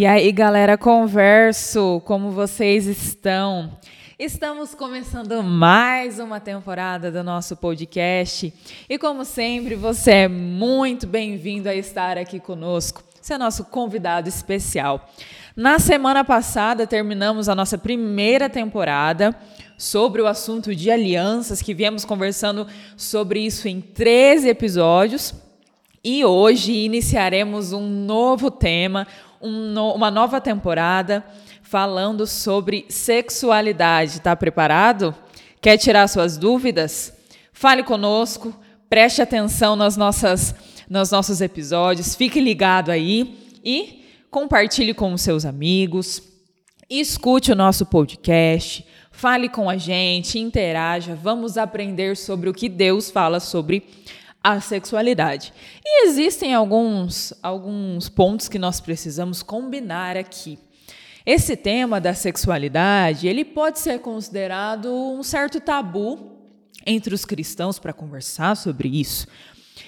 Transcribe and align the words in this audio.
E 0.00 0.06
aí, 0.06 0.30
galera, 0.30 0.78
converso, 0.78 2.00
como 2.04 2.30
vocês 2.30 2.86
estão? 2.86 3.76
Estamos 4.16 4.72
começando 4.72 5.42
mais 5.42 6.20
uma 6.20 6.38
temporada 6.38 7.10
do 7.10 7.24
nosso 7.24 7.56
podcast 7.56 8.54
e, 8.88 8.96
como 8.96 9.24
sempre, 9.24 9.74
você 9.74 10.10
é 10.12 10.28
muito 10.28 11.04
bem-vindo 11.04 11.68
a 11.68 11.74
estar 11.74 12.16
aqui 12.16 12.38
conosco. 12.38 13.02
Você 13.20 13.34
é 13.34 13.38
nosso 13.38 13.64
convidado 13.64 14.28
especial. 14.28 15.04
Na 15.56 15.80
semana 15.80 16.24
passada, 16.24 16.86
terminamos 16.86 17.48
a 17.48 17.54
nossa 17.56 17.76
primeira 17.76 18.48
temporada 18.48 19.36
sobre 19.76 20.22
o 20.22 20.28
assunto 20.28 20.76
de 20.76 20.92
alianças, 20.92 21.60
que 21.60 21.74
viemos 21.74 22.04
conversando 22.04 22.68
sobre 22.96 23.40
isso 23.40 23.66
em 23.66 23.80
13 23.80 24.48
episódios. 24.48 25.34
E 26.04 26.24
hoje 26.24 26.72
iniciaremos 26.72 27.72
um 27.72 27.86
novo 27.86 28.52
tema, 28.52 29.04
um 29.40 29.72
no, 29.72 29.92
uma 29.94 30.10
nova 30.10 30.40
temporada 30.40 31.24
falando 31.62 32.26
sobre 32.26 32.86
sexualidade. 32.88 34.18
Está 34.18 34.34
preparado? 34.34 35.14
Quer 35.60 35.76
tirar 35.76 36.08
suas 36.08 36.36
dúvidas? 36.36 37.12
Fale 37.52 37.82
conosco, 37.82 38.54
preste 38.88 39.20
atenção 39.20 39.76
nas 39.76 39.96
nossas, 39.96 40.54
nos 40.88 41.10
nossos 41.10 41.40
episódios, 41.40 42.14
fique 42.14 42.40
ligado 42.40 42.90
aí 42.90 43.36
e 43.64 44.04
compartilhe 44.30 44.94
com 44.94 45.12
os 45.12 45.22
seus 45.22 45.44
amigos, 45.44 46.22
escute 46.88 47.50
o 47.50 47.56
nosso 47.56 47.84
podcast, 47.84 48.86
fale 49.10 49.48
com 49.48 49.68
a 49.68 49.76
gente, 49.76 50.38
interaja, 50.38 51.18
vamos 51.20 51.58
aprender 51.58 52.16
sobre 52.16 52.48
o 52.48 52.54
que 52.54 52.68
Deus 52.68 53.10
fala 53.10 53.40
sobre 53.40 53.84
a 54.42 54.60
sexualidade. 54.60 55.52
E 55.84 56.06
existem 56.06 56.54
alguns, 56.54 57.32
alguns 57.42 58.08
pontos 58.08 58.48
que 58.48 58.58
nós 58.58 58.80
precisamos 58.80 59.42
combinar 59.42 60.16
aqui. 60.16 60.58
Esse 61.26 61.56
tema 61.56 62.00
da 62.00 62.14
sexualidade, 62.14 63.28
ele 63.28 63.44
pode 63.44 63.80
ser 63.80 63.98
considerado 63.98 64.90
um 64.90 65.22
certo 65.22 65.60
tabu 65.60 66.38
entre 66.86 67.14
os 67.14 67.24
cristãos 67.24 67.78
para 67.78 67.92
conversar 67.92 68.56
sobre 68.56 68.88
isso. 68.88 69.26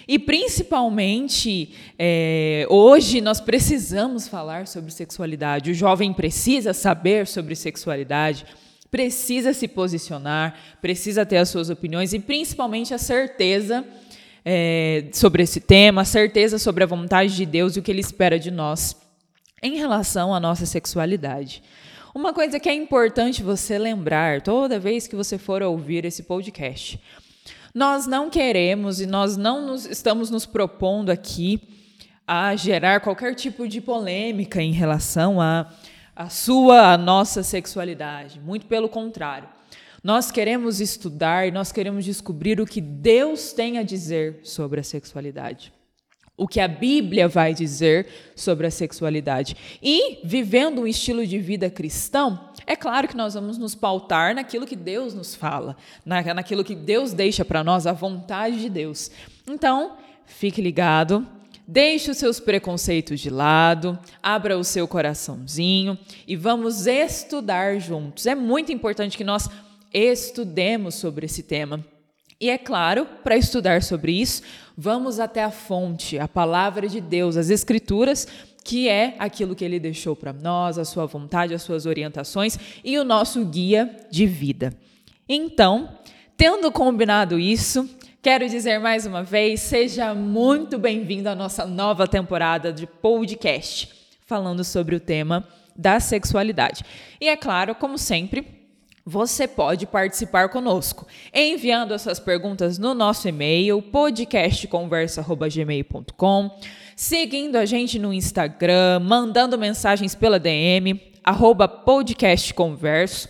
E 0.07 0.19
principalmente 0.19 1.73
é, 1.99 2.67
hoje 2.69 3.21
nós 3.21 3.41
precisamos 3.41 4.29
falar 4.29 4.67
sobre 4.67 4.91
sexualidade. 4.91 5.71
O 5.71 5.75
jovem 5.75 6.13
precisa 6.13 6.75
saber 6.75 7.27
sobre 7.27 7.55
sexualidade, 7.55 8.45
precisa 8.91 9.53
se 9.53 9.69
posicionar, 9.69 10.59
precisa 10.83 11.25
ter 11.25 11.39
as 11.39 11.49
suas 11.49 11.71
opiniões 11.71 12.13
e 12.13 12.19
principalmente 12.19 12.93
a 12.93 12.99
certeza 12.99 13.85
é, 14.45 15.07
sobre 15.13 15.43
esse 15.43 15.61
tema, 15.61 16.05
certeza 16.05 16.59
sobre 16.59 16.85
a 16.85 16.87
vontade 16.87 17.35
de 17.37 17.47
Deus 17.47 17.77
e 17.77 17.81
o 17.81 17.83
que 17.83 17.91
Ele 17.91 18.01
espera 18.01 18.39
de 18.39 18.51
nós 18.51 18.97
em 19.63 19.77
relação 19.77 20.35
à 20.35 20.41
nossa 20.41 20.67
sexualidade. 20.67 21.63
Uma 22.15 22.33
coisa 22.33 22.59
que 22.59 22.69
é 22.69 22.75
importante 22.75 23.43
você 23.43 23.79
lembrar 23.79 24.41
toda 24.43 24.81
vez 24.81 25.07
que 25.07 25.15
você 25.15 25.39
for 25.39 25.63
ouvir 25.63 26.05
esse 26.05 26.25
podcast. 26.25 27.01
Nós 27.73 28.07
não 28.07 28.29
queremos 28.29 29.01
e 29.01 29.07
nós 29.07 29.37
não 29.37 29.65
nos, 29.65 29.87
estamos 29.87 30.29
nos 30.29 30.45
propondo 30.45 31.11
aqui 31.11 31.61
a 32.27 32.57
gerar 32.57 33.01
qualquer 33.01 33.35
tipo 33.35 33.69
de 33.69 33.81
polêmica 33.81 34.61
em 34.61 34.73
relação 34.73 35.41
à 35.41 35.71
a, 36.17 36.25
a 36.25 36.29
sua, 36.29 36.93
a 36.93 36.99
nossa 36.99 37.43
sexualidade. 37.43 38.41
Muito 38.41 38.67
pelo 38.67 38.89
contrário. 38.89 39.49
Nós 40.03 40.31
queremos 40.31 40.81
estudar 40.81 41.53
nós 41.53 41.71
queremos 41.71 42.05
descobrir 42.05 42.61
o 42.61 42.67
que 42.67 42.81
Deus 42.81 43.53
tem 43.53 43.79
a 43.79 43.83
dizer 43.83 44.41
sobre 44.43 44.81
a 44.81 44.83
sexualidade. 44.83 45.73
O 46.37 46.49
que 46.49 46.59
a 46.59 46.67
Bíblia 46.67 47.29
vai 47.29 47.53
dizer 47.53 48.07
sobre 48.35 48.67
a 48.67 48.71
sexualidade. 48.71 49.55
E, 49.83 50.27
vivendo 50.27 50.81
um 50.81 50.87
estilo 50.87 51.27
de 51.27 51.39
vida 51.39 51.69
cristão, 51.69 52.49
é 52.67 52.75
claro 52.75 53.07
que 53.07 53.17
nós 53.17 53.35
vamos 53.35 53.59
nos 53.59 53.75
pautar 53.75 54.35
naquilo 54.35 54.67
que 54.67 54.77
Deus 54.77 55.13
nos 55.13 55.35
fala, 55.35 55.77
naquilo 56.07 56.65
que 56.65 56.75
Deus 56.75 57.13
deixa 57.13 57.45
para 57.45 57.63
nós, 57.63 57.87
a 57.87 57.93
vontade 57.93 58.59
de 58.59 58.71
Deus. 58.71 59.11
Então, 59.47 59.99
fique 60.25 60.63
ligado, 60.63 61.27
Deixe 61.73 62.11
os 62.11 62.17
seus 62.17 62.41
preconceitos 62.41 63.21
de 63.21 63.31
lado, 63.31 63.97
abra 64.21 64.59
o 64.59 64.65
seu 64.65 64.89
coraçãozinho 64.89 65.97
e 66.27 66.35
vamos 66.35 66.89
estudar 66.89 67.79
juntos. 67.79 68.27
É 68.27 68.35
muito 68.35 68.73
importante 68.73 69.17
que 69.17 69.23
nós 69.23 69.49
estudemos 69.93 70.95
sobre 70.95 71.27
esse 71.27 71.43
tema. 71.43 71.85
E 72.41 72.49
é 72.49 72.57
claro, 72.57 73.07
para 73.23 73.37
estudar 73.37 73.83
sobre 73.83 74.13
isso, 74.13 74.43
vamos 74.77 75.21
até 75.21 75.45
a 75.45 75.51
fonte, 75.51 76.19
a 76.19 76.27
palavra 76.27 76.89
de 76.89 77.01
Deus, 77.01 77.37
as 77.37 77.51
Escrituras, 77.51 78.27
que 78.65 78.89
é 78.89 79.15
aquilo 79.19 79.55
que 79.55 79.65
ele 79.65 79.79
deixou 79.79 80.17
para 80.17 80.33
nós, 80.33 80.79
a 80.79 80.85
sua 80.85 81.07
vontade, 81.07 81.53
as 81.53 81.63
suas 81.63 81.85
orientações 81.85 82.59
e 82.83 82.99
o 82.99 83.05
nosso 83.05 83.45
guia 83.45 83.95
de 84.11 84.27
vida. 84.27 84.73
Então, 85.29 85.99
tendo 86.37 86.73
combinado 86.73 87.39
isso, 87.39 87.89
quero 88.23 88.49
dizer 88.49 88.79
mais 88.79 89.05
uma 89.05 89.23
vez: 89.23 89.61
seja 89.61 90.15
muito 90.15 90.79
bem-vindo 90.79 91.29
à 91.29 91.35
nossa 91.35 91.67
nova 91.67 92.09
temporada 92.09 92.73
de 92.73 92.87
podcast, 92.87 93.91
falando 94.27 94.65
sobre 94.65 94.95
o 94.95 95.01
tema 95.01 95.47
da 95.77 96.01
sexualidade. 96.01 96.85
E 97.21 97.29
é 97.29 97.37
claro, 97.37 97.75
como 97.75 97.99
sempre, 97.99 98.60
você 99.11 99.47
pode 99.49 99.89
participar 99.89 100.51
conosco, 100.51 101.05
enviando 101.35 101.93
as 101.93 102.03
suas 102.03 102.21
perguntas 102.21 102.79
no 102.79 102.95
nosso 102.95 103.29
e-mail, 103.29 103.83
podcastconversa.gmail.com, 103.83 106.61
seguindo 106.95 107.57
a 107.57 107.65
gente 107.65 107.99
no 107.99 108.13
Instagram, 108.13 109.01
mandando 109.01 109.59
mensagens 109.59 110.15
pela 110.15 110.39
DM, 110.39 110.95
podcastconverso. 111.85 113.29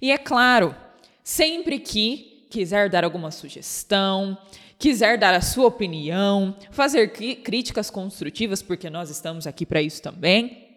E 0.00 0.12
é 0.12 0.18
claro, 0.18 0.72
sempre 1.24 1.80
que 1.80 2.46
quiser 2.48 2.88
dar 2.88 3.02
alguma 3.02 3.32
sugestão, 3.32 4.38
quiser 4.78 5.18
dar 5.18 5.34
a 5.34 5.40
sua 5.40 5.66
opinião, 5.66 6.54
fazer 6.70 7.08
críticas 7.42 7.90
construtivas, 7.90 8.62
porque 8.62 8.88
nós 8.88 9.10
estamos 9.10 9.44
aqui 9.44 9.66
para 9.66 9.82
isso 9.82 10.00
também, 10.00 10.68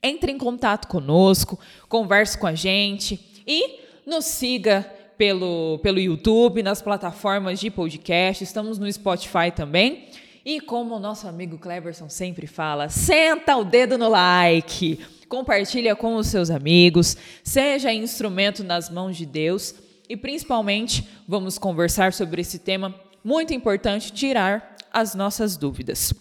entre 0.00 0.30
em 0.30 0.38
contato 0.38 0.86
conosco, 0.86 1.58
converse 1.88 2.38
com 2.38 2.46
a 2.46 2.54
gente 2.54 3.18
e 3.44 3.84
nos 4.06 4.24
siga 4.24 4.88
pelo, 5.18 5.80
pelo 5.82 5.98
YouTube, 5.98 6.62
nas 6.62 6.80
plataformas 6.80 7.58
de 7.58 7.70
podcast, 7.70 8.44
estamos 8.44 8.78
no 8.78 8.90
Spotify 8.90 9.50
também. 9.54 10.08
E 10.44 10.60
como 10.60 10.94
o 10.94 11.00
nosso 11.00 11.26
amigo 11.26 11.58
Cleverson 11.58 12.08
sempre 12.08 12.46
fala, 12.46 12.88
senta 12.88 13.56
o 13.56 13.64
dedo 13.64 13.98
no 13.98 14.08
like, 14.08 15.04
compartilha 15.28 15.96
com 15.96 16.14
os 16.14 16.28
seus 16.28 16.50
amigos, 16.50 17.16
seja 17.42 17.92
instrumento 17.92 18.62
nas 18.62 18.88
mãos 18.88 19.16
de 19.16 19.26
Deus 19.26 19.74
e 20.08 20.16
principalmente 20.16 21.08
vamos 21.26 21.58
conversar 21.58 22.12
sobre 22.12 22.42
esse 22.42 22.60
tema 22.60 22.94
muito 23.24 23.52
importante, 23.52 24.12
tirar 24.12 24.76
as 24.92 25.16
nossas 25.16 25.56
dúvidas. 25.56 26.14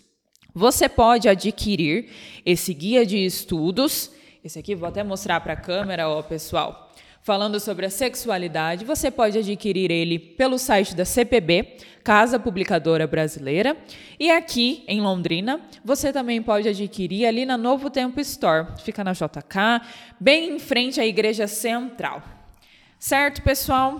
Você 0.56 0.90
pode 0.90 1.30
adquirir 1.30 2.10
esse 2.44 2.74
guia 2.74 3.06
de 3.06 3.24
estudos, 3.24 4.10
esse 4.44 4.58
aqui 4.58 4.74
vou 4.74 4.90
até 4.90 5.04
mostrar 5.04 5.40
para 5.42 5.54
a 5.54 5.58
câmera, 5.58 6.10
ó, 6.10 6.24
pessoal 6.24 6.85
falando 7.26 7.60
sobre 7.60 7.88
a 7.88 7.90
sexualidade, 7.90 8.86
você 8.86 9.10
pode 9.10 9.40
adquirir 9.40 9.90
ele 9.90 10.20
pelo 10.20 10.60
site 10.60 10.96
da 10.96 11.04
CPB, 11.04 11.78
Casa 12.04 12.40
Publicadora 12.40 13.08
Brasileira, 13.08 13.76
e 14.20 14.30
aqui 14.30 14.84
em 14.88 15.02
Londrina, 15.02 15.60
você 15.84 16.14
também 16.14 16.40
pode 16.40 16.70
adquirir 16.70 17.26
ali 17.26 17.44
na 17.44 17.58
Novo 17.58 17.90
Tempo 17.90 18.22
Store, 18.22 18.68
fica 18.84 19.04
na 19.04 19.14
JK, 19.14 19.84
bem 20.20 20.56
em 20.56 20.60
frente 20.60 21.02
à 21.02 21.06
Igreja 21.06 21.48
Central. 21.48 22.22
Certo, 23.00 23.42
pessoal? 23.42 24.00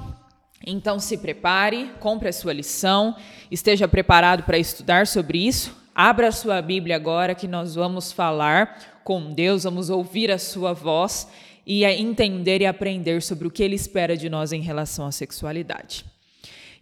Então 0.64 1.00
se 1.00 1.18
prepare, 1.18 1.94
compre 2.00 2.30
a 2.30 2.34
sua 2.34 2.54
lição, 2.54 3.16
esteja 3.50 3.88
preparado 3.88 4.44
para 4.44 4.60
estudar 4.60 5.08
sobre 5.08 5.40
isso. 5.40 5.76
Abra 5.96 6.28
a 6.28 6.32
sua 6.32 6.62
Bíblia 6.62 6.96
agora 6.96 7.34
que 7.34 7.48
nós 7.48 7.74
vamos 7.74 8.12
falar 8.12 8.78
com 9.04 9.34
Deus, 9.34 9.64
vamos 9.64 9.90
ouvir 9.90 10.30
a 10.30 10.38
sua 10.38 10.74
voz 10.74 11.28
e 11.66 11.84
entender 11.84 12.62
e 12.62 12.66
aprender 12.66 13.22
sobre 13.22 13.48
o 13.48 13.52
que 13.52 13.64
ele 13.64 13.76
espera 13.76 14.16
de 14.16 14.30
nós 14.30 14.52
em 14.52 14.62
relação 14.62 15.06
à 15.06 15.12
sexualidade. 15.12 16.06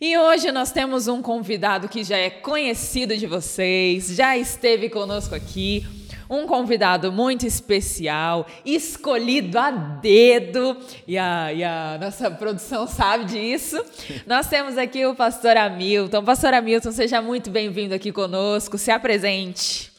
E 0.02 0.18
hoje 0.18 0.52
nós 0.52 0.72
temos 0.72 1.08
um 1.08 1.22
convidado 1.22 1.88
que 1.88 2.04
já 2.04 2.18
é 2.18 2.30
conhecido 2.30 3.16
de 3.16 3.26
vocês, 3.26 4.10
já 4.10 4.36
esteve 4.36 4.90
conosco 4.90 5.34
aqui, 5.34 5.86
um 6.30 6.46
convidado 6.46 7.12
muito 7.12 7.46
especial, 7.46 8.46
escolhido 8.66 9.58
a 9.58 9.72
dedo, 9.72 10.76
e 11.08 11.18
a, 11.18 11.54
e 11.54 11.64
a 11.64 11.98
nossa 12.02 12.30
produção 12.32 12.86
sabe 12.86 13.26
disso. 13.26 13.82
Nós 14.26 14.48
temos 14.48 14.78
aqui 14.78 15.06
o 15.06 15.16
pastor 15.16 15.56
Hamilton. 15.56 16.24
Pastor 16.24 16.54
Hamilton, 16.54 16.92
seja 16.92 17.22
muito 17.22 17.50
bem-vindo 17.50 17.94
aqui 17.94 18.12
conosco, 18.12 18.78
se 18.78 18.92
apresente. 18.92 19.93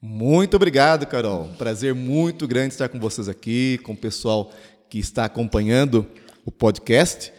Muito 0.00 0.54
obrigado, 0.54 1.06
Carol. 1.06 1.48
Prazer 1.58 1.92
muito 1.92 2.46
grande 2.46 2.72
estar 2.72 2.88
com 2.88 3.00
vocês 3.00 3.28
aqui, 3.28 3.78
com 3.82 3.94
o 3.94 3.96
pessoal 3.96 4.52
que 4.88 5.00
está 5.00 5.24
acompanhando 5.24 6.06
o 6.44 6.52
podcast. 6.52 7.32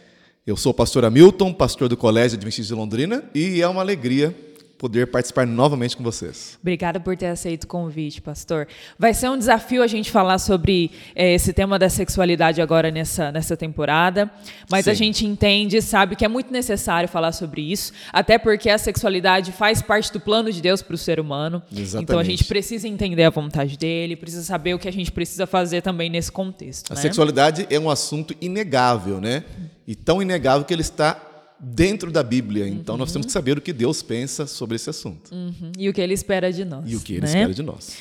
Eu 0.46 0.58
sou 0.58 0.72
o 0.72 0.74
pastor 0.74 1.06
Hamilton, 1.06 1.54
pastor 1.54 1.88
do 1.88 1.96
Colégio 1.96 2.36
Adventista 2.36 2.74
de 2.74 2.78
Londrina, 2.78 3.24
e 3.34 3.62
é 3.62 3.66
uma 3.66 3.80
alegria 3.80 4.36
poder 4.80 5.08
participar 5.08 5.46
novamente 5.46 5.94
com 5.94 6.02
vocês. 6.02 6.58
Obrigada 6.62 6.98
por 6.98 7.14
ter 7.14 7.26
aceito 7.26 7.64
o 7.64 7.66
convite, 7.66 8.22
pastor. 8.22 8.66
Vai 8.98 9.12
ser 9.12 9.28
um 9.28 9.36
desafio 9.36 9.82
a 9.82 9.86
gente 9.86 10.10
falar 10.10 10.38
sobre 10.38 10.90
é, 11.14 11.34
esse 11.34 11.52
tema 11.52 11.78
da 11.78 11.90
sexualidade 11.90 12.62
agora 12.62 12.90
nessa, 12.90 13.30
nessa 13.30 13.58
temporada, 13.58 14.30
mas 14.70 14.86
Sim. 14.86 14.90
a 14.90 14.94
gente 14.94 15.26
entende 15.26 15.76
e 15.76 15.82
sabe 15.82 16.16
que 16.16 16.24
é 16.24 16.28
muito 16.28 16.50
necessário 16.50 17.10
falar 17.10 17.32
sobre 17.32 17.60
isso, 17.60 17.92
até 18.10 18.38
porque 18.38 18.70
a 18.70 18.78
sexualidade 18.78 19.52
faz 19.52 19.82
parte 19.82 20.10
do 20.10 20.18
plano 20.18 20.50
de 20.50 20.62
Deus 20.62 20.80
para 20.80 20.94
o 20.94 20.98
ser 20.98 21.20
humano. 21.20 21.62
Exatamente. 21.70 22.02
Então 22.02 22.18
a 22.18 22.24
gente 22.24 22.44
precisa 22.44 22.88
entender 22.88 23.24
a 23.24 23.30
vontade 23.30 23.76
dele, 23.76 24.16
precisa 24.16 24.44
saber 24.44 24.72
o 24.72 24.78
que 24.78 24.88
a 24.88 24.92
gente 24.92 25.12
precisa 25.12 25.46
fazer 25.46 25.82
também 25.82 26.08
nesse 26.08 26.32
contexto. 26.32 26.90
A 26.90 26.94
né? 26.94 27.02
sexualidade 27.02 27.66
é 27.68 27.78
um 27.78 27.90
assunto 27.90 28.34
inegável, 28.40 29.20
né? 29.20 29.44
E 29.86 29.94
tão 29.94 30.22
inegável 30.22 30.64
que 30.64 30.72
ele 30.72 30.80
está 30.80 31.29
dentro 31.60 32.10
da 32.10 32.22
Bíblia. 32.22 32.66
Então 32.66 32.94
uhum. 32.94 33.00
nós 33.00 33.12
temos 33.12 33.26
que 33.26 33.32
saber 33.32 33.58
o 33.58 33.60
que 33.60 33.72
Deus 33.72 34.02
pensa 34.02 34.46
sobre 34.46 34.76
esse 34.76 34.88
assunto. 34.88 35.32
Uhum. 35.32 35.72
E 35.78 35.88
o 35.88 35.92
que 35.92 36.00
ele 36.00 36.14
espera 36.14 36.52
de 36.52 36.64
nós. 36.64 36.84
E 36.90 36.96
o 36.96 37.00
que 37.00 37.14
ele 37.14 37.22
né? 37.22 37.26
espera 37.26 37.54
de 37.54 37.62
nós. 37.62 37.96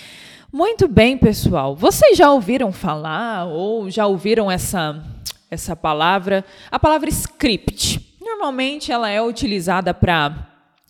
Muito 0.52 0.88
bem, 0.88 1.18
pessoal. 1.18 1.76
Vocês 1.76 2.18
já 2.18 2.32
ouviram 2.32 2.72
falar 2.72 3.46
ou 3.46 3.90
já 3.92 4.08
ouviram 4.08 4.50
essa, 4.50 5.04
essa 5.52 5.76
palavra? 5.76 6.44
A 6.72 6.80
palavra 6.80 7.10
script. 7.10 8.16
Normalmente 8.20 8.92
ela 8.92 9.10
é 9.10 9.22
utilizada 9.22 9.94
para 9.94 10.48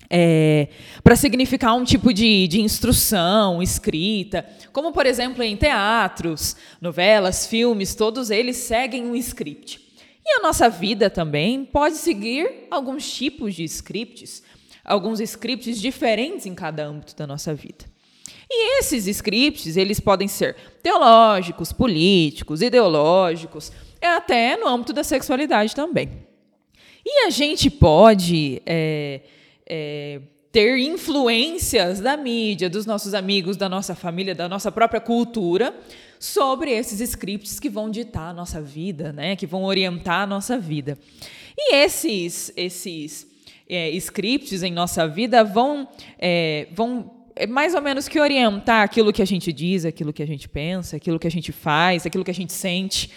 é, 0.10 0.70
para 1.04 1.16
significar 1.16 1.76
um 1.76 1.84
tipo 1.84 2.12
de, 2.12 2.48
de 2.48 2.62
instrução 2.62 3.62
escrita, 3.62 4.44
como 4.74 4.92
por 4.92 5.06
exemplo 5.06 5.44
em 5.44 5.56
teatros, 5.56 6.56
novelas, 6.82 7.46
filmes, 7.46 7.94
todos 7.94 8.32
eles 8.32 8.58
seguem 8.58 9.06
um 9.06 9.16
script. 9.16 9.89
E 10.30 10.38
a 10.38 10.42
nossa 10.44 10.70
vida 10.70 11.10
também 11.10 11.66
pode 11.66 11.96
seguir 11.96 12.68
alguns 12.70 13.12
tipos 13.12 13.56
de 13.56 13.64
scripts, 13.64 14.44
alguns 14.86 15.20
scripts 15.20 15.82
diferentes 15.82 16.46
em 16.46 16.54
cada 16.54 16.86
âmbito 16.86 17.16
da 17.16 17.26
nossa 17.26 17.52
vida. 17.56 17.86
E 18.48 18.78
esses 18.78 19.08
scripts, 19.08 19.76
eles 19.76 20.00
podem 20.00 20.28
ser 20.28 20.56
teológicos, 20.84 21.74
políticos, 21.74 22.62
ideológicos, 22.62 23.72
até 24.00 24.56
no 24.56 24.68
âmbito 24.68 24.94
da 24.94 25.04
sexualidade 25.04 25.74
também. 25.76 26.28
E 27.04 27.26
a 27.26 27.32
gente 27.32 27.72
pode 27.72 28.62
é, 28.68 29.22
é, 29.68 30.22
ter 30.52 30.78
influências 30.78 32.00
da 32.02 32.16
mídia, 32.16 32.70
dos 32.70 32.86
nossos 32.86 33.16
amigos, 33.16 33.58
da 33.58 33.68
nossa 33.68 33.96
família, 33.96 34.36
da 34.36 34.48
nossa 34.48 34.72
própria 34.72 35.02
cultura, 35.02 35.74
sobre 36.20 36.72
esses 36.72 37.00
scripts 37.00 37.60
que 37.60 37.70
vão 37.70 37.90
ditar 37.90 38.30
a 38.30 38.34
nossa 38.34 38.62
vida, 38.62 39.14
né? 39.14 39.38
que 39.38 39.48
vão 39.48 39.64
orientar 39.64 40.24
a 40.24 40.28
nossa 40.28 40.58
vida. 40.58 41.00
E 41.58 41.76
esses, 41.76 42.52
esses 42.58 43.26
é, 43.68 43.90
scripts 43.92 44.62
em 44.62 44.72
nossa 44.72 45.08
vida 45.08 45.44
vão, 45.44 45.88
é, 46.20 46.68
vão 46.74 47.26
é, 47.36 47.48
mais 47.48 47.74
ou 47.74 47.82
menos 47.82 48.10
que 48.10 48.20
orientar 48.20 48.84
aquilo 48.84 49.14
que 49.14 49.22
a 49.22 49.26
gente 49.26 49.54
diz, 49.54 49.86
aquilo 49.86 50.12
que 50.12 50.22
a 50.22 50.28
gente 50.28 50.50
pensa, 50.50 50.98
aquilo 50.98 51.18
que 51.18 51.28
a 51.28 51.32
gente 51.32 51.54
faz, 51.54 52.06
aquilo 52.06 52.26
que 52.26 52.32
a 52.32 52.34
gente 52.34 52.52
sente. 52.52 53.10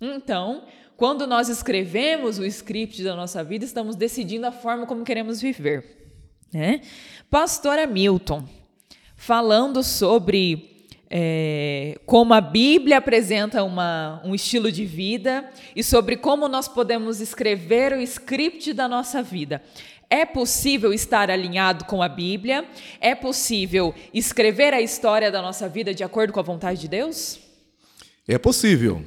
Então, 0.00 0.64
quando 0.96 1.26
nós 1.26 1.48
escrevemos 1.48 2.38
o 2.38 2.44
script 2.44 3.02
da 3.02 3.16
nossa 3.16 3.42
vida, 3.42 3.64
estamos 3.64 3.96
decidindo 3.96 4.46
a 4.46 4.52
forma 4.52 4.86
como 4.86 5.04
queremos 5.04 5.40
viver. 5.40 6.12
Né? 6.52 6.82
Pastor 7.28 7.80
Hamilton, 7.80 8.44
falando 9.16 9.82
sobre 9.82 10.73
é, 11.16 11.96
como 12.06 12.34
a 12.34 12.40
Bíblia 12.40 12.98
apresenta 12.98 13.62
uma, 13.62 14.20
um 14.24 14.34
estilo 14.34 14.72
de 14.72 14.84
vida 14.84 15.48
e 15.76 15.80
sobre 15.80 16.16
como 16.16 16.48
nós 16.48 16.66
podemos 16.66 17.20
escrever 17.20 17.92
o 17.92 18.00
script 18.00 18.72
da 18.72 18.88
nossa 18.88 19.22
vida. 19.22 19.62
É 20.10 20.26
possível 20.26 20.92
estar 20.92 21.30
alinhado 21.30 21.84
com 21.84 22.02
a 22.02 22.08
Bíblia? 22.08 22.64
É 23.00 23.14
possível 23.14 23.94
escrever 24.12 24.74
a 24.74 24.80
história 24.80 25.30
da 25.30 25.40
nossa 25.40 25.68
vida 25.68 25.94
de 25.94 26.02
acordo 26.02 26.32
com 26.32 26.40
a 26.40 26.42
vontade 26.42 26.80
de 26.80 26.88
Deus? 26.88 27.38
É 28.26 28.36
possível. 28.36 29.00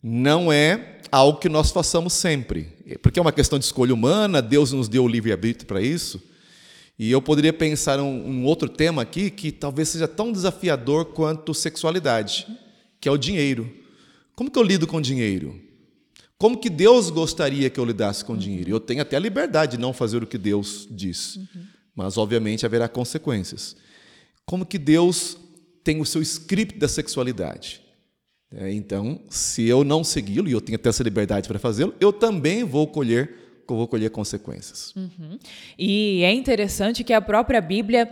Não 0.00 0.52
é 0.52 0.98
algo 1.10 1.40
que 1.40 1.48
nós 1.48 1.72
façamos 1.72 2.12
sempre, 2.12 2.68
porque 3.02 3.18
é 3.18 3.22
uma 3.22 3.32
questão 3.32 3.58
de 3.58 3.64
escolha 3.64 3.92
humana, 3.92 4.40
Deus 4.40 4.70
nos 4.70 4.88
deu 4.88 5.02
o 5.02 5.08
livre-arbítrio 5.08 5.66
para 5.66 5.80
isso. 5.80 6.22
E 6.98 7.10
eu 7.10 7.20
poderia 7.20 7.52
pensar 7.52 8.00
um, 8.00 8.28
um, 8.28 8.44
outro 8.44 8.68
tema 8.68 9.02
aqui 9.02 9.30
que 9.30 9.52
talvez 9.52 9.90
seja 9.90 10.08
tão 10.08 10.32
desafiador 10.32 11.06
quanto 11.06 11.52
sexualidade, 11.52 12.46
que 13.00 13.08
é 13.08 13.12
o 13.12 13.18
dinheiro. 13.18 13.70
Como 14.34 14.50
que 14.50 14.58
eu 14.58 14.62
lido 14.62 14.86
com 14.86 15.00
dinheiro? 15.00 15.60
Como 16.38 16.58
que 16.58 16.70
Deus 16.70 17.10
gostaria 17.10 17.68
que 17.70 17.80
eu 17.80 17.84
lidasse 17.84 18.24
com 18.24 18.36
dinheiro? 18.36 18.70
Eu 18.70 18.80
tenho 18.80 19.02
até 19.02 19.16
a 19.16 19.20
liberdade 19.20 19.76
de 19.76 19.82
não 19.82 19.92
fazer 19.92 20.22
o 20.22 20.26
que 20.26 20.38
Deus 20.38 20.86
diz, 20.90 21.38
mas 21.94 22.18
obviamente 22.18 22.64
haverá 22.64 22.88
consequências. 22.88 23.76
Como 24.44 24.66
que 24.66 24.78
Deus 24.78 25.36
tem 25.82 26.00
o 26.00 26.04
seu 26.04 26.22
script 26.22 26.78
da 26.78 26.88
sexualidade? 26.88 27.80
É, 28.52 28.72
então, 28.72 29.20
se 29.28 29.64
eu 29.64 29.82
não 29.82 30.04
segui-lo, 30.04 30.48
e 30.48 30.52
eu 30.52 30.60
tenho 30.60 30.76
até 30.76 30.88
essa 30.88 31.02
liberdade 31.02 31.48
para 31.48 31.58
fazê-lo, 31.58 31.94
eu 31.98 32.12
também 32.12 32.64
vou 32.64 32.86
colher 32.86 33.45
vou 33.74 33.88
colher 33.88 34.10
consequências. 34.10 34.94
Uhum. 34.94 35.38
E 35.78 36.22
é 36.22 36.32
interessante 36.32 37.02
que 37.02 37.12
a 37.12 37.20
própria 37.20 37.60
Bíblia 37.60 38.08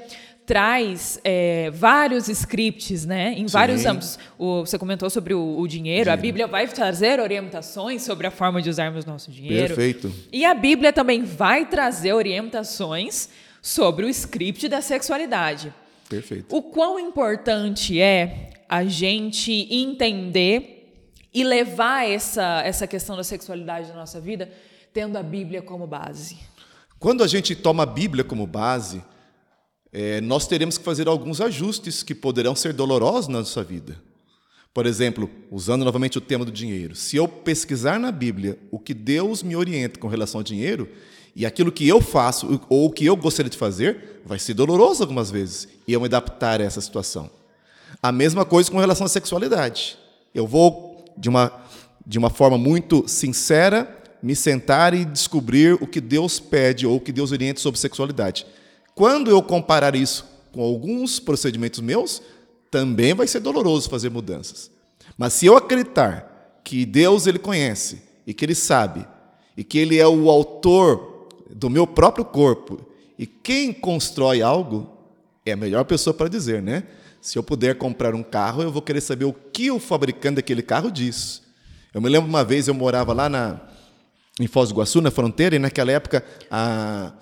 traz 0.46 1.18
é, 1.24 1.70
vários 1.70 2.28
scripts, 2.28 3.06
né, 3.06 3.32
em 3.32 3.48
Sim. 3.48 3.52
vários 3.52 3.86
âmbitos. 3.86 4.18
O, 4.38 4.60
você 4.60 4.78
comentou 4.78 5.08
sobre 5.08 5.32
o, 5.32 5.40
o 5.40 5.66
dinheiro, 5.66 5.84
dinheiro, 5.84 6.10
a 6.10 6.16
Bíblia 6.16 6.46
vai 6.46 6.66
trazer 6.68 7.18
orientações 7.20 8.02
sobre 8.02 8.26
a 8.26 8.30
forma 8.30 8.60
de 8.60 8.68
usarmos 8.68 9.04
nosso 9.04 9.30
dinheiro. 9.30 9.68
Perfeito. 9.68 10.12
E 10.32 10.44
a 10.44 10.54
Bíblia 10.54 10.92
também 10.92 11.22
vai 11.24 11.66
trazer 11.66 12.12
orientações 12.12 13.28
sobre 13.62 14.04
o 14.04 14.08
script 14.08 14.68
da 14.68 14.80
sexualidade. 14.82 15.72
Perfeito. 16.08 16.54
O 16.54 16.62
quão 16.62 16.98
importante 17.00 17.98
é 18.00 18.50
a 18.68 18.84
gente 18.84 19.66
entender 19.70 20.92
e 21.32 21.42
levar 21.42 22.08
essa, 22.08 22.62
essa 22.64 22.86
questão 22.86 23.16
da 23.16 23.24
sexualidade 23.24 23.88
na 23.88 23.94
nossa 23.94 24.20
vida 24.20 24.50
tendo 24.94 25.18
a 25.18 25.22
Bíblia 25.24 25.60
como 25.60 25.88
base? 25.88 26.38
Quando 27.00 27.24
a 27.24 27.26
gente 27.26 27.56
toma 27.56 27.82
a 27.82 27.86
Bíblia 27.86 28.22
como 28.22 28.46
base, 28.46 29.02
é, 29.92 30.20
nós 30.20 30.46
teremos 30.46 30.78
que 30.78 30.84
fazer 30.84 31.08
alguns 31.08 31.40
ajustes 31.40 32.04
que 32.04 32.14
poderão 32.14 32.54
ser 32.54 32.72
dolorosos 32.72 33.26
na 33.26 33.40
nossa 33.40 33.64
vida. 33.64 34.00
Por 34.72 34.86
exemplo, 34.86 35.28
usando 35.50 35.84
novamente 35.84 36.16
o 36.16 36.20
tema 36.20 36.44
do 36.44 36.52
dinheiro, 36.52 36.94
se 36.94 37.16
eu 37.16 37.26
pesquisar 37.26 37.98
na 37.98 38.12
Bíblia 38.12 38.56
o 38.70 38.78
que 38.78 38.94
Deus 38.94 39.42
me 39.42 39.56
orienta 39.56 39.98
com 39.98 40.06
relação 40.06 40.38
ao 40.38 40.44
dinheiro, 40.44 40.88
e 41.34 41.44
aquilo 41.44 41.72
que 41.72 41.88
eu 41.88 42.00
faço 42.00 42.60
ou 42.68 42.86
o 42.86 42.90
que 42.90 43.04
eu 43.04 43.16
gostaria 43.16 43.50
de 43.50 43.58
fazer, 43.58 44.22
vai 44.24 44.38
ser 44.38 44.54
doloroso 44.54 45.02
algumas 45.02 45.28
vezes, 45.28 45.68
e 45.88 45.92
eu 45.92 46.00
me 46.00 46.06
adaptar 46.06 46.60
a 46.60 46.64
essa 46.64 46.80
situação. 46.80 47.28
A 48.00 48.12
mesma 48.12 48.44
coisa 48.44 48.70
com 48.70 48.78
relação 48.78 49.06
à 49.06 49.08
sexualidade. 49.08 49.98
Eu 50.32 50.46
vou, 50.46 51.04
de 51.18 51.28
uma, 51.28 51.52
de 52.06 52.16
uma 52.16 52.30
forma 52.30 52.56
muito 52.56 53.08
sincera, 53.08 54.03
me 54.24 54.34
sentar 54.34 54.94
e 54.94 55.04
descobrir 55.04 55.74
o 55.74 55.86
que 55.86 56.00
Deus 56.00 56.40
pede 56.40 56.86
ou 56.86 56.96
o 56.96 57.00
que 57.00 57.12
Deus 57.12 57.30
orienta 57.30 57.60
sobre 57.60 57.78
sexualidade. 57.78 58.46
Quando 58.94 59.30
eu 59.30 59.42
comparar 59.42 59.94
isso 59.94 60.24
com 60.50 60.62
alguns 60.62 61.20
procedimentos 61.20 61.80
meus, 61.80 62.22
também 62.70 63.12
vai 63.12 63.26
ser 63.26 63.40
doloroso 63.40 63.90
fazer 63.90 64.08
mudanças. 64.08 64.70
Mas 65.18 65.34
se 65.34 65.44
eu 65.44 65.58
acreditar 65.58 66.58
que 66.64 66.86
Deus 66.86 67.26
ele 67.26 67.38
conhece 67.38 68.00
e 68.26 68.32
que 68.32 68.46
ele 68.46 68.54
sabe 68.54 69.06
e 69.54 69.62
que 69.62 69.76
ele 69.76 69.98
é 69.98 70.08
o 70.08 70.30
autor 70.30 71.28
do 71.50 71.68
meu 71.68 71.86
próprio 71.86 72.24
corpo 72.24 72.80
e 73.18 73.26
quem 73.26 73.74
constrói 73.74 74.40
algo 74.40 74.90
é 75.44 75.52
a 75.52 75.56
melhor 75.56 75.84
pessoa 75.84 76.14
para 76.14 76.30
dizer, 76.30 76.62
né? 76.62 76.84
Se 77.20 77.38
eu 77.38 77.42
puder 77.42 77.76
comprar 77.76 78.14
um 78.14 78.22
carro, 78.22 78.62
eu 78.62 78.72
vou 78.72 78.80
querer 78.80 79.02
saber 79.02 79.26
o 79.26 79.34
que 79.34 79.70
o 79.70 79.78
fabricante 79.78 80.36
daquele 80.36 80.62
carro 80.62 80.90
diz. 80.90 81.42
Eu 81.92 82.00
me 82.00 82.08
lembro 82.08 82.26
uma 82.26 82.42
vez 82.42 82.68
eu 82.68 82.74
morava 82.74 83.12
lá 83.12 83.28
na 83.28 83.73
em 84.40 84.46
Foz 84.46 84.68
do 84.68 84.74
Iguaçu, 84.74 85.00
na 85.00 85.10
fronteira, 85.10 85.54
e 85.54 85.58
naquela 85.58 85.92
época 85.92 86.24
a, 86.50 87.12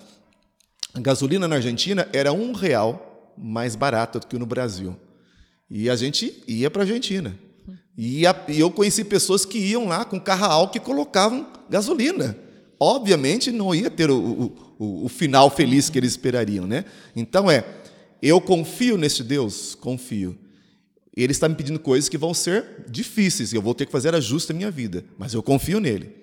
gasolina 0.95 1.47
na 1.47 1.55
Argentina 1.55 2.07
era 2.11 2.33
um 2.33 2.53
real 2.53 3.33
mais 3.37 3.75
barata 3.75 4.19
do 4.19 4.27
que 4.27 4.37
no 4.37 4.45
Brasil. 4.45 4.95
E 5.69 5.89
a 5.89 5.95
gente 5.95 6.43
ia 6.47 6.69
para 6.69 6.81
a 6.81 6.85
Argentina. 6.85 7.37
E, 7.97 8.25
a, 8.25 8.35
e 8.47 8.59
eu 8.59 8.71
conheci 8.71 9.03
pessoas 9.03 9.45
que 9.45 9.57
iam 9.57 9.87
lá 9.87 10.03
com 10.03 10.19
carro 10.19 10.45
álcool 10.45 10.77
e 10.77 10.79
colocavam 10.79 11.47
gasolina. 11.69 12.37
Obviamente 12.79 13.51
não 13.51 13.73
ia 13.73 13.89
ter 13.89 14.09
o, 14.09 14.51
o, 14.77 15.05
o 15.05 15.09
final 15.09 15.49
feliz 15.49 15.89
que 15.89 15.97
eles 15.97 16.11
esperariam. 16.11 16.65
Né? 16.65 16.85
Então 17.15 17.49
é, 17.49 17.63
eu 18.21 18.41
confio 18.41 18.97
nesse 18.97 19.23
Deus? 19.23 19.75
Confio. 19.75 20.37
Ele 21.15 21.31
está 21.31 21.47
me 21.47 21.53
pedindo 21.53 21.79
coisas 21.79 22.09
que 22.09 22.17
vão 22.17 22.33
ser 22.33 22.85
difíceis, 22.89 23.53
eu 23.53 23.61
vou 23.61 23.75
ter 23.75 23.85
que 23.85 23.91
fazer 23.91 24.15
ajuste 24.15 24.51
na 24.51 24.57
minha 24.57 24.71
vida, 24.71 25.05
mas 25.15 25.33
eu 25.35 25.43
confio 25.43 25.79
nele. 25.79 26.22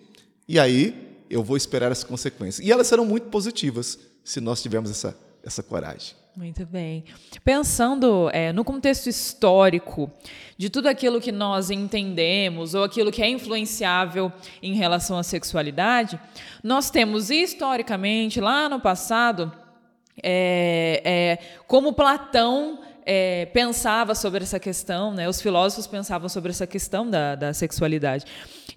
E 0.50 0.58
aí 0.58 1.22
eu 1.30 1.44
vou 1.44 1.56
esperar 1.56 1.92
as 1.92 2.02
consequências. 2.02 2.66
E 2.66 2.72
elas 2.72 2.88
serão 2.88 3.06
muito 3.06 3.28
positivas 3.28 3.96
se 4.24 4.40
nós 4.40 4.60
tivermos 4.60 4.90
essa, 4.90 5.16
essa 5.44 5.62
coragem. 5.62 6.16
Muito 6.36 6.66
bem. 6.66 7.04
Pensando 7.44 8.28
é, 8.32 8.52
no 8.52 8.64
contexto 8.64 9.08
histórico 9.08 10.10
de 10.58 10.68
tudo 10.68 10.88
aquilo 10.88 11.20
que 11.20 11.30
nós 11.30 11.70
entendemos 11.70 12.74
ou 12.74 12.82
aquilo 12.82 13.12
que 13.12 13.22
é 13.22 13.28
influenciável 13.30 14.32
em 14.60 14.74
relação 14.74 15.16
à 15.16 15.22
sexualidade, 15.22 16.18
nós 16.64 16.90
temos 16.90 17.30
historicamente, 17.30 18.40
lá 18.40 18.68
no 18.68 18.80
passado, 18.80 19.52
é, 20.20 21.00
é, 21.04 21.38
como 21.68 21.92
Platão 21.92 22.80
é, 23.06 23.46
pensava 23.46 24.14
sobre 24.14 24.42
essa 24.42 24.58
questão, 24.58 25.12
né? 25.12 25.28
os 25.28 25.40
filósofos 25.40 25.86
pensavam 25.86 26.28
sobre 26.28 26.50
essa 26.50 26.66
questão 26.66 27.08
da, 27.08 27.34
da 27.34 27.54
sexualidade. 27.54 28.24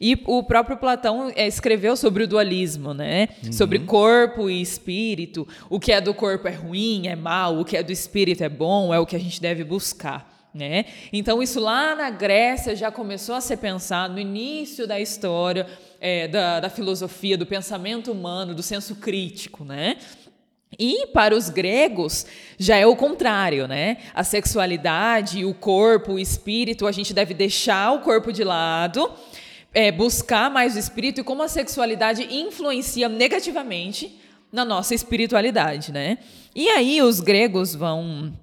E 0.05 0.21
o 0.25 0.43
próprio 0.43 0.75
Platão 0.75 1.31
é, 1.33 1.47
escreveu 1.47 1.95
sobre 1.95 2.23
o 2.23 2.27
dualismo, 2.27 2.93
né? 2.93 3.29
Uhum. 3.41 3.53
sobre 3.53 3.79
corpo 3.79 4.49
e 4.49 4.61
espírito. 4.61 5.47
O 5.69 5.79
que 5.79 5.93
é 5.93 6.01
do 6.01 6.13
corpo 6.13 6.45
é 6.45 6.51
ruim, 6.51 7.07
é 7.07 7.15
mal, 7.15 7.57
o 7.57 7.63
que 7.63 7.77
é 7.77 7.81
do 7.81 7.89
espírito 7.89 8.43
é 8.43 8.49
bom, 8.49 8.93
é 8.93 8.99
o 8.99 9.05
que 9.05 9.15
a 9.15 9.19
gente 9.19 9.39
deve 9.39 9.63
buscar. 9.63 10.29
Né? 10.53 10.87
Então, 11.13 11.41
isso 11.41 11.57
lá 11.57 11.95
na 11.95 12.09
Grécia 12.09 12.75
já 12.75 12.91
começou 12.91 13.33
a 13.33 13.39
ser 13.39 13.57
pensado 13.57 14.15
no 14.15 14.19
início 14.19 14.85
da 14.85 14.99
história 14.99 15.65
é, 16.01 16.27
da, 16.27 16.59
da 16.59 16.69
filosofia, 16.69 17.37
do 17.37 17.45
pensamento 17.45 18.11
humano, 18.11 18.53
do 18.53 18.61
senso 18.61 18.97
crítico. 18.97 19.63
Né? 19.63 19.95
E 20.77 21.07
para 21.07 21.35
os 21.35 21.49
gregos 21.49 22.25
já 22.57 22.77
é 22.77 22.85
o 22.85 22.95
contrário, 22.95 23.67
né? 23.67 23.97
A 24.13 24.23
sexualidade, 24.23 25.45
o 25.45 25.53
corpo, 25.53 26.13
o 26.13 26.19
espírito, 26.19 26.87
a 26.87 26.91
gente 26.91 27.13
deve 27.13 27.33
deixar 27.33 27.93
o 27.93 27.99
corpo 27.99 28.31
de 28.31 28.43
lado, 28.43 29.11
é, 29.73 29.91
buscar 29.91 30.49
mais 30.51 30.75
o 30.75 30.79
espírito 30.79 31.21
e 31.21 31.23
como 31.23 31.43
a 31.43 31.47
sexualidade 31.47 32.23
influencia 32.33 33.09
negativamente 33.09 34.19
na 34.51 34.63
nossa 34.63 34.93
espiritualidade, 34.93 35.91
né? 35.91 36.19
E 36.55 36.69
aí 36.69 37.01
os 37.01 37.19
gregos 37.19 37.73
vão 37.73 38.33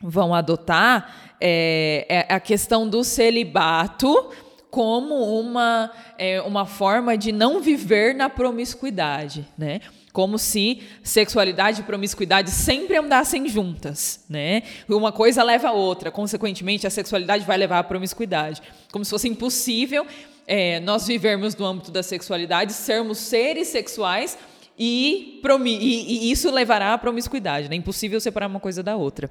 vão 0.00 0.32
adotar 0.32 1.36
é, 1.40 2.06
é 2.08 2.34
a 2.34 2.40
questão 2.40 2.88
do 2.88 3.02
celibato 3.02 4.30
como 4.70 5.40
uma, 5.40 5.90
é, 6.16 6.40
uma 6.42 6.66
forma 6.66 7.16
de 7.16 7.32
não 7.32 7.60
viver 7.60 8.14
na 8.14 8.28
promiscuidade, 8.28 9.46
né? 9.56 9.80
como 10.12 10.36
se 10.36 10.82
sexualidade 11.02 11.80
e 11.80 11.84
promiscuidade 11.84 12.50
sempre 12.50 12.96
andassem 12.96 13.48
juntas, 13.48 14.24
né? 14.28 14.64
Uma 14.88 15.12
coisa 15.12 15.44
leva 15.44 15.68
a 15.68 15.72
outra, 15.72 16.10
consequentemente 16.10 16.88
a 16.88 16.90
sexualidade 16.90 17.44
vai 17.44 17.56
levar 17.56 17.78
à 17.78 17.84
promiscuidade, 17.84 18.60
como 18.90 19.04
se 19.04 19.12
fosse 19.12 19.28
impossível 19.28 20.04
é, 20.48 20.80
nós 20.80 21.06
vivermos 21.06 21.54
no 21.54 21.66
âmbito 21.66 21.90
da 21.90 22.02
sexualidade, 22.02 22.72
sermos 22.72 23.18
seres 23.18 23.68
sexuais 23.68 24.38
e, 24.78 25.42
e, 25.66 26.28
e 26.28 26.30
isso 26.30 26.50
levará 26.50 26.94
à 26.94 26.98
promiscuidade, 26.98 27.68
né? 27.68 27.76
É 27.76 27.78
impossível 27.78 28.18
separar 28.18 28.46
uma 28.46 28.58
coisa 28.58 28.82
da 28.82 28.96
outra. 28.96 29.28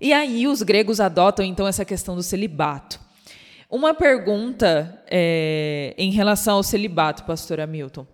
E 0.00 0.12
aí 0.12 0.48
os 0.48 0.62
gregos 0.62 0.98
adotam 0.98 1.44
então 1.44 1.68
essa 1.68 1.84
questão 1.84 2.16
do 2.16 2.22
celibato. 2.24 2.98
Uma 3.70 3.94
pergunta 3.94 5.00
é, 5.08 5.94
em 5.96 6.10
relação 6.10 6.56
ao 6.56 6.62
celibato, 6.64 7.22
pastor 7.22 7.60
Hamilton. 7.60 8.04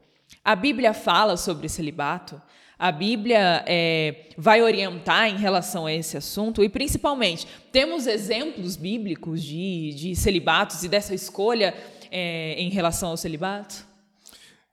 A 0.44 0.54
Bíblia 0.54 0.92
fala 0.92 1.36
sobre 1.38 1.66
celibato, 1.66 2.40
a 2.78 2.92
Bíblia 2.92 3.64
é, 3.66 4.28
vai 4.36 4.62
orientar 4.62 5.28
em 5.28 5.36
relação 5.36 5.86
a 5.86 5.92
esse 5.92 6.16
assunto 6.16 6.62
e, 6.62 6.68
principalmente, 6.68 7.46
temos 7.72 8.06
exemplos 8.06 8.76
bíblicos 8.76 9.42
de, 9.42 9.94
de 9.94 10.16
celibatos 10.16 10.82
e 10.84 10.88
dessa 10.88 11.14
escolha 11.14 11.74
é, 12.10 12.54
em 12.58 12.68
relação 12.68 13.10
ao 13.10 13.16
celibato? 13.16 13.86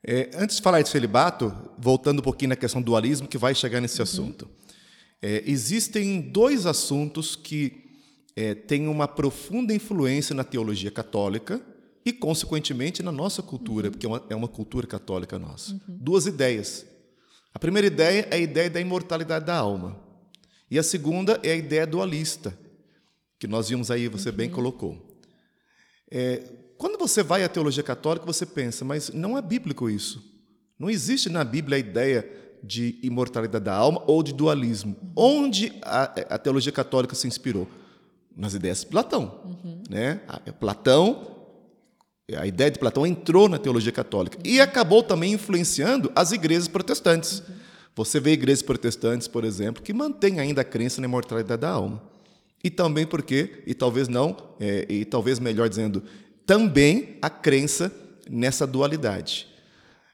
É, 0.05 0.31
antes 0.35 0.57
de 0.57 0.61
falar 0.61 0.81
de 0.81 0.89
celibato, 0.89 1.55
voltando 1.77 2.19
um 2.19 2.23
pouquinho 2.23 2.49
na 2.49 2.55
questão 2.57 2.81
do 2.81 2.85
dualismo, 2.85 3.27
que 3.27 3.37
vai 3.37 3.55
chegar 3.55 3.79
nesse 3.79 3.99
uhum. 3.99 4.03
assunto. 4.03 4.49
É, 5.21 5.41
existem 5.45 6.19
dois 6.19 6.65
assuntos 6.65 7.37
que 7.37 7.83
é, 8.35 8.53
têm 8.53 8.87
uma 8.89 9.07
profunda 9.07 9.73
influência 9.73 10.35
na 10.35 10.43
teologia 10.43 10.91
católica 10.91 11.61
e, 12.05 12.11
consequentemente, 12.11 13.01
na 13.01 13.13
nossa 13.13 13.41
cultura, 13.41 13.89
porque 13.89 14.05
é 14.05 14.09
uma, 14.09 14.23
é 14.29 14.35
uma 14.35 14.49
cultura 14.49 14.85
católica 14.85 15.39
nossa. 15.39 15.71
Uhum. 15.71 15.79
Duas 15.87 16.25
ideias. 16.25 16.85
A 17.53 17.59
primeira 17.59 17.87
ideia 17.87 18.27
é 18.31 18.35
a 18.35 18.39
ideia 18.39 18.69
da 18.69 18.81
imortalidade 18.81 19.45
da 19.45 19.55
alma. 19.55 19.99
E 20.71 20.79
a 20.79 20.83
segunda 20.83 21.39
é 21.43 21.51
a 21.51 21.55
ideia 21.55 21.85
dualista, 21.85 22.57
que 23.37 23.47
nós 23.47 23.69
vimos 23.69 23.91
aí, 23.91 24.07
você 24.07 24.29
uhum. 24.29 24.35
bem 24.35 24.49
colocou. 24.49 24.97
É, 26.09 26.41
quando 26.77 26.97
você 26.97 27.21
vai 27.21 27.43
à 27.43 27.49
teologia 27.49 27.83
católica, 27.83 28.25
você 28.25 28.45
pensa, 28.45 28.83
mas 28.83 29.09
não 29.09 29.37
é 29.37 29.41
bíblico 29.41 29.89
isso. 29.89 30.23
Não 30.79 30.89
existe 30.89 31.29
na 31.29 31.43
Bíblia 31.43 31.77
a 31.77 31.79
ideia 31.79 32.29
de 32.63 32.99
imortalidade 33.03 33.65
da 33.65 33.75
alma 33.75 34.01
ou 34.07 34.23
de 34.23 34.33
dualismo. 34.33 34.95
Uhum. 35.01 35.11
Onde 35.15 35.73
a, 35.81 36.03
a, 36.03 36.37
teologia 36.37 36.71
católica 36.71 37.13
se 37.13 37.27
inspirou? 37.27 37.67
Nas 38.35 38.53
ideias 38.53 38.79
de 38.79 38.87
Platão. 38.87 39.41
Uhum. 39.45 39.83
Né? 39.89 40.21
Platão 40.59 41.32
a 42.31 42.47
ideia 42.47 42.71
de 42.71 42.79
Platão 42.79 43.05
entrou 43.05 43.49
na 43.49 43.57
teologia 43.57 43.91
católica 43.91 44.37
e 44.45 44.61
acabou 44.61 45.03
também 45.03 45.33
influenciando 45.33 46.09
as 46.15 46.31
igrejas 46.31 46.69
protestantes. 46.69 47.43
Você 47.95 48.17
vê 48.17 48.31
igrejas 48.31 48.61
protestantes, 48.61 49.27
por 49.27 49.43
exemplo, 49.43 49.83
que 49.83 49.93
mantêm 49.93 50.39
ainda 50.39 50.61
a 50.61 50.63
crença 50.63 51.01
na 51.01 51.05
imortalidade 51.05 51.59
da 51.59 51.69
alma. 51.69 52.01
E 52.63 52.69
também 52.69 53.05
porque, 53.05 53.61
e 53.67 53.73
talvez 53.73 54.07
não, 54.07 54.37
é, 54.57 54.85
e 54.87 55.03
talvez 55.03 55.37
melhor 55.37 55.67
dizendo, 55.67 56.01
também 56.45 57.17
a 57.21 57.29
crença 57.29 57.91
nessa 58.29 58.65
dualidade. 58.65 59.47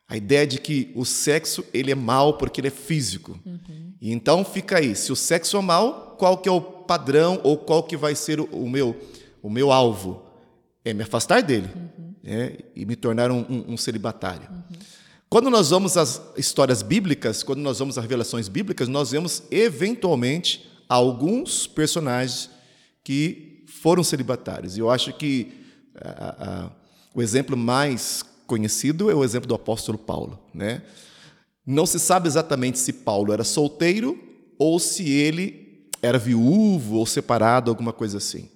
A 0.07 0.17
ideia 0.17 0.47
de 0.47 0.59
que 0.59 0.91
o 0.95 1.05
sexo 1.05 1.63
ele 1.71 1.91
é 1.91 1.95
mal 1.95 2.39
porque 2.39 2.59
ele 2.59 2.69
é 2.69 2.71
físico. 2.71 3.39
Uhum. 3.45 3.93
E 4.01 4.11
então 4.11 4.43
fica 4.43 4.79
aí, 4.79 4.95
se 4.95 5.11
o 5.11 5.15
sexo 5.15 5.57
é 5.57 5.61
mal, 5.61 6.15
qual 6.17 6.39
que 6.39 6.49
é 6.49 6.51
o 6.51 6.59
padrão 6.59 7.39
ou 7.43 7.55
qual 7.55 7.83
que 7.83 7.95
vai 7.95 8.15
ser 8.15 8.39
o, 8.39 8.45
o 8.45 8.67
meu 8.67 8.97
o 9.43 9.49
meu 9.49 9.71
alvo? 9.71 10.25
É 10.83 10.91
me 10.91 11.03
afastar 11.03 11.43
dele. 11.43 11.69
Uhum 11.75 11.98
né, 12.29 12.57
e 12.75 12.85
me 12.85 12.95
tornar 12.95 13.31
um, 13.31 13.39
um, 13.49 13.73
um 13.73 13.77
celibatário. 13.77 14.47
Uhum. 14.51 14.79
Quando 15.27 15.49
nós 15.49 15.71
vamos 15.71 15.97
às 15.97 16.21
histórias 16.37 16.83
bíblicas, 16.83 17.41
quando 17.41 17.59
nós 17.59 17.79
vamos 17.79 17.97
às 17.97 18.03
revelações 18.03 18.47
bíblicas, 18.47 18.87
nós 18.87 19.09
vemos 19.09 19.41
eventualmente 19.49 20.69
alguns 20.87 21.65
personagens 21.65 22.51
que 23.03 23.63
foram 23.67 24.03
celibatários. 24.03 24.77
E 24.77 24.79
eu 24.79 24.91
acho 24.91 25.11
que 25.13 25.53
a, 25.95 26.65
a, 26.65 26.71
o 27.15 27.21
exemplo 27.21 27.57
mais 27.57 28.23
conhecido 28.45 29.09
é 29.09 29.15
o 29.15 29.23
exemplo 29.23 29.47
do 29.47 29.55
apóstolo 29.55 29.97
Paulo. 29.97 30.39
Né? 30.53 30.83
Não 31.65 31.87
se 31.87 31.99
sabe 31.99 32.27
exatamente 32.27 32.77
se 32.77 32.93
Paulo 32.93 33.33
era 33.33 33.43
solteiro 33.43 34.19
ou 34.57 34.79
se 34.79 35.09
ele 35.09 35.87
era 35.99 36.19
viúvo 36.19 36.97
ou 36.97 37.05
separado, 37.07 37.71
alguma 37.71 37.91
coisa 37.91 38.17
assim. 38.17 38.49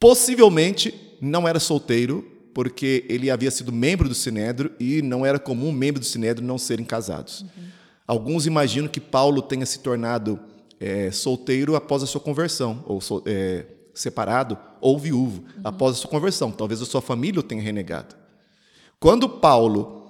Possivelmente 0.00 0.94
não 1.20 1.46
era 1.46 1.60
solteiro, 1.60 2.33
porque 2.54 3.04
ele 3.08 3.30
havia 3.30 3.50
sido 3.50 3.72
membro 3.72 4.08
do 4.08 4.14
Sinédrio 4.14 4.70
e 4.78 5.02
não 5.02 5.26
era 5.26 5.38
comum 5.38 5.72
membros 5.72 6.06
do 6.06 6.10
Sinédrio 6.10 6.46
não 6.46 6.56
serem 6.56 6.86
casados. 6.86 7.42
Uhum. 7.42 7.64
Alguns 8.06 8.46
imaginam 8.46 8.88
que 8.88 9.00
Paulo 9.00 9.42
tenha 9.42 9.66
se 9.66 9.80
tornado 9.80 10.38
é, 10.78 11.10
solteiro 11.10 11.74
após 11.74 12.02
a 12.02 12.06
sua 12.06 12.20
conversão, 12.20 12.84
ou 12.86 13.00
é, 13.26 13.66
separado, 13.92 14.56
ou 14.80 14.98
viúvo 14.98 15.40
uhum. 15.42 15.62
após 15.64 15.96
a 15.96 15.98
sua 15.98 16.10
conversão. 16.10 16.52
Talvez 16.52 16.80
a 16.80 16.86
sua 16.86 17.02
família 17.02 17.40
o 17.40 17.42
tenha 17.42 17.62
renegado. 17.62 18.14
Quando 19.00 19.28
Paulo 19.28 20.08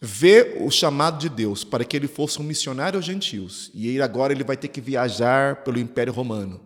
vê 0.00 0.58
o 0.60 0.70
chamado 0.70 1.18
de 1.18 1.28
Deus 1.28 1.64
para 1.64 1.84
que 1.84 1.96
ele 1.96 2.06
fosse 2.06 2.40
um 2.40 2.44
missionário 2.44 2.98
aos 2.98 3.06
gentios, 3.06 3.70
e 3.74 3.88
ele 3.88 4.02
agora 4.02 4.32
ele 4.32 4.44
vai 4.44 4.56
ter 4.56 4.68
que 4.68 4.80
viajar 4.80 5.64
pelo 5.64 5.78
Império 5.78 6.12
Romano. 6.12 6.60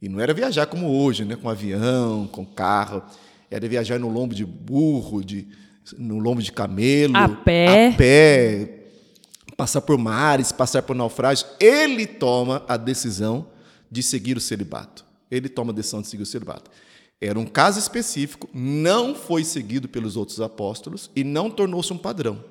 E 0.00 0.08
não 0.08 0.20
era 0.20 0.34
viajar 0.34 0.66
como 0.66 0.90
hoje, 0.90 1.24
né, 1.24 1.34
com 1.34 1.48
avião, 1.48 2.28
com 2.28 2.44
carro 2.44 3.02
era 3.54 3.68
viajar 3.68 4.00
no 4.00 4.08
lombo 4.08 4.34
de 4.34 4.44
burro, 4.44 5.24
de, 5.24 5.46
no 5.96 6.18
lombo 6.18 6.42
de 6.42 6.50
camelo, 6.50 7.16
a 7.16 7.28
pé. 7.28 7.90
a 7.90 7.96
pé, 7.96 8.86
passar 9.56 9.80
por 9.80 9.96
mares, 9.96 10.50
passar 10.50 10.82
por 10.82 10.96
naufrágios. 10.96 11.48
Ele 11.60 12.04
toma 12.04 12.64
a 12.66 12.76
decisão 12.76 13.46
de 13.88 14.02
seguir 14.02 14.36
o 14.36 14.40
celibato. 14.40 15.04
Ele 15.30 15.48
toma 15.48 15.70
a 15.70 15.74
decisão 15.74 16.02
de 16.02 16.08
seguir 16.08 16.24
o 16.24 16.26
celibato. 16.26 16.68
Era 17.20 17.38
um 17.38 17.46
caso 17.46 17.78
específico, 17.78 18.50
não 18.52 19.14
foi 19.14 19.44
seguido 19.44 19.88
pelos 19.88 20.16
outros 20.16 20.40
apóstolos 20.40 21.08
e 21.14 21.22
não 21.22 21.48
tornou-se 21.48 21.92
um 21.92 21.98
padrão. 21.98 22.44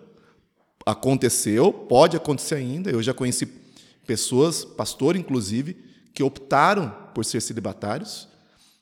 Aconteceu, 0.86 1.74
pode 1.74 2.16
acontecer 2.16 2.56
ainda. 2.56 2.90
Eu 2.90 3.04
já 3.04 3.14
conheci 3.14 3.46
pessoas, 4.08 4.64
pastor 4.64 5.18
inclusive, 5.18 5.76
que 6.14 6.24
optaram 6.24 6.96
por 7.14 7.26
ser 7.26 7.42
celibatários, 7.42 8.26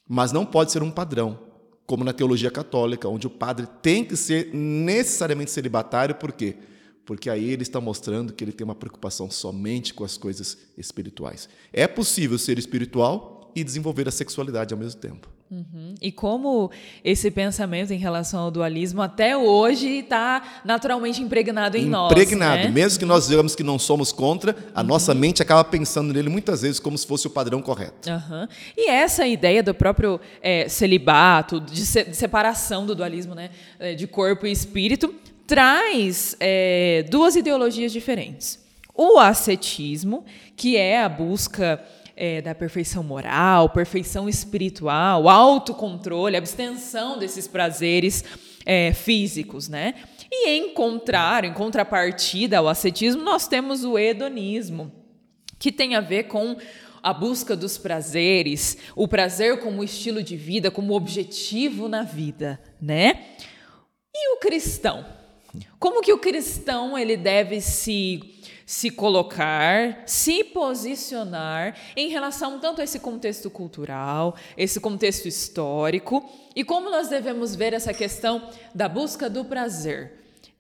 mas 0.08 0.32
não 0.32 0.46
pode 0.46 0.72
ser 0.72 0.84
um 0.84 0.92
padrão 0.92 1.50
como 1.92 2.06
na 2.06 2.14
teologia 2.14 2.50
católica, 2.50 3.10
onde 3.10 3.28
o 3.28 3.30
padre 3.30 3.68
tem 3.82 4.06
que 4.06 4.16
ser 4.16 4.54
necessariamente 4.54 5.52
celibatário, 5.52 6.16
por 6.16 6.32
quê? 6.32 6.56
Porque 7.06 7.30
aí 7.30 7.50
ele 7.50 7.64
está 7.64 7.82
mostrando 7.82 8.32
que 8.32 8.42
ele 8.42 8.54
tem 8.54 8.64
uma 8.64 8.74
preocupação 8.74 9.30
somente 9.30 9.94
com 9.94 10.06
as 10.06 10.16
coisas 10.16 10.58
espirituais. 10.78 11.50
É 11.74 11.86
possível 11.88 12.40
ser 12.40 12.58
espiritual 12.58 13.52
e 13.54 13.62
desenvolver 13.62 14.08
a 14.08 14.12
sexualidade 14.12 14.74
ao 14.74 14.80
mesmo 14.80 15.02
tempo. 15.02 15.28
Uhum. 15.52 15.96
E 16.02 16.14
como 16.14 16.72
esse 17.04 17.30
pensamento 17.30 17.92
em 17.92 17.98
relação 17.98 18.40
ao 18.40 18.50
dualismo 18.50 19.02
até 19.02 19.36
hoje 19.36 20.00
está 20.00 20.62
naturalmente 20.64 21.22
impregnado 21.22 21.76
em 21.76 21.82
impregnado. 21.82 22.04
nós. 22.04 22.12
Impregnado. 22.14 22.64
Né? 22.64 22.70
Mesmo 22.70 22.98
que 22.98 23.06
nós 23.06 23.28
digamos 23.28 23.54
que 23.54 23.62
não 23.62 23.78
somos 23.78 24.14
contra, 24.14 24.56
a 24.74 24.80
uhum. 24.80 24.88
nossa 24.88 25.14
mente 25.14 25.42
acaba 25.42 25.62
pensando 25.66 26.14
nele 26.14 26.30
muitas 26.30 26.62
vezes 26.62 26.80
como 26.80 26.98
se 26.98 27.06
fosse 27.06 27.28
o 27.28 27.30
padrão 27.30 27.62
correto. 27.62 28.10
Uhum. 28.10 28.48
E 28.78 28.90
essa 28.90 29.28
ideia 29.28 29.62
do 29.62 29.74
próprio 29.74 30.22
é, 30.42 30.70
celibato, 30.70 31.60
de, 31.60 31.86
se, 31.86 32.06
de, 32.06 32.16
separação 32.16 32.86
do 32.86 32.96
dualismo, 32.96 33.36
né, 33.36 33.50
é, 33.78 33.94
de 33.94 34.08
corpo 34.08 34.48
e 34.48 34.52
espírito, 34.54 35.14
traz 35.46 36.34
é, 36.40 37.04
duas 37.10 37.36
ideologias 37.36 37.92
diferentes. 37.92 38.58
O 38.96 39.20
ascetismo, 39.20 40.24
que 40.56 40.78
é 40.78 41.04
a 41.04 41.10
busca 41.10 41.84
é, 42.24 42.40
da 42.40 42.54
perfeição 42.54 43.02
moral, 43.02 43.68
perfeição 43.70 44.30
espiritual, 44.30 45.28
autocontrole, 45.28 46.38
abstenção 46.38 47.18
desses 47.18 47.48
prazeres 47.48 48.24
é, 48.64 48.94
físicos, 48.94 49.68
né? 49.68 49.96
E 50.32 50.50
em 50.50 50.72
contrário, 50.72 51.50
em 51.50 51.54
contrapartida 51.54 52.60
ao 52.60 52.68
ascetismo, 52.68 53.24
nós 53.24 53.48
temos 53.48 53.84
o 53.84 53.98
hedonismo, 53.98 54.92
que 55.58 55.72
tem 55.72 55.96
a 55.96 56.00
ver 56.00 56.26
com 56.26 56.56
a 57.02 57.12
busca 57.12 57.56
dos 57.56 57.80
prazeres, 57.80 58.78
o 58.96 59.08
prazer 59.08 59.60
como 59.60 59.84
estilo 59.84 60.22
de 60.22 60.38
vida, 60.38 60.70
como 60.70 60.94
objetivo 60.94 61.88
na 61.90 62.04
vida, 62.04 62.62
né? 62.80 63.20
E 64.14 64.36
o 64.36 64.40
cristão? 64.40 65.04
Como 65.80 66.02
que 66.02 66.14
o 66.14 66.18
cristão 66.18 66.98
ele 66.98 67.18
deve 67.18 67.62
se 67.62 68.42
se 68.72 68.90
colocar, 68.90 70.04
se 70.06 70.46
posicionar 70.46 71.76
em 71.94 72.08
relação 72.08 72.58
tanto 72.58 72.80
a 72.80 72.86
esse 72.86 73.00
contexto 73.00 73.50
cultural, 73.50 74.34
esse 74.56 74.80
contexto 74.80 75.28
histórico 75.28 76.24
e 76.56 76.64
como 76.64 76.90
nós 76.90 77.10
devemos 77.10 77.54
ver 77.54 77.74
essa 77.74 77.94
questão 77.94 78.50
da 78.74 78.88
busca 78.88 79.30
do 79.30 79.44
prazer. 79.44 80.14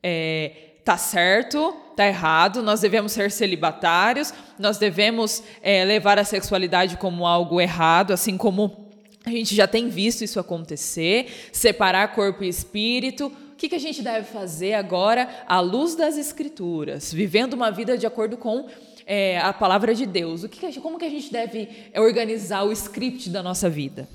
É, 0.03 0.51
tá 0.83 0.97
certo, 0.97 1.73
tá 1.95 2.05
errado, 2.05 2.61
nós 2.61 2.81
devemos 2.81 3.13
ser 3.13 3.31
celibatários, 3.31 4.33
nós 4.59 4.77
devemos 4.77 5.41
é, 5.61 5.85
levar 5.85 6.19
a 6.19 6.25
sexualidade 6.25 6.97
como 6.97 7.25
algo 7.25 7.61
errado, 7.61 8.11
assim 8.11 8.37
como 8.37 8.89
a 9.23 9.29
gente 9.29 9.55
já 9.55 9.67
tem 9.67 9.87
visto 9.87 10.21
isso 10.21 10.37
acontecer, 10.37 11.49
separar 11.53 12.13
corpo 12.13 12.43
e 12.43 12.49
espírito, 12.49 13.31
que, 13.61 13.69
que 13.69 13.75
a 13.75 13.79
gente 13.79 14.01
deve 14.01 14.25
fazer 14.25 14.73
agora 14.73 15.29
à 15.47 15.59
luz 15.59 15.93
das 15.93 16.17
Escrituras, 16.17 17.13
vivendo 17.13 17.53
uma 17.53 17.69
vida 17.69 17.95
de 17.95 18.07
acordo 18.07 18.35
com 18.35 18.67
é, 19.05 19.39
a 19.39 19.53
palavra 19.53 19.93
de 19.93 20.07
Deus? 20.07 20.43
O 20.43 20.49
que, 20.49 20.79
como 20.79 20.97
que 20.97 21.05
a 21.05 21.09
gente 21.09 21.31
deve 21.31 21.69
organizar 21.95 22.63
o 22.63 22.71
script 22.71 23.29
da 23.29 23.43
nossa 23.43 23.69
vida? 23.69 24.09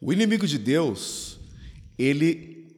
O 0.00 0.12
inimigo 0.12 0.46
de 0.46 0.56
Deus, 0.56 1.40
ele 1.98 2.68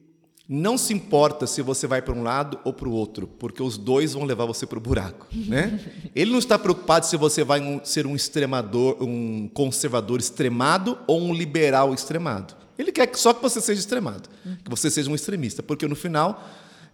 não 0.49 0.79
se 0.79 0.93
importa 0.95 1.45
se 1.45 1.61
você 1.61 1.85
vai 1.85 2.01
para 2.01 2.15
um 2.15 2.23
lado 2.23 2.59
ou 2.63 2.73
para 2.73 2.89
o 2.89 2.91
outro, 2.91 3.27
porque 3.27 3.61
os 3.61 3.77
dois 3.77 4.13
vão 4.13 4.23
levar 4.23 4.45
você 4.45 4.65
para 4.65 4.79
o 4.79 4.81
buraco, 4.81 5.27
né? 5.31 5.79
Ele 6.15 6.31
não 6.31 6.37
está 6.37 6.57
preocupado 6.57 7.05
se 7.05 7.17
você 7.17 7.43
vai 7.43 7.81
ser 7.83 8.05
um 8.05 8.15
extremador, 8.15 8.97
um 9.01 9.47
conservador 9.47 10.19
extremado 10.19 10.99
ou 11.07 11.19
um 11.19 11.33
liberal 11.33 11.95
extremado. 11.95 12.55
Ele 12.77 12.91
quer 12.91 13.09
só 13.15 13.33
que 13.33 13.41
você 13.41 13.61
seja 13.61 13.79
extremado, 13.79 14.29
que 14.63 14.69
você 14.69 14.89
seja 14.89 15.09
um 15.09 15.15
extremista, 15.15 15.63
porque 15.63 15.87
no 15.87 15.95
final 15.95 16.43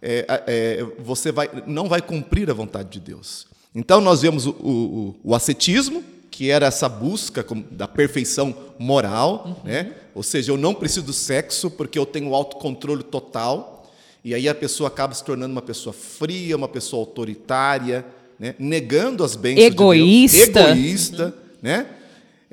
é, 0.01 0.25
é, 0.47 0.85
você 0.99 1.31
vai, 1.31 1.49
não 1.67 1.87
vai 1.87 2.01
cumprir 2.01 2.49
a 2.49 2.53
vontade 2.53 2.89
de 2.89 2.99
Deus. 2.99 3.47
Então 3.73 4.01
nós 4.01 4.21
vemos 4.21 4.45
o, 4.45 4.51
o, 4.51 5.15
o 5.23 5.35
ascetismo, 5.35 6.03
que 6.29 6.49
era 6.49 6.65
essa 6.65 6.89
busca 6.89 7.45
da 7.71 7.87
perfeição 7.87 8.55
moral, 8.79 9.43
uhum. 9.63 9.69
né? 9.69 9.93
ou 10.15 10.23
seja, 10.23 10.51
eu 10.51 10.57
não 10.57 10.73
preciso 10.73 11.05
do 11.05 11.13
sexo 11.13 11.69
porque 11.69 11.99
eu 11.99 12.05
tenho 12.05 12.33
autocontrole 12.33 13.03
total, 13.03 13.89
e 14.23 14.33
aí 14.35 14.47
a 14.47 14.55
pessoa 14.55 14.87
acaba 14.87 15.13
se 15.13 15.23
tornando 15.23 15.51
uma 15.51 15.61
pessoa 15.61 15.93
fria, 15.93 16.55
uma 16.55 16.67
pessoa 16.67 17.01
autoritária, 17.01 18.05
né? 18.39 18.55
negando 18.57 19.23
as 19.23 19.35
bênçãos 19.35 19.65
egoísta. 19.65 20.45
de 20.45 20.51
Deus, 20.51 20.67
egoísta, 20.67 21.25
uhum. 21.25 21.33
né? 21.61 21.87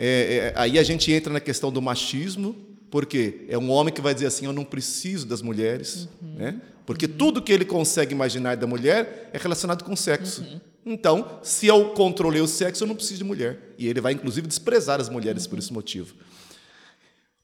É, 0.00 0.06
é, 0.06 0.52
aí 0.54 0.78
a 0.78 0.82
gente 0.84 1.10
entra 1.10 1.32
na 1.32 1.40
questão 1.40 1.72
do 1.72 1.82
machismo, 1.82 2.54
porque 2.90 3.44
é 3.48 3.58
um 3.58 3.70
homem 3.70 3.92
que 3.92 4.00
vai 4.00 4.14
dizer 4.14 4.26
assim: 4.26 4.46
eu 4.46 4.52
não 4.52 4.64
preciso 4.64 5.26
das 5.26 5.42
mulheres, 5.42 6.08
uhum. 6.22 6.34
né? 6.34 6.60
porque 6.86 7.06
uhum. 7.06 7.12
tudo 7.18 7.42
que 7.42 7.52
ele 7.52 7.64
consegue 7.64 8.14
imaginar 8.14 8.56
da 8.56 8.66
mulher 8.66 9.30
é 9.32 9.38
relacionado 9.38 9.84
com 9.84 9.94
sexo. 9.94 10.42
Uhum. 10.42 10.60
Então, 10.86 11.40
se 11.42 11.66
eu 11.66 11.90
controlei 11.90 12.40
o 12.40 12.46
sexo, 12.48 12.84
eu 12.84 12.88
não 12.88 12.94
preciso 12.94 13.18
de 13.18 13.24
mulher. 13.24 13.74
E 13.76 13.86
ele 13.86 14.00
vai, 14.00 14.14
inclusive, 14.14 14.46
desprezar 14.46 15.00
as 15.00 15.10
mulheres 15.10 15.46
por 15.46 15.58
esse 15.58 15.70
motivo. 15.70 16.14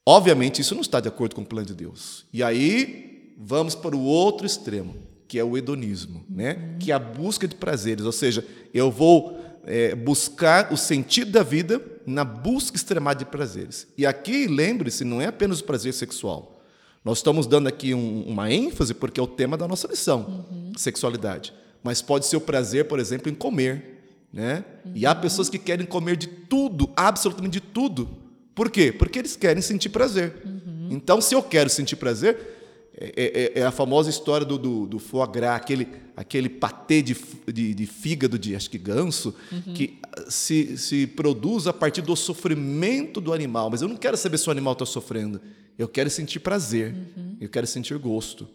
Obviamente, 0.06 0.62
isso 0.62 0.74
não 0.74 0.80
está 0.80 0.98
de 0.98 1.08
acordo 1.08 1.34
com 1.34 1.42
o 1.42 1.46
plano 1.46 1.66
de 1.66 1.74
Deus. 1.74 2.24
E 2.32 2.42
aí, 2.42 3.34
vamos 3.36 3.74
para 3.74 3.94
o 3.94 4.02
outro 4.02 4.46
extremo, 4.46 4.96
que 5.28 5.38
é 5.38 5.44
o 5.44 5.58
hedonismo, 5.58 6.24
né? 6.28 6.76
que 6.80 6.90
é 6.90 6.94
a 6.94 6.98
busca 6.98 7.46
de 7.46 7.54
prazeres. 7.54 8.06
Ou 8.06 8.12
seja, 8.12 8.46
eu 8.72 8.90
vou 8.90 9.38
é, 9.66 9.94
buscar 9.94 10.72
o 10.72 10.76
sentido 10.76 11.32
da 11.32 11.42
vida 11.42 11.80
na 12.06 12.24
busca 12.24 12.76
extremada 12.76 13.18
de 13.18 13.24
prazeres. 13.24 13.86
E 13.96 14.04
aqui, 14.04 14.46
lembre-se, 14.46 15.04
não 15.04 15.20
é 15.20 15.26
apenas 15.26 15.60
o 15.60 15.64
prazer 15.64 15.92
sexual. 15.94 16.62
Nós 17.04 17.18
estamos 17.18 17.46
dando 17.46 17.66
aqui 17.66 17.94
um, 17.94 18.22
uma 18.22 18.50
ênfase 18.50 18.94
porque 18.94 19.20
é 19.20 19.22
o 19.22 19.26
tema 19.26 19.56
da 19.56 19.68
nossa 19.68 19.86
lição, 19.86 20.46
uhum. 20.50 20.72
sexualidade. 20.76 21.52
Mas 21.82 22.00
pode 22.00 22.26
ser 22.26 22.36
o 22.36 22.40
prazer, 22.40 22.86
por 22.86 22.98
exemplo, 22.98 23.30
em 23.30 23.34
comer. 23.34 23.94
Né? 24.32 24.64
Uhum. 24.84 24.92
E 24.94 25.04
há 25.06 25.12
uhum. 25.12 25.20
pessoas 25.20 25.48
que 25.48 25.58
querem 25.58 25.86
comer 25.86 26.16
de 26.16 26.26
tudo, 26.26 26.90
absolutamente 26.96 27.60
de 27.60 27.60
tudo. 27.60 28.08
Por 28.54 28.70
quê? 28.70 28.90
Porque 28.90 29.18
eles 29.18 29.36
querem 29.36 29.62
sentir 29.62 29.90
prazer. 29.90 30.42
Uhum. 30.44 30.88
Então, 30.90 31.20
se 31.20 31.34
eu 31.34 31.42
quero 31.42 31.68
sentir 31.68 31.96
prazer, 31.96 32.53
é, 32.96 33.52
é, 33.56 33.60
é, 33.60 33.62
a 33.64 33.72
famosa 33.72 34.08
história 34.08 34.46
do, 34.46 34.56
do, 34.56 34.86
do, 34.86 34.98
foie 35.00 35.26
gras, 35.28 35.56
aquele, 35.56 35.88
aquele 36.16 36.48
patê 36.48 37.02
de, 37.02 37.16
de, 37.52 37.74
de 37.74 37.86
fígado 37.86 38.38
de 38.38 38.54
acho 38.54 38.70
que 38.70 38.78
ganso, 38.78 39.34
uhum. 39.50 39.74
que 39.74 39.98
se, 40.28 40.78
se 40.78 41.06
produz 41.06 41.66
a 41.66 41.72
partir 41.72 42.02
do 42.02 42.14
sofrimento 42.14 43.20
do 43.20 43.32
animal. 43.32 43.68
Mas 43.68 43.82
eu 43.82 43.88
não 43.88 43.96
quero 43.96 44.16
saber 44.16 44.38
se 44.38 44.48
o 44.48 44.52
animal 44.52 44.74
está 44.74 44.86
sofrendo. 44.86 45.40
Eu 45.76 45.88
quero 45.88 46.08
sentir 46.08 46.38
prazer. 46.38 46.94
Uhum. 47.16 47.36
Eu 47.40 47.48
quero 47.48 47.66
sentir 47.66 47.98
gosto. 47.98 48.46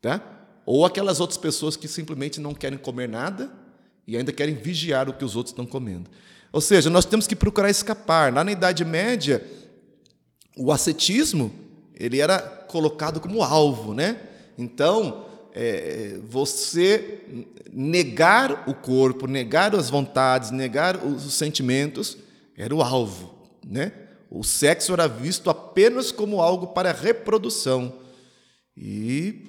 Tá? 0.00 0.22
Ou 0.64 0.86
aquelas 0.86 1.18
outras 1.18 1.38
pessoas 1.38 1.76
que 1.76 1.88
simplesmente 1.88 2.40
não 2.40 2.54
querem 2.54 2.78
comer 2.78 3.08
nada 3.08 3.52
e 4.06 4.16
ainda 4.16 4.32
querem 4.32 4.54
vigiar 4.54 5.08
o 5.08 5.12
que 5.12 5.24
os 5.24 5.34
outros 5.34 5.52
estão 5.52 5.66
comendo. 5.66 6.08
Ou 6.52 6.60
seja, 6.60 6.88
nós 6.88 7.04
temos 7.04 7.26
que 7.26 7.34
procurar 7.34 7.68
escapar. 7.68 8.32
Lá 8.32 8.44
na 8.44 8.52
Idade 8.52 8.84
Média, 8.84 9.44
o 10.56 10.70
ascetismo 10.70 11.52
ele 12.02 12.20
era 12.20 12.38
colocado 12.40 13.20
como 13.20 13.42
alvo, 13.42 13.94
né? 13.94 14.20
Então, 14.58 15.24
é, 15.54 16.18
você 16.28 17.20
negar 17.72 18.68
o 18.68 18.74
corpo, 18.74 19.26
negar 19.26 19.74
as 19.74 19.88
vontades, 19.88 20.50
negar 20.50 20.96
os 21.04 21.34
sentimentos, 21.34 22.18
era 22.56 22.74
o 22.74 22.82
alvo, 22.82 23.34
né? 23.64 23.92
O 24.28 24.42
sexo 24.42 24.92
era 24.94 25.06
visto 25.06 25.50
apenas 25.50 26.10
como 26.10 26.40
algo 26.40 26.68
para 26.68 26.90
reprodução 26.90 28.00
e 28.76 29.44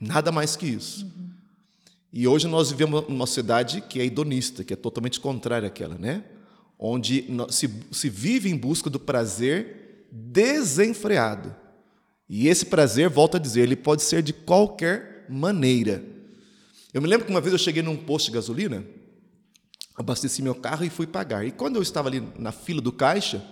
nada 0.00 0.30
mais 0.30 0.56
que 0.56 0.66
isso. 0.66 1.04
Uhum. 1.04 1.30
E 2.12 2.26
hoje 2.26 2.46
nós 2.46 2.70
vivemos 2.70 3.08
numa 3.08 3.26
sociedade 3.26 3.80
que 3.82 4.00
é 4.00 4.04
hedonista, 4.04 4.64
que 4.64 4.72
é 4.72 4.76
totalmente 4.76 5.20
contrária 5.20 5.66
àquela, 5.66 5.96
né? 5.98 6.24
Onde 6.78 7.26
se, 7.50 7.68
se 7.92 8.08
vive 8.08 8.48
em 8.48 8.56
busca 8.56 8.88
do 8.88 8.98
prazer 8.98 10.06
desenfreado. 10.10 11.54
E 12.32 12.46
esse 12.46 12.64
prazer, 12.64 13.08
volto 13.08 13.36
a 13.36 13.40
dizer, 13.40 13.62
ele 13.62 13.74
pode 13.74 14.04
ser 14.04 14.22
de 14.22 14.32
qualquer 14.32 15.26
maneira. 15.28 16.00
Eu 16.94 17.02
me 17.02 17.08
lembro 17.08 17.26
que 17.26 17.32
uma 17.32 17.40
vez 17.40 17.52
eu 17.52 17.58
cheguei 17.58 17.82
num 17.82 17.96
posto 17.96 18.26
de 18.26 18.32
gasolina, 18.32 18.84
abasteci 19.96 20.40
meu 20.40 20.54
carro 20.54 20.84
e 20.84 20.90
fui 20.90 21.08
pagar. 21.08 21.44
E 21.44 21.50
quando 21.50 21.74
eu 21.74 21.82
estava 21.82 22.08
ali 22.08 22.22
na 22.38 22.52
fila 22.52 22.80
do 22.80 22.92
caixa, 22.92 23.44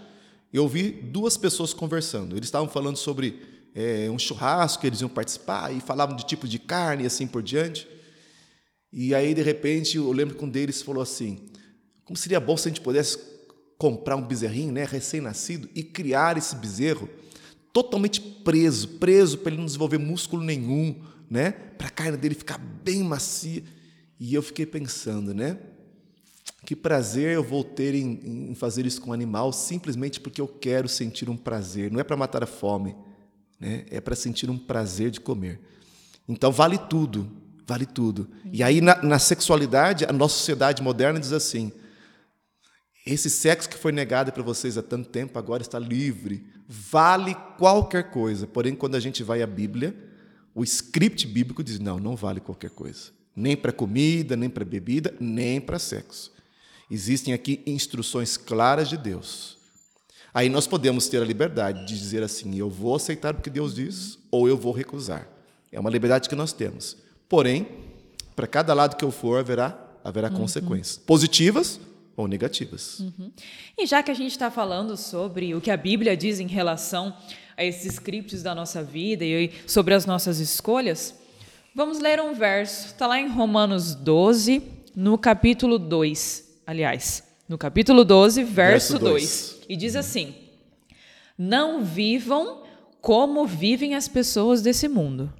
eu 0.52 0.68
vi 0.68 0.92
duas 0.92 1.36
pessoas 1.36 1.74
conversando. 1.74 2.36
Eles 2.36 2.46
estavam 2.46 2.68
falando 2.68 2.96
sobre 2.96 3.42
é, 3.74 4.08
um 4.12 4.18
churrasco 4.18 4.82
que 4.82 4.86
eles 4.86 5.00
iam 5.00 5.08
participar 5.08 5.74
e 5.74 5.80
falavam 5.80 6.14
de 6.14 6.24
tipo 6.24 6.46
de 6.46 6.60
carne 6.60 7.02
e 7.02 7.06
assim 7.06 7.26
por 7.26 7.42
diante. 7.42 7.84
E 8.92 9.12
aí, 9.12 9.34
de 9.34 9.42
repente, 9.42 9.96
eu 9.96 10.12
lembro 10.12 10.36
que 10.36 10.44
um 10.44 10.48
deles 10.48 10.82
falou 10.82 11.02
assim: 11.02 11.48
como 12.04 12.16
seria 12.16 12.38
bom 12.38 12.56
se 12.56 12.68
a 12.68 12.70
gente 12.70 12.80
pudesse 12.80 13.18
comprar 13.76 14.14
um 14.14 14.22
bezerrinho, 14.22 14.70
né, 14.70 14.84
recém-nascido, 14.84 15.68
e 15.74 15.82
criar 15.82 16.38
esse 16.38 16.54
bezerro 16.54 17.08
totalmente 17.82 18.20
preso, 18.20 18.88
preso 18.88 19.38
para 19.38 19.52
ele 19.52 19.58
não 19.58 19.66
desenvolver 19.66 19.98
músculo 19.98 20.42
nenhum, 20.42 21.00
né? 21.30 21.52
Para 21.52 21.86
a 21.86 21.90
carne 21.90 22.16
dele 22.16 22.34
ficar 22.34 22.58
bem 22.58 23.04
macia. 23.04 23.62
E 24.18 24.34
eu 24.34 24.42
fiquei 24.42 24.66
pensando, 24.66 25.32
né? 25.32 25.58
Que 26.66 26.74
prazer 26.74 27.36
eu 27.36 27.44
vou 27.44 27.62
ter 27.62 27.94
em, 27.94 28.50
em 28.50 28.54
fazer 28.56 28.84
isso 28.84 29.00
com 29.00 29.10
um 29.10 29.12
animal 29.12 29.52
simplesmente 29.52 30.18
porque 30.18 30.40
eu 30.40 30.48
quero 30.48 30.88
sentir 30.88 31.30
um 31.30 31.36
prazer. 31.36 31.92
Não 31.92 32.00
é 32.00 32.02
para 32.02 32.16
matar 32.16 32.42
a 32.42 32.48
fome, 32.48 32.96
né? 33.60 33.86
É 33.90 34.00
para 34.00 34.16
sentir 34.16 34.50
um 34.50 34.58
prazer 34.58 35.12
de 35.12 35.20
comer. 35.20 35.60
Então 36.28 36.50
vale 36.50 36.78
tudo, 36.78 37.30
vale 37.64 37.86
tudo. 37.86 38.28
E 38.52 38.60
aí 38.60 38.80
na, 38.80 39.00
na 39.04 39.20
sexualidade, 39.20 40.04
a 40.04 40.12
nossa 40.12 40.34
sociedade 40.34 40.82
moderna 40.82 41.20
diz 41.20 41.32
assim: 41.32 41.70
esse 43.06 43.30
sexo 43.30 43.68
que 43.68 43.78
foi 43.78 43.92
negado 43.92 44.32
para 44.32 44.42
vocês 44.42 44.76
há 44.76 44.82
tanto 44.82 45.08
tempo 45.08 45.38
agora 45.38 45.62
está 45.62 45.78
livre. 45.78 46.57
Vale 46.68 47.34
qualquer 47.56 48.10
coisa. 48.10 48.46
Porém, 48.46 48.74
quando 48.74 48.94
a 48.94 49.00
gente 49.00 49.22
vai 49.22 49.40
à 49.40 49.46
Bíblia, 49.46 49.96
o 50.54 50.62
script 50.62 51.26
bíblico 51.26 51.64
diz: 51.64 51.78
não, 51.78 51.98
não 51.98 52.14
vale 52.14 52.40
qualquer 52.40 52.68
coisa. 52.68 53.10
Nem 53.34 53.56
para 53.56 53.72
comida, 53.72 54.36
nem 54.36 54.50
para 54.50 54.66
bebida, 54.66 55.14
nem 55.18 55.60
para 55.60 55.78
sexo. 55.78 56.30
Existem 56.90 57.32
aqui 57.32 57.62
instruções 57.64 58.36
claras 58.36 58.88
de 58.88 58.98
Deus. 58.98 59.56
Aí 60.34 60.50
nós 60.50 60.66
podemos 60.66 61.08
ter 61.08 61.22
a 61.22 61.24
liberdade 61.24 61.86
de 61.86 61.98
dizer 61.98 62.22
assim: 62.22 62.54
eu 62.58 62.68
vou 62.68 62.96
aceitar 62.96 63.34
o 63.34 63.40
que 63.40 63.48
Deus 63.48 63.74
diz 63.74 64.18
ou 64.30 64.46
eu 64.46 64.56
vou 64.56 64.72
recusar. 64.72 65.26
É 65.72 65.80
uma 65.80 65.88
liberdade 65.88 66.28
que 66.28 66.34
nós 66.34 66.52
temos. 66.52 66.98
Porém, 67.28 67.66
para 68.36 68.46
cada 68.46 68.74
lado 68.74 68.96
que 68.96 69.04
eu 69.04 69.10
for, 69.10 69.38
haverá 69.38 69.86
haverá 70.04 70.30
consequências, 70.30 70.96
positivas 70.96 71.80
ou 72.18 72.26
negativas. 72.26 73.00
E 73.78 73.86
já 73.86 74.02
que 74.02 74.10
a 74.10 74.14
gente 74.14 74.32
está 74.32 74.50
falando 74.50 74.96
sobre 74.96 75.54
o 75.54 75.60
que 75.60 75.70
a 75.70 75.76
Bíblia 75.76 76.16
diz 76.16 76.40
em 76.40 76.48
relação 76.48 77.16
a 77.56 77.64
esses 77.64 77.94
scripts 77.94 78.42
da 78.42 78.56
nossa 78.56 78.82
vida 78.82 79.24
e 79.24 79.52
sobre 79.68 79.94
as 79.94 80.04
nossas 80.04 80.40
escolhas, 80.40 81.14
vamos 81.72 82.00
ler 82.00 82.20
um 82.20 82.34
verso. 82.34 82.86
Está 82.86 83.06
lá 83.06 83.20
em 83.20 83.28
Romanos 83.28 83.94
12, 83.94 84.60
no 84.96 85.16
capítulo 85.16 85.78
2. 85.78 86.58
Aliás, 86.66 87.22
no 87.48 87.56
capítulo 87.56 88.04
12, 88.04 88.42
verso, 88.42 88.54
Verso 88.94 88.98
2. 88.98 89.00
dois. 89.00 89.60
E 89.68 89.76
diz 89.76 89.94
assim: 89.94 90.34
Não 91.38 91.84
vivam 91.84 92.64
como 93.00 93.46
vivem 93.46 93.94
as 93.94 94.08
pessoas 94.08 94.60
desse 94.60 94.88
mundo, 94.88 95.32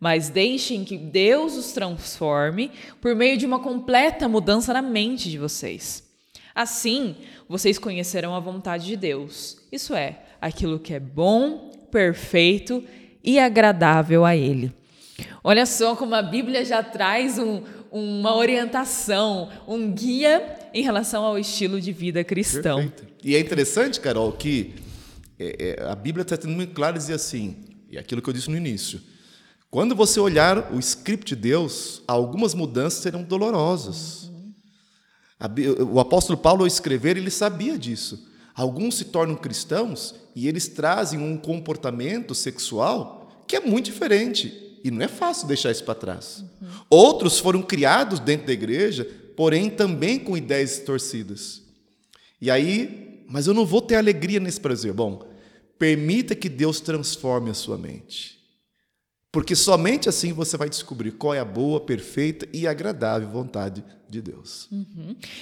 mas 0.00 0.30
deixem 0.30 0.82
que 0.82 0.96
Deus 0.96 1.58
os 1.58 1.72
transforme 1.72 2.70
por 3.02 3.14
meio 3.14 3.36
de 3.36 3.44
uma 3.44 3.58
completa 3.58 4.26
mudança 4.30 4.72
na 4.72 4.80
mente 4.80 5.28
de 5.28 5.36
vocês. 5.36 6.10
Assim, 6.54 7.16
vocês 7.48 7.78
conhecerão 7.78 8.34
a 8.34 8.40
vontade 8.40 8.86
de 8.86 8.96
Deus, 8.96 9.56
isso 9.70 9.94
é, 9.94 10.20
aquilo 10.40 10.78
que 10.78 10.92
é 10.94 11.00
bom, 11.00 11.70
perfeito 11.90 12.82
e 13.24 13.38
agradável 13.38 14.24
a 14.24 14.36
Ele. 14.36 14.72
Olha 15.44 15.64
só 15.66 15.94
como 15.94 16.14
a 16.14 16.22
Bíblia 16.22 16.64
já 16.64 16.82
traz 16.82 17.38
um- 17.38 17.62
uma 17.90 18.34
orientação, 18.34 19.50
um 19.68 19.90
guia 19.92 20.58
em 20.72 20.82
relação 20.82 21.24
ao 21.24 21.38
estilo 21.38 21.80
de 21.80 21.92
vida 21.92 22.24
cristão. 22.24 22.78
Perfeito. 22.78 23.06
E 23.22 23.36
é 23.36 23.40
interessante, 23.40 24.00
Carol, 24.00 24.32
que 24.32 24.74
é, 25.38 25.76
é, 25.80 25.84
a 25.90 25.94
Bíblia 25.94 26.22
está 26.22 26.36
sendo 26.40 26.54
muito 26.54 26.72
clara 26.74 26.96
e 26.96 26.98
dizer 26.98 27.14
assim, 27.14 27.56
e 27.90 27.98
aquilo 27.98 28.22
que 28.22 28.28
eu 28.28 28.32
disse 28.34 28.50
no 28.50 28.56
início. 28.56 29.00
Quando 29.70 29.94
você 29.94 30.18
olhar 30.18 30.72
o 30.72 30.78
script 30.78 31.34
de 31.34 31.36
Deus, 31.36 32.02
algumas 32.06 32.54
mudanças 32.54 33.02
serão 33.02 33.22
dolorosas. 33.22 34.31
O 35.90 35.98
apóstolo 35.98 36.38
Paulo, 36.38 36.62
ao 36.62 36.66
escrever, 36.66 37.16
ele 37.16 37.30
sabia 37.30 37.78
disso. 37.78 38.28
Alguns 38.54 38.96
se 38.96 39.06
tornam 39.06 39.34
cristãos 39.34 40.14
e 40.36 40.46
eles 40.46 40.68
trazem 40.68 41.20
um 41.20 41.36
comportamento 41.36 42.34
sexual 42.34 43.44
que 43.46 43.56
é 43.56 43.60
muito 43.60 43.86
diferente. 43.86 44.78
E 44.84 44.90
não 44.90 45.02
é 45.02 45.08
fácil 45.08 45.46
deixar 45.46 45.70
isso 45.70 45.84
para 45.84 45.94
trás. 45.94 46.44
Outros 46.90 47.38
foram 47.38 47.62
criados 47.62 48.18
dentro 48.18 48.46
da 48.46 48.52
igreja, 48.52 49.08
porém 49.36 49.70
também 49.70 50.18
com 50.18 50.36
ideias 50.36 50.78
torcidas. 50.78 51.62
E 52.40 52.50
aí, 52.50 53.24
mas 53.28 53.46
eu 53.46 53.54
não 53.54 53.64
vou 53.64 53.80
ter 53.80 53.96
alegria 53.96 54.40
nesse 54.40 54.60
prazer. 54.60 54.92
Bom, 54.92 55.24
permita 55.78 56.34
que 56.34 56.48
Deus 56.48 56.80
transforme 56.80 57.50
a 57.50 57.54
sua 57.54 57.78
mente. 57.78 58.41
Porque 59.32 59.56
somente 59.56 60.10
assim 60.10 60.30
você 60.30 60.58
vai 60.58 60.68
descobrir 60.68 61.12
qual 61.12 61.32
é 61.32 61.38
a 61.38 61.44
boa, 61.44 61.80
perfeita 61.80 62.46
e 62.52 62.66
agradável 62.66 63.26
vontade 63.26 63.82
de 64.06 64.20
Deus. 64.20 64.68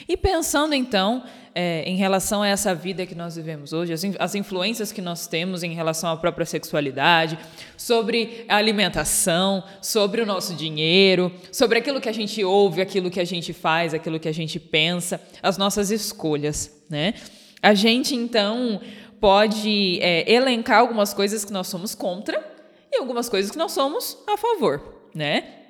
E 0.09 0.16
pensando 0.16 0.76
então 0.76 1.24
é, 1.53 1.83
em 1.83 1.96
relação 1.96 2.40
a 2.40 2.46
essa 2.46 2.72
vida 2.72 3.05
que 3.05 3.16
nós 3.16 3.35
vivemos 3.35 3.72
hoje, 3.72 3.92
as, 3.92 4.03
as 4.20 4.37
influências 4.37 4.92
que 4.92 5.03
nós 5.03 5.26
temos 5.26 5.64
em 5.64 5.74
relação 5.74 6.09
à 6.09 6.16
própria 6.16 6.46
sexualidade, 6.46 7.37
sobre 7.76 8.44
a 8.48 8.59
alimentação, 8.59 9.64
sobre 9.83 10.20
o 10.20 10.26
nosso 10.26 10.55
dinheiro, 10.55 11.33
sobre 11.50 11.76
aquilo 11.76 12.00
que 12.00 12.09
a 12.09 12.12
gente 12.12 12.44
ouve, 12.44 12.81
aquilo 12.81 13.11
que 13.11 13.18
a 13.18 13.26
gente 13.26 13.53
faz, 13.53 13.92
aquilo 13.92 14.20
que 14.20 14.29
a 14.29 14.35
gente 14.35 14.61
pensa, 14.61 15.20
as 15.42 15.59
nossas 15.59 15.90
escolhas, 15.90 16.81
né? 16.88 17.14
A 17.61 17.74
gente 17.74 18.14
então 18.14 18.81
pode 19.20 19.98
é, 20.00 20.33
elencar 20.33 20.79
algumas 20.79 21.12
coisas 21.12 21.44
que 21.44 21.53
nós 21.53 21.66
somos 21.66 21.92
contra 21.92 22.49
e 22.92 22.98
algumas 22.98 23.29
coisas 23.29 23.50
que 23.50 23.59
nós 23.59 23.72
somos 23.72 24.18
a 24.26 24.37
favor, 24.37 24.83
né? 25.14 25.61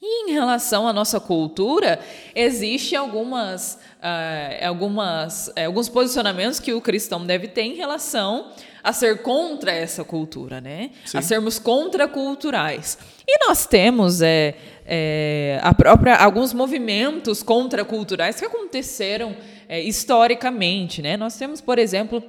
E 0.00 0.30
em 0.30 0.32
relação 0.34 0.86
à 0.86 0.92
nossa 0.92 1.18
cultura, 1.18 1.98
existe 2.34 2.94
algumas, 2.94 3.78
ah, 4.00 4.50
algumas, 4.66 5.50
eh, 5.56 5.64
alguns 5.64 5.88
posicionamentos 5.88 6.60
que 6.60 6.72
o 6.74 6.82
cristão 6.82 7.24
deve 7.24 7.48
ter 7.48 7.62
em 7.62 7.74
relação 7.74 8.52
a 8.84 8.92
ser 8.92 9.22
contra 9.22 9.72
essa 9.72 10.04
cultura, 10.04 10.60
né? 10.60 10.90
A 11.12 11.22
sermos 11.22 11.58
contraculturais. 11.58 12.98
E 13.26 13.48
nós 13.48 13.66
temos 13.66 14.22
é, 14.22 14.54
é, 14.84 15.58
a 15.62 15.74
própria, 15.74 16.14
alguns 16.14 16.52
movimentos 16.52 17.42
contraculturais 17.42 18.38
que 18.38 18.44
aconteceram 18.44 19.36
é, 19.68 19.80
historicamente, 19.80 21.02
né? 21.02 21.16
Nós 21.16 21.36
temos, 21.36 21.60
por 21.60 21.80
exemplo, 21.80 22.22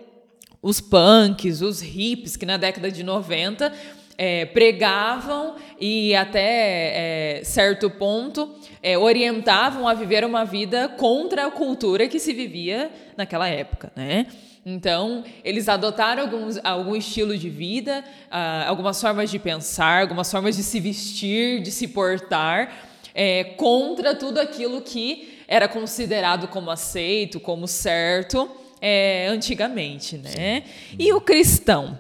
os 0.61 0.81
punks, 0.81 1.61
os 1.61 1.83
hips, 1.83 2.35
que 2.35 2.45
na 2.45 2.57
década 2.57 2.89
de 2.89 3.03
90 3.03 3.71
é, 4.17 4.45
pregavam 4.45 5.55
e 5.79 6.15
até 6.15 7.39
é, 7.39 7.43
certo 7.43 7.89
ponto 7.89 8.49
é, 8.81 8.97
orientavam 8.97 9.87
a 9.87 9.93
viver 9.93 10.25
uma 10.25 10.43
vida 10.43 10.89
contra 10.89 11.45
a 11.45 11.51
cultura 11.51 12.07
que 12.07 12.19
se 12.19 12.33
vivia 12.33 12.89
naquela 13.15 13.47
época, 13.47 13.91
né? 13.95 14.25
Então, 14.69 15.23
eles 15.45 15.69
adotaram 15.69 16.23
alguns, 16.23 16.59
algum 16.61 16.93
estilo 16.93 17.37
de 17.37 17.49
vida, 17.49 18.03
ah, 18.29 18.65
algumas 18.67 18.99
formas 18.99 19.31
de 19.31 19.39
pensar, 19.39 20.01
algumas 20.01 20.29
formas 20.29 20.57
de 20.57 20.63
se 20.63 20.81
vestir, 20.81 21.61
de 21.61 21.71
se 21.71 21.87
portar, 21.87 22.73
é, 23.15 23.45
contra 23.55 24.13
tudo 24.13 24.39
aquilo 24.39 24.81
que 24.81 25.41
era 25.47 25.69
considerado 25.69 26.49
como 26.49 26.69
aceito, 26.69 27.39
como 27.39 27.65
certo, 27.65 28.51
é, 28.81 29.27
antigamente, 29.29 30.17
né? 30.17 30.63
E 30.99 31.13
o 31.13 31.21
cristão? 31.21 31.97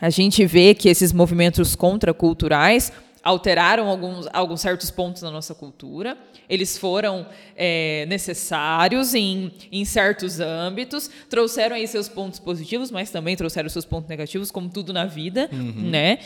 A 0.00 0.10
gente 0.10 0.44
vê 0.44 0.74
que 0.74 0.88
esses 0.88 1.12
movimentos 1.12 1.74
contraculturais 1.74 2.92
alteraram 3.22 3.88
alguns, 3.88 4.28
alguns 4.32 4.60
certos 4.60 4.90
pontos 4.90 5.22
da 5.22 5.30
nossa 5.30 5.52
cultura. 5.54 6.16
Eles 6.48 6.78
foram 6.78 7.26
é, 7.56 8.06
necessários 8.06 9.14
em, 9.14 9.50
em 9.72 9.84
certos 9.84 10.38
âmbitos, 10.38 11.10
trouxeram 11.28 11.74
aí 11.74 11.88
seus 11.88 12.08
pontos 12.08 12.38
positivos, 12.38 12.90
mas 12.90 13.10
também 13.10 13.34
trouxeram 13.34 13.68
seus 13.68 13.84
pontos 13.84 14.08
negativos, 14.08 14.52
como 14.52 14.68
tudo 14.68 14.92
na 14.92 15.06
vida, 15.06 15.50
né? 15.52 16.18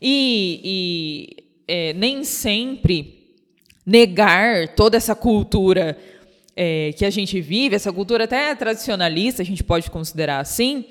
E, 0.00 0.60
e, 0.62 1.44
é, 1.66 1.92
nem 1.94 2.22
sempre 2.22 3.34
negar 3.84 4.68
toda 4.76 4.96
essa 4.96 5.14
cultura 5.14 5.98
é, 6.56 6.92
que 6.96 7.04
a 7.04 7.10
gente 7.10 7.40
vive, 7.40 7.74
essa 7.74 7.92
cultura 7.92 8.24
até 8.24 8.54
tradicionalista, 8.54 9.42
a 9.42 9.44
gente 9.44 9.64
pode 9.64 9.90
considerar 9.90 10.38
assim, 10.38 10.84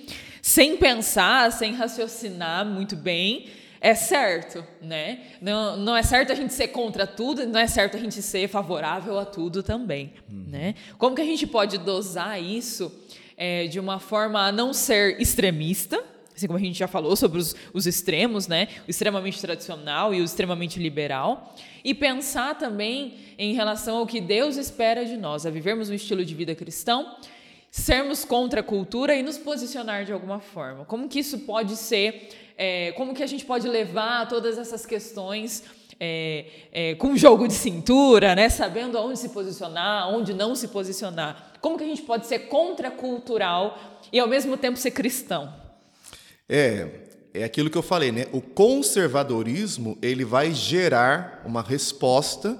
sem 0.44 0.76
pensar, 0.76 1.50
sem 1.54 1.72
raciocinar 1.72 2.66
muito 2.66 2.98
bem, 2.98 3.46
é 3.80 3.96
certo, 3.96 4.62
né? 4.82 5.22
Não, 5.42 5.78
não 5.78 5.96
é 5.96 6.04
certo 6.04 6.34
a 6.34 6.36
gente 6.36 6.54
ser 6.54 6.68
contra 6.68 7.08
tudo, 7.08 7.48
não 7.48 7.58
é 7.58 7.66
certo 7.66 7.96
a 7.96 8.00
gente 8.00 8.22
ser 8.22 8.50
favorável 8.50 9.18
a 9.18 9.26
tudo 9.26 9.64
também, 9.64 10.12
né? 10.30 10.76
Como 10.98 11.16
que 11.16 11.22
a 11.22 11.26
gente 11.26 11.48
pode 11.48 11.78
dosar 11.78 12.44
isso 12.44 12.94
é, 13.38 13.68
de 13.68 13.80
uma 13.80 14.00
forma 14.00 14.46
a 14.46 14.52
não 14.52 14.74
ser 14.74 15.18
extremista, 15.22 16.04
assim 16.36 16.46
como 16.46 16.60
a 16.60 16.62
gente 16.62 16.78
já 16.78 16.90
falou 16.90 17.16
sobre 17.16 17.40
os, 17.40 17.56
os 17.74 17.88
extremos, 17.88 18.46
né? 18.46 18.68
O 18.86 18.92
extremamente 18.92 19.40
tradicional 19.40 20.14
e 20.14 20.20
o 20.20 20.26
extremamente 20.26 20.78
liberal, 20.78 21.56
e 21.86 21.94
pensar 21.94 22.58
também 22.58 23.14
em 23.38 23.54
relação 23.54 23.96
ao 23.96 24.06
que 24.06 24.20
Deus 24.20 24.58
espera 24.58 25.06
de 25.06 25.16
nós, 25.16 25.46
a 25.46 25.50
vivermos 25.50 25.90
um 25.90 25.94
estilo 25.94 26.26
de 26.26 26.36
vida 26.36 26.54
cristão, 26.54 27.16
sermos 27.74 28.24
contra 28.24 28.60
a 28.60 28.64
cultura 28.64 29.16
e 29.16 29.24
nos 29.24 29.36
posicionar 29.36 30.06
de 30.06 30.14
alguma 30.14 30.40
forma. 30.40 30.86
Como 30.86 31.10
que 31.10 31.18
isso 31.18 31.40
pode 31.40 31.76
ser, 31.76 32.30
é, 32.56 32.92
como 32.92 33.16
que 33.16 33.24
a 33.24 33.26
gente 33.26 33.44
pode 33.44 33.68
levar 33.68 34.28
todas 34.28 34.60
essas 34.60 34.86
questões 34.86 35.64
é, 36.00 36.46
é, 36.72 36.96
com 36.96 37.18
jogo 37.18 37.48
de 37.48 37.56
cintura, 37.56 38.36
né? 38.36 38.48
sabendo 38.48 38.96
aonde 38.96 39.18
se 39.18 39.30
posicionar, 39.30 40.08
onde 40.08 40.36
não 40.36 40.54
se 40.54 40.68
posicionar. 40.68 41.54
Como 41.60 41.76
que 41.76 41.84
a 41.84 41.88
gente 41.88 42.04
pode 42.04 42.28
ser 42.28 42.48
contracultural 42.48 43.76
e 44.12 44.20
ao 44.20 44.28
mesmo 44.28 44.56
tempo 44.56 44.78
ser 44.78 44.92
cristão? 44.92 45.52
É, 46.48 46.88
é 47.34 47.44
aquilo 47.44 47.72
que 47.72 47.78
eu 47.78 47.82
falei, 47.82 48.12
né? 48.12 48.28
O 48.32 48.40
conservadorismo 48.40 49.98
ele 50.00 50.24
vai 50.24 50.52
gerar 50.52 51.42
uma 51.44 51.64
resposta. 51.64 52.56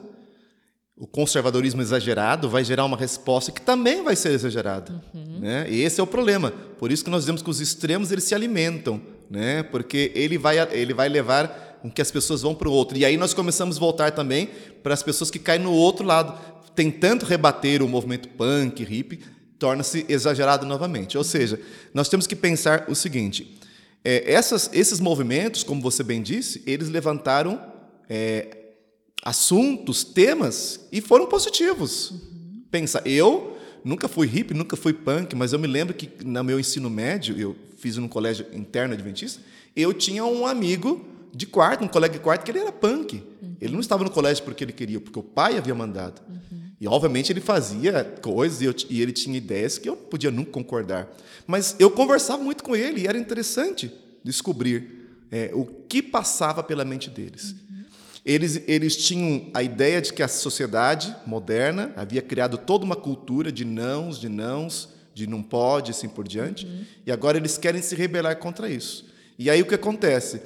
O 0.96 1.08
conservadorismo 1.08 1.82
exagerado 1.82 2.48
vai 2.48 2.64
gerar 2.64 2.86
uma 2.86 2.96
resposta 2.96 3.52
que 3.52 3.60
também 3.62 4.04
vai 4.04 4.16
ser 4.16 4.30
exagerada, 4.30 5.04
né? 5.40 5.66
E 5.68 5.82
esse 5.82 6.00
é 6.00 6.04
o 6.04 6.08
problema. 6.08 6.52
Por 6.78 6.92
isso 6.92 7.04
que 7.04 7.10
nós 7.10 7.24
dizemos 7.24 7.42
que 7.42 7.50
os 7.50 7.60
extremos 7.60 8.12
eles 8.12 8.24
se 8.26 8.36
alimentam, 8.36 9.02
né? 9.28 9.64
Porque 9.64 10.12
ele 10.14 10.38
vai 10.38 10.60
ele 10.72 10.94
vai 10.94 11.10
levar 11.10 11.80
com 11.82 11.90
que 11.90 12.02
as 12.02 12.12
pessoas 12.12 12.44
vão 12.44 12.54
para 12.54 12.70
o 12.70 12.72
outro. 12.72 12.96
E 12.96 13.04
aí 13.04 13.18
nós 13.18 13.34
começamos 13.34 13.78
a 13.78 13.80
voltar 13.80 14.12
também 14.12 14.50
para 14.84 14.94
as 14.94 15.02
pessoas 15.02 15.32
que 15.32 15.40
caem 15.40 15.62
no 15.62 15.72
outro 15.72 16.06
lado, 16.06 16.40
tentando 16.76 17.26
rebater 17.26 17.82
o 17.82 17.90
movimento 17.90 18.30
punk, 18.30 18.84
hippie, 18.84 19.20
torna-se 19.58 20.06
exagerado 20.08 20.66
novamente. 20.66 21.18
Ou 21.18 21.24
seja, 21.24 21.60
nós 21.92 22.08
temos 22.08 22.28
que 22.28 22.36
pensar 22.36 22.86
o 22.88 22.94
seguinte: 22.94 23.60
é, 24.06 24.32
essas, 24.32 24.70
esses 24.72 25.00
movimentos, 25.00 25.64
como 25.64 25.82
você 25.82 26.04
bem 26.04 26.22
disse, 26.22 26.62
eles 26.68 26.88
levantaram 26.88 27.60
é, 28.08 28.63
assuntos, 29.24 30.04
temas 30.04 30.82
e 30.92 31.00
foram 31.00 31.26
positivos. 31.28 32.14
Pensa, 32.70 33.02
eu 33.06 33.58
nunca 33.84 34.08
fui 34.08 34.28
hippie, 34.28 34.54
nunca 34.54 34.76
fui 34.76 34.94
punk, 34.94 35.36
mas 35.36 35.54
eu 35.54 35.60
me 35.60 35.68
lembro 35.68 35.94
que 35.94 36.10
no 36.26 36.44
meu 36.44 36.60
ensino 36.60 36.90
médio, 36.90 37.40
eu 37.40 37.56
fiz 37.78 37.98
num 37.98 38.08
colégio 38.08 38.46
interno 38.54 38.94
adventista, 38.94 39.42
eu 39.76 39.94
tinha 39.94 40.26
um 40.26 40.46
amigo 40.46 41.06
de 41.34 41.46
quarto, 41.46 41.84
um 41.84 41.88
colega 41.88 42.14
de 42.14 42.20
quarto, 42.20 42.44
que 42.44 42.52
ele 42.52 42.60
era 42.60 42.72
punk. 42.72 43.24
Ele 43.60 43.74
não 43.74 43.80
estava 43.80 44.04
no 44.04 44.10
colégio 44.10 44.44
porque 44.44 44.64
ele 44.64 44.74
queria, 44.74 45.00
porque 45.00 45.18
o 45.18 45.24
pai 45.24 45.58
havia 45.58 45.74
mandado. 45.74 46.22
E, 46.80 46.88
obviamente, 46.88 47.32
ele 47.32 47.40
fazia 47.40 48.04
coisas 48.22 48.62
e, 48.62 48.66
eu, 48.66 48.76
e, 48.90 49.02
ele 49.02 49.14
tinha 49.14 49.38
ideias 49.38 49.78
que 49.78 49.88
eu 49.88 49.96
podia 49.96 50.30
nunca 50.30 50.52
concordar. 50.52 51.10
Mas 51.48 51.78
eu 51.80 51.90
conversava 51.90 52.44
muito 52.44 52.62
com 52.62 52.76
ele 52.76 53.02
e 53.02 53.08
era 53.08 53.18
interessante 53.18 53.90
descobrir 54.22 55.16
é, 55.32 55.50
o 55.54 55.66
que 55.66 56.02
passava 56.02 56.62
pela 56.62 56.84
mente 56.84 57.10
deles. 57.10 57.56
Eles, 58.26 58.62
eles 58.68 58.96
tinham 58.96 59.50
a 59.54 59.62
ideia 59.62 60.02
de 60.02 60.14
que 60.14 60.24
a 60.24 60.28
sociedade 60.28 61.14
moderna 61.26 61.92
havia 61.96 62.22
criado 62.22 62.58
toda 62.58 62.86
uma 62.86 62.96
cultura 62.96 63.52
de 63.52 63.66
nãos, 63.66 64.20
de 64.20 64.30
nãos, 64.30 64.90
de 65.14 65.28
não 65.28 65.44
pode, 65.44 65.92
assim 65.92 66.08
por 66.08 66.28
diante, 66.28 66.66
uhum. 66.66 66.86
e 67.06 67.12
agora 67.12 67.38
eles 67.38 67.58
querem 67.58 67.82
se 67.82 67.96
rebelar 67.96 68.38
contra 68.38 68.70
isso. 68.70 69.06
E 69.38 69.50
aí 69.50 69.62
o 69.62 69.66
que 69.66 69.76
acontece? 69.76 70.42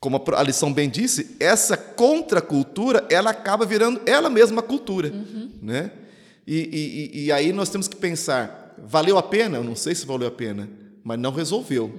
Como 0.00 0.22
a 0.36 0.42
lição 0.42 0.72
bem 0.72 0.90
disse, 0.90 1.36
essa 1.40 1.76
contracultura 1.76 3.06
ela 3.10 3.30
acaba 3.30 3.64
virando 3.64 4.00
ela 4.04 4.28
mesma 4.28 4.62
cultura, 4.62 5.08
uhum. 5.08 5.50
né? 5.62 5.92
E, 6.46 7.10
e, 7.12 7.24
e, 7.24 7.32
aí 7.32 7.52
nós 7.52 7.68
temos 7.68 7.88
que 7.88 7.96
pensar, 7.96 8.74
valeu 8.78 9.18
a 9.18 9.22
pena? 9.22 9.58
Eu 9.58 9.64
não 9.64 9.76
sei 9.76 9.94
se 9.94 10.06
valeu 10.06 10.28
a 10.28 10.30
pena, 10.30 10.66
mas 11.04 11.18
não 11.18 11.30
resolveu. 11.30 11.92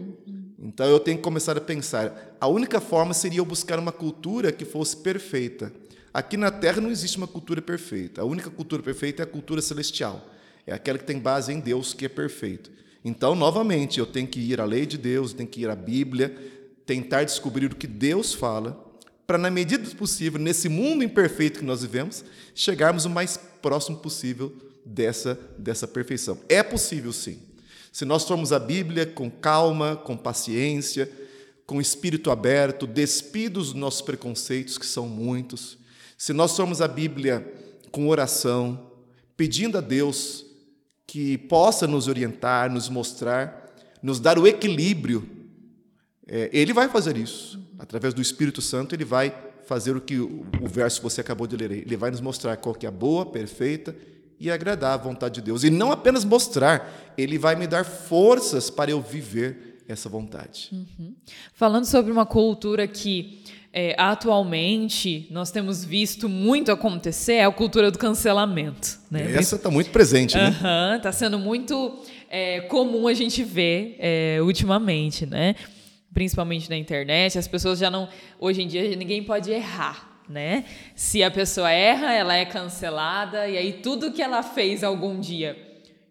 Então 0.57 0.87
eu 0.87 0.99
tenho 0.99 1.17
que 1.17 1.23
começar 1.23 1.55
a 1.55 1.61
pensar. 1.61 2.28
A 2.39 2.47
única 2.47 2.79
forma 2.79 3.13
seria 3.13 3.39
eu 3.39 3.45
buscar 3.45 3.77
uma 3.79 3.91
cultura 3.91 4.51
que 4.51 4.63
fosse 4.63 4.95
perfeita. 4.95 5.73
Aqui 6.13 6.37
na 6.37 6.49
Terra 6.49 6.81
não 6.81 6.89
existe 6.89 7.17
uma 7.17 7.27
cultura 7.27 7.61
perfeita. 7.61 8.21
A 8.21 8.25
única 8.25 8.49
cultura 8.49 8.81
perfeita 8.81 9.21
é 9.21 9.25
a 9.25 9.27
cultura 9.27 9.61
celestial. 9.61 10.25
É 10.65 10.73
aquela 10.73 10.97
que 10.97 11.05
tem 11.05 11.19
base 11.19 11.51
em 11.51 11.59
Deus, 11.59 11.93
que 11.93 12.05
é 12.05 12.09
perfeito. 12.09 12.71
Então, 13.03 13.35
novamente, 13.35 13.99
eu 13.99 14.05
tenho 14.05 14.27
que 14.27 14.39
ir 14.39 14.59
à 14.59 14.65
lei 14.65 14.85
de 14.85 14.97
Deus, 14.97 15.33
tenho 15.33 15.49
que 15.49 15.61
ir 15.61 15.69
à 15.69 15.75
Bíblia, 15.75 16.35
tentar 16.85 17.23
descobrir 17.23 17.71
o 17.71 17.75
que 17.75 17.87
Deus 17.87 18.33
fala, 18.33 18.85
para, 19.27 19.37
na 19.37 19.51
medida 19.51 19.83
do 19.83 19.95
possível, 19.95 20.39
nesse 20.39 20.67
mundo 20.67 21.03
imperfeito 21.03 21.59
que 21.59 21.65
nós 21.65 21.81
vivemos, 21.81 22.25
chegarmos 22.55 23.05
o 23.05 23.09
mais 23.09 23.37
próximo 23.61 23.97
possível 23.97 24.51
dessa, 24.83 25.39
dessa 25.57 25.87
perfeição. 25.87 26.39
É 26.49 26.63
possível, 26.63 27.13
sim. 27.13 27.39
Se 27.91 28.05
nós 28.05 28.23
formos 28.23 28.51
a 28.51 28.59
Bíblia 28.59 29.05
com 29.05 29.29
calma, 29.29 29.95
com 29.95 30.17
paciência, 30.17 31.09
com 31.69 31.79
espírito 31.79 32.31
aberto, 32.31 32.87
despidos 32.87 33.67
dos 33.67 33.75
nossos 33.75 34.01
preconceitos, 34.01 34.75
que 34.75 34.87
são 34.87 35.07
muitos, 35.07 35.77
se 36.17 36.33
nós 36.33 36.57
formos 36.57 36.81
a 36.81 36.87
Bíblia 36.87 37.45
com 37.91 38.07
oração, 38.07 38.89
pedindo 39.37 39.77
a 39.77 39.81
Deus 39.81 40.47
que 41.05 41.37
possa 41.37 41.85
nos 41.85 42.07
orientar, 42.07 42.71
nos 42.71 42.89
mostrar, 42.89 43.71
nos 44.01 44.19
dar 44.19 44.39
o 44.39 44.47
equilíbrio. 44.47 45.29
É, 46.27 46.49
ele 46.51 46.73
vai 46.73 46.89
fazer 46.89 47.15
isso. 47.15 47.59
Através 47.77 48.15
do 48.15 48.21
Espírito 48.21 48.63
Santo, 48.63 48.95
ele 48.95 49.05
vai 49.05 49.31
fazer 49.67 49.95
o 49.95 50.01
que 50.01 50.17
o, 50.17 50.47
o 50.63 50.67
verso 50.67 50.97
que 50.97 51.03
você 51.03 51.21
acabou 51.21 51.45
de 51.45 51.55
ler. 51.55 51.71
Ele 51.71 51.95
vai 51.95 52.09
nos 52.09 52.19
mostrar 52.19 52.57
qual 52.57 52.73
que 52.73 52.87
é 52.87 52.89
a 52.89 52.91
boa, 52.91 53.27
perfeita 53.27 53.95
e 54.39 54.49
agradar 54.49 54.93
a 54.93 54.97
vontade 54.97 55.35
de 55.35 55.41
Deus. 55.41 55.63
E 55.63 55.69
não 55.69 55.91
apenas 55.91 56.25
mostrar, 56.25 57.13
ele 57.15 57.37
vai 57.37 57.55
me 57.55 57.67
dar 57.67 57.85
forças 57.85 58.71
para 58.71 58.89
eu 58.89 58.99
viver 58.99 59.68
essa 59.91 60.07
vontade. 60.07 60.69
Uhum. 60.71 61.15
Falando 61.53 61.85
sobre 61.85 62.11
uma 62.11 62.25
cultura 62.25 62.87
que 62.87 63.43
é, 63.71 63.95
atualmente 63.97 65.27
nós 65.29 65.51
temos 65.51 65.85
visto 65.85 66.27
muito 66.27 66.71
acontecer 66.71 67.33
é 67.33 67.45
a 67.45 67.51
cultura 67.51 67.91
do 67.91 67.97
cancelamento. 67.97 68.99
Né? 69.09 69.31
Essa 69.33 69.55
está 69.55 69.69
muito 69.69 69.91
presente, 69.91 70.35
né? 70.35 70.55
Está 70.97 71.11
sendo 71.11 71.37
muito 71.37 71.99
é, 72.29 72.61
comum 72.61 73.07
a 73.07 73.13
gente 73.13 73.43
ver 73.43 73.95
é, 73.99 74.39
ultimamente, 74.41 75.25
né? 75.25 75.55
Principalmente 76.13 76.69
na 76.69 76.77
internet, 76.77 77.37
as 77.37 77.47
pessoas 77.47 77.77
já 77.77 77.91
não. 77.91 78.09
Hoje 78.39 78.61
em 78.63 78.67
dia 78.67 78.95
ninguém 78.95 79.23
pode 79.23 79.51
errar. 79.51 80.07
Né? 80.27 80.65
Se 80.93 81.23
a 81.23 81.31
pessoa 81.31 81.71
erra, 81.71 82.13
ela 82.13 82.35
é 82.35 82.45
cancelada, 82.45 83.47
e 83.47 83.57
aí 83.57 83.73
tudo 83.73 84.11
que 84.11 84.21
ela 84.21 84.43
fez 84.43 84.83
algum 84.83 85.19
dia 85.19 85.57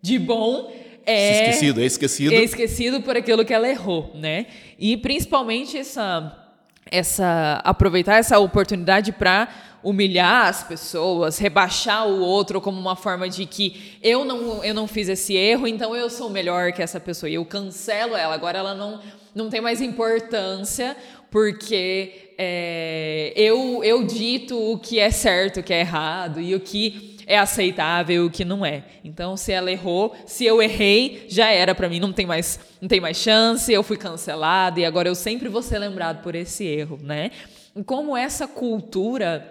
de 0.03 0.19
bom 0.19 0.73
é 1.13 1.49
esquecido, 1.49 1.81
é 1.81 1.85
esquecido. 1.85 2.35
É 2.35 2.43
esquecido 2.43 3.01
por 3.01 3.17
aquilo 3.17 3.45
que 3.45 3.55
ela 3.55 3.69
errou, 3.69 4.13
né? 4.15 4.47
E 4.79 4.97
principalmente 4.97 5.77
essa 5.77 6.45
essa 6.91 7.61
aproveitar 7.65 8.17
essa 8.17 8.39
oportunidade 8.39 9.13
para 9.13 9.49
humilhar 9.83 10.47
as 10.47 10.65
pessoas, 10.65 11.39
rebaixar 11.39 12.07
o 12.09 12.21
outro 12.21 12.61
como 12.61 12.79
uma 12.81 12.97
forma 12.97 13.29
de 13.29 13.47
que 13.47 13.97
eu 14.03 14.25
não, 14.25 14.65
eu 14.65 14.75
não 14.75 14.89
fiz 14.89 15.09
esse 15.09 15.35
erro, 15.35 15.67
então 15.67 15.95
eu 15.95 16.11
sou 16.11 16.29
melhor 16.29 16.73
que 16.73 16.83
essa 16.83 16.99
pessoa 16.99 17.31
e 17.31 17.35
eu 17.35 17.45
cancelo 17.45 18.17
ela. 18.17 18.35
Agora 18.35 18.59
ela 18.59 18.75
não, 18.75 19.01
não 19.35 19.49
tem 19.49 19.61
mais 19.61 19.81
importância 19.81 20.97
porque 21.31 22.33
é, 22.37 23.33
eu, 23.37 23.83
eu 23.85 24.05
dito 24.05 24.59
o 24.59 24.79
que 24.79 24.99
é 24.99 25.11
certo, 25.11 25.61
o 25.61 25.63
que 25.63 25.73
é 25.73 25.81
errado 25.81 26.41
e 26.41 26.55
o 26.55 26.61
que 26.61 27.08
é 27.29 27.39
aceitável 27.39 28.25
o 28.25 28.31
que 28.31 28.43
não 28.43 28.65
é. 28.65 28.83
Então, 29.05 29.37
se 29.37 29.53
ela 29.53 29.71
errou, 29.71 30.17
se 30.25 30.47
eu 30.47 30.63
errei, 30.63 31.27
já 31.29 31.51
era 31.51 31.75
para 31.75 31.87
mim, 31.87 32.01
não 32.01 32.11
tem 32.11 32.25
mais, 32.25 32.59
não 32.81 32.89
tem 32.89 33.01
mais 33.01 33.19
chance, 33.19 33.71
eu 33.71 33.83
fui 33.83 33.99
cancelado 33.99 34.81
e 34.81 34.85
agora 34.87 35.11
eu 35.11 35.15
sempre 35.15 35.47
vou 35.47 35.61
ser 35.61 35.79
lembrado 35.79 36.23
por 36.23 36.35
esse 36.35 36.65
erro, 36.65 36.99
né? 37.03 37.31
E 37.77 37.85
como 37.85 38.17
essa 38.17 38.49
cultura 38.49 39.47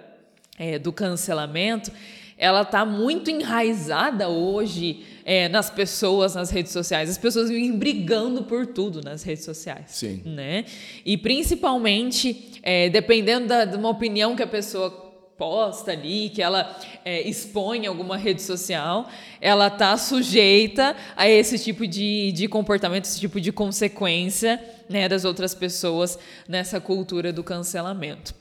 é, 0.58 0.80
do 0.80 0.92
cancelamento, 0.92 1.92
ela 2.36 2.64
está 2.64 2.84
muito 2.84 3.30
enraizada 3.30 4.28
hoje 4.28 5.04
é, 5.24 5.48
nas 5.48 5.70
pessoas 5.70 6.34
nas 6.34 6.50
redes 6.50 6.72
sociais. 6.72 7.12
As 7.12 7.18
pessoas 7.18 7.48
vivem 7.50 7.78
brigando 7.78 8.44
por 8.44 8.66
tudo 8.66 9.02
nas 9.04 9.22
redes 9.22 9.46
sociais. 9.46 9.86
Sim. 9.90 10.24
Né? 10.26 10.66
E 11.06 11.16
principalmente, 11.16 12.60
é, 12.64 12.90
dependendo 12.90 13.48
da, 13.48 13.66
de 13.66 13.78
uma 13.78 13.90
opinião 13.90 14.36
que 14.36 14.42
a 14.42 14.48
pessoa 14.48 15.07
posta 15.38 15.92
ali, 15.92 16.30
que 16.30 16.42
ela 16.42 16.76
é, 17.06 17.22
expõe 17.22 17.86
alguma 17.86 18.18
rede 18.18 18.42
social, 18.42 19.08
ela 19.40 19.68
está 19.68 19.96
sujeita 19.96 20.96
a 21.16 21.30
esse 21.30 21.60
tipo 21.60 21.86
de, 21.86 22.32
de 22.32 22.48
comportamento, 22.48 23.06
esse 23.06 23.20
tipo 23.20 23.40
de 23.40 23.52
consequência 23.52 24.60
né, 24.90 25.08
das 25.08 25.24
outras 25.26 25.54
pessoas 25.54 26.18
nessa 26.48 26.82
cultura 26.82 27.32
do 27.32 27.44
cancelamento. 27.44 28.34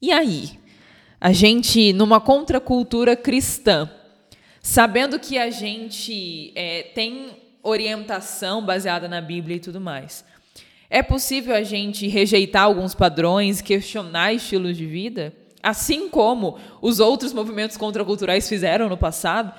E 0.00 0.12
aí? 0.12 0.60
A 1.20 1.32
gente, 1.32 1.92
numa 1.92 2.20
contracultura 2.20 3.14
cristã, 3.14 3.88
sabendo 4.60 5.20
que 5.20 5.38
a 5.38 5.50
gente 5.50 6.52
é, 6.56 6.82
tem 6.94 7.30
orientação 7.62 8.64
baseada 8.64 9.06
na 9.06 9.20
Bíblia 9.20 9.56
e 9.56 9.60
tudo 9.60 9.80
mais, 9.80 10.24
é 10.90 11.02
possível 11.02 11.54
a 11.54 11.62
gente 11.62 12.06
rejeitar 12.08 12.64
alguns 12.64 12.94
padrões, 12.94 13.62
questionar 13.62 14.32
estilos 14.32 14.76
de 14.76 14.84
vida? 14.84 15.32
Assim 15.62 16.08
como 16.08 16.58
os 16.80 16.98
outros 16.98 17.32
movimentos 17.32 17.76
contraculturais 17.76 18.48
fizeram 18.48 18.88
no 18.88 18.96
passado, 18.96 19.52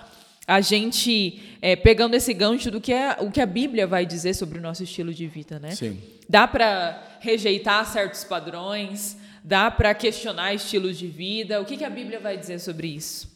a 0.45 0.59
gente 0.59 1.41
é, 1.61 1.75
pegando 1.75 2.15
esse 2.15 2.33
gancho 2.33 2.69
do 2.69 2.81
que 2.81 2.91
é 2.91 3.17
o 3.19 3.31
que 3.31 3.39
a 3.39 3.45
Bíblia 3.45 3.87
vai 3.87 4.05
dizer 4.05 4.33
sobre 4.33 4.59
o 4.59 4.61
nosso 4.61 4.83
estilo 4.83 5.13
de 5.13 5.25
vida, 5.27 5.59
né? 5.59 5.71
Sim. 5.71 6.01
Dá 6.27 6.47
para 6.47 7.17
rejeitar 7.21 7.85
certos 7.85 8.23
padrões, 8.23 9.15
dá 9.43 9.71
para 9.71 9.93
questionar 9.93 10.53
estilos 10.53 10.97
de 10.97 11.07
vida. 11.07 11.61
O 11.61 11.65
que, 11.65 11.77
que 11.77 11.85
a 11.85 11.89
Bíblia 11.89 12.19
vai 12.19 12.37
dizer 12.37 12.59
sobre 12.59 12.87
isso? 12.87 13.31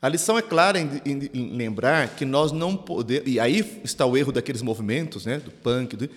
A 0.00 0.08
lição 0.08 0.38
é 0.38 0.42
clara 0.42 0.78
em, 0.78 1.00
em, 1.04 1.30
em 1.34 1.56
lembrar 1.56 2.08
que 2.14 2.24
nós 2.24 2.52
não 2.52 2.76
podemos. 2.76 3.26
E 3.26 3.40
aí 3.40 3.80
está 3.82 4.06
o 4.06 4.16
erro 4.16 4.30
daqueles 4.30 4.62
movimentos, 4.62 5.26
né, 5.26 5.38
do 5.38 5.50
punk, 5.50 5.96
do, 5.96 6.08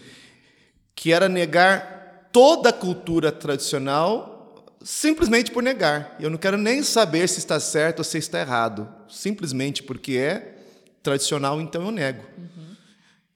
que 0.93 1.11
era 1.11 1.27
negar 1.27 2.29
toda 2.31 2.69
a 2.69 2.73
cultura 2.73 3.31
tradicional 3.31 4.38
simplesmente 4.81 5.51
por 5.51 5.61
negar. 5.61 6.15
Eu 6.19 6.29
não 6.29 6.37
quero 6.37 6.57
nem 6.57 6.83
saber 6.83 7.27
se 7.27 7.39
está 7.39 7.59
certo 7.59 7.99
ou 7.99 8.03
se 8.03 8.17
está 8.17 8.39
errado. 8.39 8.87
Simplesmente 9.07 9.83
porque 9.83 10.13
é 10.17 10.57
tradicional, 11.03 11.59
então 11.61 11.85
eu 11.85 11.91
nego. 11.91 12.23
Uhum. 12.37 12.75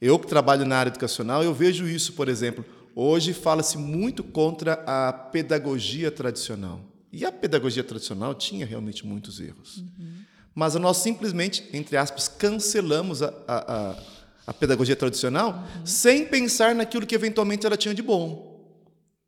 Eu 0.01 0.19
que 0.19 0.27
trabalho 0.27 0.65
na 0.65 0.77
área 0.77 0.89
educacional, 0.89 1.43
eu 1.43 1.53
vejo 1.53 1.87
isso, 1.87 2.13
por 2.13 2.27
exemplo. 2.27 2.65
Hoje 2.95 3.33
fala-se 3.33 3.77
muito 3.77 4.23
contra 4.23 4.73
a 4.85 5.11
pedagogia 5.11 6.11
tradicional. 6.11 6.81
E 7.11 7.25
a 7.25 7.31
pedagogia 7.31 7.83
tradicional 7.83 8.33
tinha 8.35 8.65
realmente 8.65 9.05
muitos 9.05 9.39
erros. 9.39 9.77
Uhum. 9.77 10.23
Mas 10.53 10.75
nós 10.75 10.97
simplesmente, 10.97 11.67
entre 11.73 11.97
aspas, 11.97 12.27
cancelamos 12.27 13.23
a, 13.23 13.33
a, 13.47 13.91
a, 13.91 13.95
a 14.47 14.53
pedagogia 14.53 14.95
tradicional 14.95 15.51
uhum. 15.53 15.85
sem 15.85 16.25
pensar 16.25 16.75
naquilo 16.75 17.07
que 17.07 17.15
eventualmente 17.15 17.65
ela 17.65 17.77
tinha 17.77 17.93
de 17.93 18.01
bom. 18.01 18.52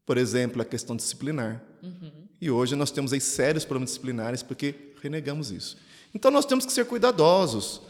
Por 0.06 0.18
exemplo, 0.18 0.62
a 0.62 0.66
questão 0.66 0.96
disciplinar. 0.96 1.62
Uhum. 1.82 2.12
E 2.40 2.52
hoje 2.52 2.76
nós 2.76 2.92
temos 2.92 3.12
aí 3.12 3.22
sérios 3.22 3.66
problemas 3.66 3.90
disciplinares 3.90 4.44
porque 4.44 4.76
renegamos 5.02 5.52
isso. 5.52 5.78
Então 6.14 6.30
nós 6.30 6.46
temos 6.46 6.66
que 6.66 6.72
ser 6.72 6.86
cuidadosos 6.86 7.82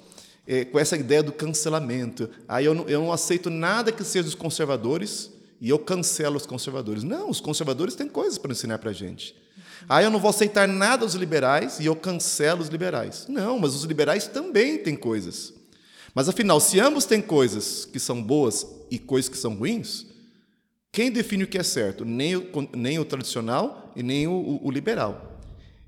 é, 0.47 0.65
com 0.65 0.79
essa 0.79 0.95
ideia 0.95 1.21
do 1.21 1.31
cancelamento. 1.31 2.29
Aí 2.47 2.65
eu 2.65 2.73
não, 2.73 2.87
eu 2.87 3.01
não 3.01 3.11
aceito 3.11 3.49
nada 3.49 3.91
que 3.91 4.03
seja 4.03 4.23
dos 4.23 4.35
conservadores 4.35 5.31
e 5.59 5.69
eu 5.69 5.79
cancelo 5.79 6.37
os 6.37 6.45
conservadores. 6.45 7.03
Não, 7.03 7.29
os 7.29 7.41
conservadores 7.41 7.95
têm 7.95 8.07
coisas 8.07 8.37
para 8.37 8.51
ensinar 8.51 8.77
para 8.77 8.91
a 8.91 8.93
gente. 8.93 9.35
Aí 9.87 10.05
eu 10.05 10.11
não 10.11 10.19
vou 10.19 10.29
aceitar 10.29 10.67
nada 10.67 11.05
dos 11.05 11.15
liberais 11.15 11.79
e 11.79 11.85
eu 11.85 11.95
cancelo 11.95 12.61
os 12.61 12.69
liberais. 12.69 13.25
Não, 13.27 13.59
mas 13.59 13.75
os 13.75 13.83
liberais 13.83 14.27
também 14.27 14.77
têm 14.77 14.95
coisas. 14.95 15.53
Mas 16.13 16.29
afinal, 16.29 16.59
se 16.59 16.79
ambos 16.79 17.05
têm 17.05 17.21
coisas 17.21 17.85
que 17.85 17.99
são 17.99 18.21
boas 18.23 18.65
e 18.89 18.97
coisas 18.97 19.29
que 19.29 19.37
são 19.37 19.53
ruins, 19.53 20.05
quem 20.95 21.11
define 21.11 21.43
o 21.43 21.47
que 21.47 21.57
é 21.57 21.63
certo? 21.63 22.05
Nem 22.05 22.37
o, 22.37 22.49
nem 22.73 22.97
o 22.97 23.03
tradicional 23.03 23.91
e 23.97 24.01
nem 24.01 24.27
o, 24.27 24.31
o, 24.31 24.67
o 24.67 24.71
liberal. 24.71 25.41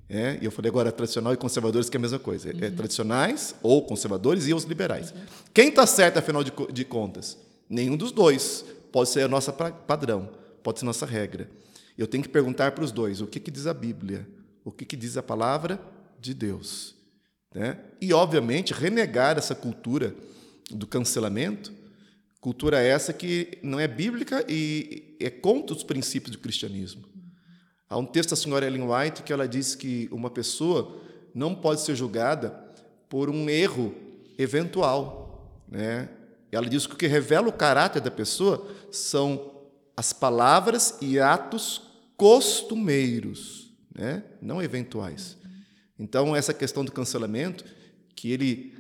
É, 0.10 0.38
e 0.41 0.43
eu 0.43 0.52
falei 0.52 0.70
agora 0.70 0.91
tradicional 0.91 1.34
e 1.34 1.38
conservadores, 1.38 1.89
que 1.89 1.96
é 1.96 2.00
a 2.00 2.02
mesma 2.02 2.20
coisa. 2.20 2.50
É 2.50 2.70
tradicionais 2.70 3.56
ou 3.63 3.86
conservadores 3.86 4.50
e 4.50 4.54
os 4.54 4.65
liberais. 4.65 5.13
Quem 5.54 5.70
está 5.70 5.88
certo, 5.88 6.17
afinal 6.17 6.43
de, 6.43 6.52
de, 6.74 6.84
contas? 6.84 7.38
Nenhum 7.70 7.96
dos 7.96 8.12
dois. 8.12 8.65
Pode 8.91 9.08
ser 9.08 9.22
a 9.22 9.30
nossa 9.30 9.54
padrão, 9.54 10.30
pode 10.62 10.80
ser 10.80 10.86
nossa 10.86 11.06
regra. 11.06 11.50
Eu 11.98 12.06
tenho 12.06 12.22
que 12.22 12.30
perguntar 12.30 12.74
para 12.74 12.84
os 12.84 12.91
dois 12.91 13.22
o 13.22 13.28
que, 13.28 13.39
que 13.39 13.50
diz 13.50 13.65
a 13.65 13.74
Bíblia, 13.74 14.28
o 14.65 14.74
que, 14.74 14.84
que 14.84 14.98
diz 14.98 15.15
a 15.15 15.24
palavra 15.24 15.80
de 16.20 16.34
Deus. 16.34 16.96
Né? 17.56 17.80
E, 18.02 18.12
obviamente, 18.12 18.74
renegar 18.74 19.38
essa 19.38 19.56
cultura 19.56 20.13
do 20.70 20.86
cancelamento, 20.86 21.72
cultura 22.39 22.80
essa 22.82 23.12
que 23.12 23.58
não 23.62 23.80
é 23.80 23.88
bíblica 23.88 24.45
e 24.47 25.15
é 25.19 25.30
contra 25.30 25.76
os 25.76 25.84
princípios 25.84 26.36
do 26.36 26.41
cristianismo. 26.41 27.04
Há 27.89 27.97
um 27.97 28.06
texto 28.06 28.32
da 28.32 28.36
senhora 28.36 28.65
Ellen 28.65 28.88
White 28.89 29.23
que 29.23 29.32
ela 29.32 29.47
diz 29.47 29.73
que 29.76 30.10
uma 30.12 30.30
pessoa 30.30 31.02
não 31.34 31.56
pode 31.56 31.82
ser 31.82 31.95
julgada 31.95 32.50
por 33.10 33.30
um 33.30 33.50
erro 33.50 33.95
eventual. 34.38 35.63
Né? 35.67 36.10
Ela 36.52 36.67
diz 36.67 36.86
que 36.86 36.93
o 36.93 36.97
que 36.97 37.08
revela 37.08 37.47
o 37.47 37.54
caráter 37.54 38.02
da 38.02 38.12
pessoa 38.12 38.67
são 38.91 39.54
as 39.95 40.13
palavras 40.13 40.97
e 41.02 41.19
atos 41.19 41.82
costumeiros, 42.15 43.73
né? 43.93 44.23
não 44.41 44.62
eventuais. 44.62 45.38
Então, 45.97 46.36
essa 46.36 46.54
questão 46.54 46.86
do 46.86 46.91
cancelamento, 46.91 47.65
que 48.15 48.32
ele 48.32 48.77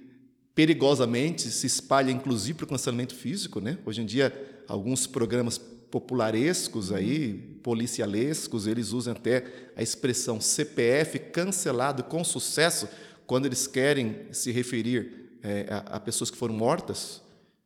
perigosamente 0.57 1.51
se 1.51 1.67
espalha 1.67 2.09
inclusive 2.09 2.55
para 2.55 2.65
o 2.65 2.67
cancelamento 2.67 3.13
físico. 3.13 3.61
Né? 3.61 3.77
Hoje 3.85 4.01
em 4.01 4.05
dia, 4.07 4.33
alguns 4.67 5.05
programas 5.05 5.59
popularescos 5.59 6.91
aí, 6.91 7.59
policialescos, 7.61 8.65
eles 8.65 8.91
usam 8.91 9.13
até 9.13 9.45
a 9.75 9.83
expressão 9.83 10.41
CPF 10.41 11.19
cancelado 11.31 12.03
com 12.03 12.23
sucesso 12.23 12.89
quando 13.27 13.45
eles 13.45 13.67
querem 13.67 14.25
se 14.31 14.51
referir 14.51 15.37
é, 15.43 15.67
a, 15.69 15.77
a, 15.97 15.99
pessoas 15.99 16.31
que 16.31 16.37
foram 16.37 16.55
mortas, 16.55 17.21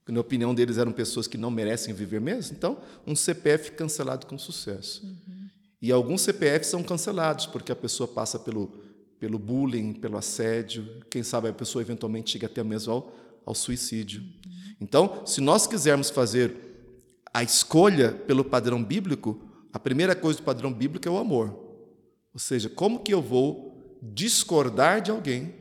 que 0.05 0.11
na 0.11 0.19
opinião 0.19 0.53
deles 0.53 0.77
eram 0.77 0.91
pessoas 0.91 1.27
que 1.27 1.37
não 1.37 1.49
merecem 1.49 1.93
viver 1.93 2.19
mesmo. 2.19 2.57
Então, 2.57 2.77
um 3.07 3.15
CPF 3.15 3.71
cancelado 3.71 4.25
com 4.25 4.37
sucesso. 4.37 5.05
Uhum. 5.05 5.47
E 5.81 5.93
alguns 5.93 6.23
CPFs 6.23 6.67
são 6.67 6.83
cancelados 6.83 7.45
porque 7.45 7.71
a 7.71 7.75
pessoa 7.75 8.05
passa 8.05 8.37
pelo, 8.37 8.69
pelo 9.21 9.37
bullying, 9.37 9.93
pelo 9.93 10.17
assédio, 10.17 10.83
quem 11.07 11.21
sabe 11.21 11.47
a 11.47 11.53
pessoa 11.53 11.83
eventualmente 11.83 12.31
chega 12.31 12.47
até 12.47 12.63
mesmo 12.63 12.91
ao, 12.91 13.15
ao 13.45 13.53
suicídio. 13.53 14.19
Uhum. 14.19 14.75
Então, 14.81 15.27
se 15.27 15.39
nós 15.39 15.67
quisermos 15.67 16.09
fazer 16.09 16.55
a 17.31 17.43
escolha 17.43 18.13
pelo 18.13 18.43
padrão 18.43 18.83
bíblico, 18.83 19.39
a 19.71 19.77
primeira 19.77 20.15
coisa 20.15 20.39
do 20.39 20.43
padrão 20.43 20.73
bíblico 20.73 21.07
é 21.07 21.11
o 21.11 21.19
amor. 21.19 21.49
Ou 22.33 22.39
seja, 22.39 22.67
como 22.67 23.01
que 23.01 23.13
eu 23.13 23.21
vou 23.21 23.99
discordar 24.01 25.01
de 25.01 25.11
alguém 25.11 25.53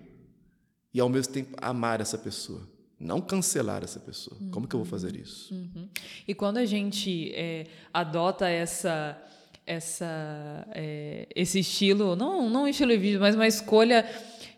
e 0.95 0.99
ao 0.99 1.11
mesmo 1.11 1.35
tempo 1.35 1.55
amar 1.61 2.01
essa 2.01 2.17
pessoa? 2.17 2.67
Não 2.99 3.21
cancelar 3.21 3.85
essa 3.85 4.01
pessoa. 4.01 4.41
Uhum. 4.41 4.51
Como 4.53 4.67
que 4.67 4.75
eu 4.75 4.81
vou 4.81 4.89
fazer 4.89 5.15
isso? 5.15 5.53
Uhum. 5.53 5.87
E 6.27 6.35
quando 6.35 6.57
a 6.57 6.65
gente 6.65 7.31
é, 7.35 7.67
adota 7.93 8.49
essa 8.49 9.23
essa 9.71 10.67
é, 10.75 11.29
esse 11.35 11.61
estilo, 11.61 12.17
não 12.17 12.51
não 12.51 12.67
estilo 12.67 12.91
de 12.91 12.99
vídeo, 12.99 13.21
mas 13.21 13.37
uma 13.37 13.47
escolha 13.47 14.05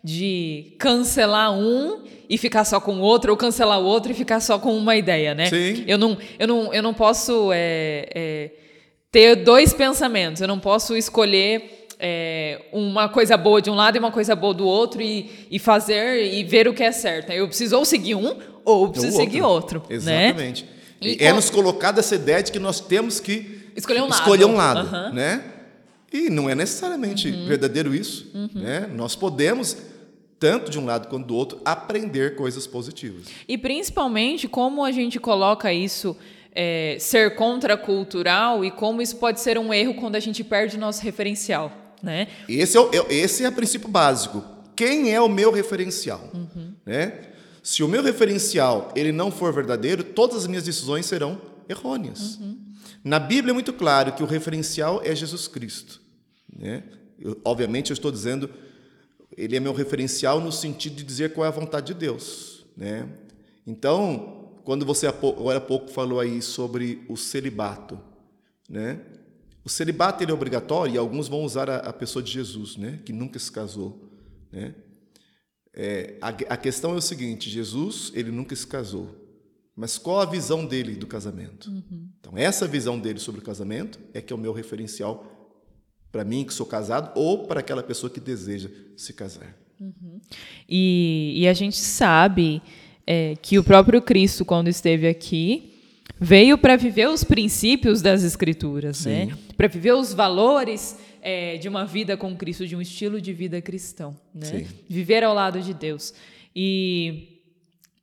de 0.03 0.73
cancelar 0.79 1.53
um 1.53 2.01
e 2.27 2.35
ficar 2.37 2.65
só 2.65 2.79
com 2.79 2.95
o 2.95 2.99
outro, 2.99 3.31
ou 3.31 3.37
cancelar 3.37 3.79
o 3.79 3.85
outro 3.85 4.11
e 4.11 4.15
ficar 4.15 4.39
só 4.39 4.57
com 4.57 4.75
uma 4.75 4.95
ideia, 4.95 5.35
né? 5.35 5.45
Sim. 5.45 5.83
Eu 5.87 5.99
não, 5.99 6.17
eu 6.39 6.47
não, 6.47 6.73
eu 6.73 6.81
não 6.81 6.93
posso 6.95 7.51
é, 7.53 8.09
é, 8.13 8.51
ter 9.11 9.35
dois 9.35 9.71
pensamentos, 9.71 10.41
eu 10.41 10.47
não 10.47 10.59
posso 10.59 10.97
escolher 10.97 11.87
é, 11.99 12.61
uma 12.73 13.07
coisa 13.07 13.37
boa 13.37 13.61
de 13.61 13.69
um 13.69 13.75
lado 13.75 13.95
e 13.95 13.99
uma 13.99 14.11
coisa 14.11 14.35
boa 14.35 14.53
do 14.53 14.65
outro 14.65 14.99
e, 14.99 15.47
e 15.51 15.59
fazer 15.59 16.25
e 16.33 16.43
ver 16.43 16.67
o 16.67 16.73
que 16.73 16.83
é 16.83 16.91
certo. 16.91 17.31
Eu 17.31 17.47
preciso 17.47 17.77
ou 17.77 17.85
seguir 17.85 18.15
um 18.15 18.35
ou 18.65 18.89
preciso 18.89 19.13
outro. 19.13 19.31
seguir 19.31 19.41
outro. 19.43 19.79
Né? 19.89 19.95
Exatamente. 19.95 20.63
Né? 20.63 21.17
é 21.19 21.31
nos 21.33 21.49
colocada 21.49 21.99
essa 21.99 22.15
ideia 22.15 22.41
de 22.41 22.51
que 22.51 22.59
nós 22.59 22.79
temos 22.79 23.19
que 23.19 23.62
escolher 23.75 24.01
um 24.01 24.07
lado, 24.07 24.19
escolher 24.19 24.45
um 24.45 24.55
lado 24.55 24.95
uhum. 24.95 25.13
né? 25.13 25.43
E 26.11 26.29
não 26.29 26.49
é 26.49 26.53
necessariamente 26.53 27.29
uhum. 27.29 27.47
verdadeiro 27.47 27.93
isso. 27.93 28.29
Uhum. 28.35 28.49
Né? 28.53 28.87
Nós 28.93 29.15
podemos 29.15 29.75
tanto 30.43 30.69
de 30.69 30.77
um 30.77 30.83
lado 30.83 31.07
quanto 31.07 31.25
do 31.25 31.35
outro, 31.35 31.61
aprender 31.63 32.35
coisas 32.35 32.67
positivas. 32.67 33.27
E 33.47 33.57
principalmente 33.57 34.45
como 34.45 34.83
a 34.83 34.91
gente 34.91 35.17
coloca 35.17 35.71
isso 35.71 36.17
é, 36.53 36.97
ser 36.99 37.35
contracultural 37.35 38.65
e 38.65 38.69
como 38.69 39.01
isso 39.01 39.15
pode 39.15 39.39
ser 39.39 39.57
um 39.57 39.73
erro 39.73 39.93
quando 39.93 40.17
a 40.17 40.19
gente 40.19 40.43
perde 40.43 40.75
o 40.75 40.79
nosso 40.81 41.01
referencial. 41.01 41.71
Né? 42.01 42.27
Esse, 42.49 42.75
é 42.75 42.81
o, 42.81 42.89
é, 42.93 43.13
esse 43.13 43.45
é 43.45 43.47
o 43.47 43.53
princípio 43.53 43.87
básico. 43.87 44.43
Quem 44.75 45.13
é 45.13 45.21
o 45.21 45.29
meu 45.29 45.49
referencial? 45.49 46.29
Uhum. 46.33 46.73
Né? 46.85 47.21
Se 47.63 47.81
o 47.81 47.87
meu 47.87 48.03
referencial 48.03 48.91
ele 48.97 49.13
não 49.13 49.31
for 49.31 49.53
verdadeiro, 49.53 50.03
todas 50.03 50.39
as 50.39 50.47
minhas 50.47 50.65
decisões 50.65 51.05
serão 51.05 51.39
errôneas. 51.69 52.35
Uhum. 52.35 52.57
Na 53.03 53.19
Bíblia 53.19 53.51
é 53.51 53.53
muito 53.53 53.73
claro 53.73 54.13
que 54.13 54.23
o 54.23 54.25
referencial 54.25 55.01
é 55.03 55.13
Jesus 55.15 55.47
Cristo. 55.47 56.01
Né? 56.55 56.83
Eu, 57.19 57.39
obviamente, 57.43 57.91
eu 57.91 57.93
estou 57.93 58.11
dizendo 58.11 58.49
ele 59.37 59.55
é 59.55 59.59
meu 59.59 59.73
referencial 59.73 60.39
no 60.39 60.51
sentido 60.51 60.95
de 60.95 61.03
dizer 61.03 61.33
qual 61.33 61.45
é 61.45 61.47
a 61.47 61.51
vontade 61.51 61.87
de 61.87 61.93
Deus, 61.95 62.65
né? 62.77 63.09
Então, 63.65 64.59
quando 64.63 64.85
você 64.85 65.07
agora 65.07 65.57
há 65.57 65.61
pouco 65.61 65.89
falou 65.89 66.19
aí 66.19 66.41
sobre 66.41 67.03
o 67.09 67.17
celibato, 67.17 67.99
né? 68.69 69.01
O 69.65 69.69
celibato 69.69 70.23
ele 70.23 70.31
é 70.31 70.33
obrigatório 70.33 70.95
e 70.95 70.97
alguns 70.97 71.27
vão 71.27 71.43
usar 71.43 71.69
a, 71.69 71.77
a 71.77 71.93
pessoa 71.93 72.21
de 72.21 72.31
Jesus, 72.31 72.77
né? 72.77 72.99
Que 73.05 73.13
nunca 73.13 73.39
se 73.39 73.51
casou, 73.51 74.09
né? 74.51 74.75
É, 75.73 76.17
a, 76.21 76.27
a 76.27 76.57
questão 76.57 76.93
é 76.93 76.97
o 76.97 77.01
seguinte: 77.01 77.49
Jesus 77.49 78.11
ele 78.13 78.31
nunca 78.31 78.55
se 78.55 78.67
casou, 78.67 79.22
mas 79.75 79.97
qual 79.97 80.21
a 80.21 80.25
visão 80.25 80.65
dele 80.65 80.95
do 80.95 81.07
casamento? 81.07 81.69
Uhum. 81.69 82.07
Então, 82.19 82.37
essa 82.37 82.67
visão 82.67 82.99
dele 82.99 83.19
sobre 83.19 83.41
o 83.41 83.43
casamento 83.43 83.99
é 84.13 84.21
que 84.21 84.31
é 84.31 84.35
o 84.35 84.39
meu 84.39 84.53
referencial 84.53 85.33
para 86.11 86.23
mim 86.23 86.43
que 86.43 86.53
sou 86.53 86.65
casado 86.65 87.11
ou 87.15 87.47
para 87.47 87.59
aquela 87.59 87.81
pessoa 87.81 88.07
que 88.07 88.19
deseja 88.19 88.69
se 88.95 89.13
casar. 89.13 89.57
Uhum. 89.79 90.21
E, 90.69 91.33
e, 91.37 91.47
a 91.47 91.53
gente 91.53 91.77
sabe 91.77 92.61
é, 93.05 93.35
que 93.41 93.57
o 93.57 93.63
próprio 93.63 93.99
Cristo, 93.99 94.45
quando 94.45 94.67
esteve 94.67 95.07
aqui, 95.07 95.73
veio 96.19 96.55
para 96.55 96.75
viver 96.75 97.09
os 97.09 97.23
princípios 97.23 97.99
das 98.01 98.23
Escrituras, 98.23 99.05
né? 99.05 99.35
para 99.57 99.67
viver 99.67 99.93
os 99.93 100.13
valores 100.13 100.97
é, 101.19 101.57
de 101.57 101.67
uma 101.67 101.83
vida 101.83 102.15
com 102.15 102.35
Cristo, 102.37 102.67
de 102.67 102.75
um 102.75 102.81
estilo 102.81 103.19
de 103.19 103.33
vida 103.33 103.59
cristão, 103.59 104.15
né? 104.33 104.67
viver 104.87 105.23
ao 105.23 105.33
lado 105.33 105.59
de 105.59 105.73
Deus. 105.73 106.13
E 106.55 107.41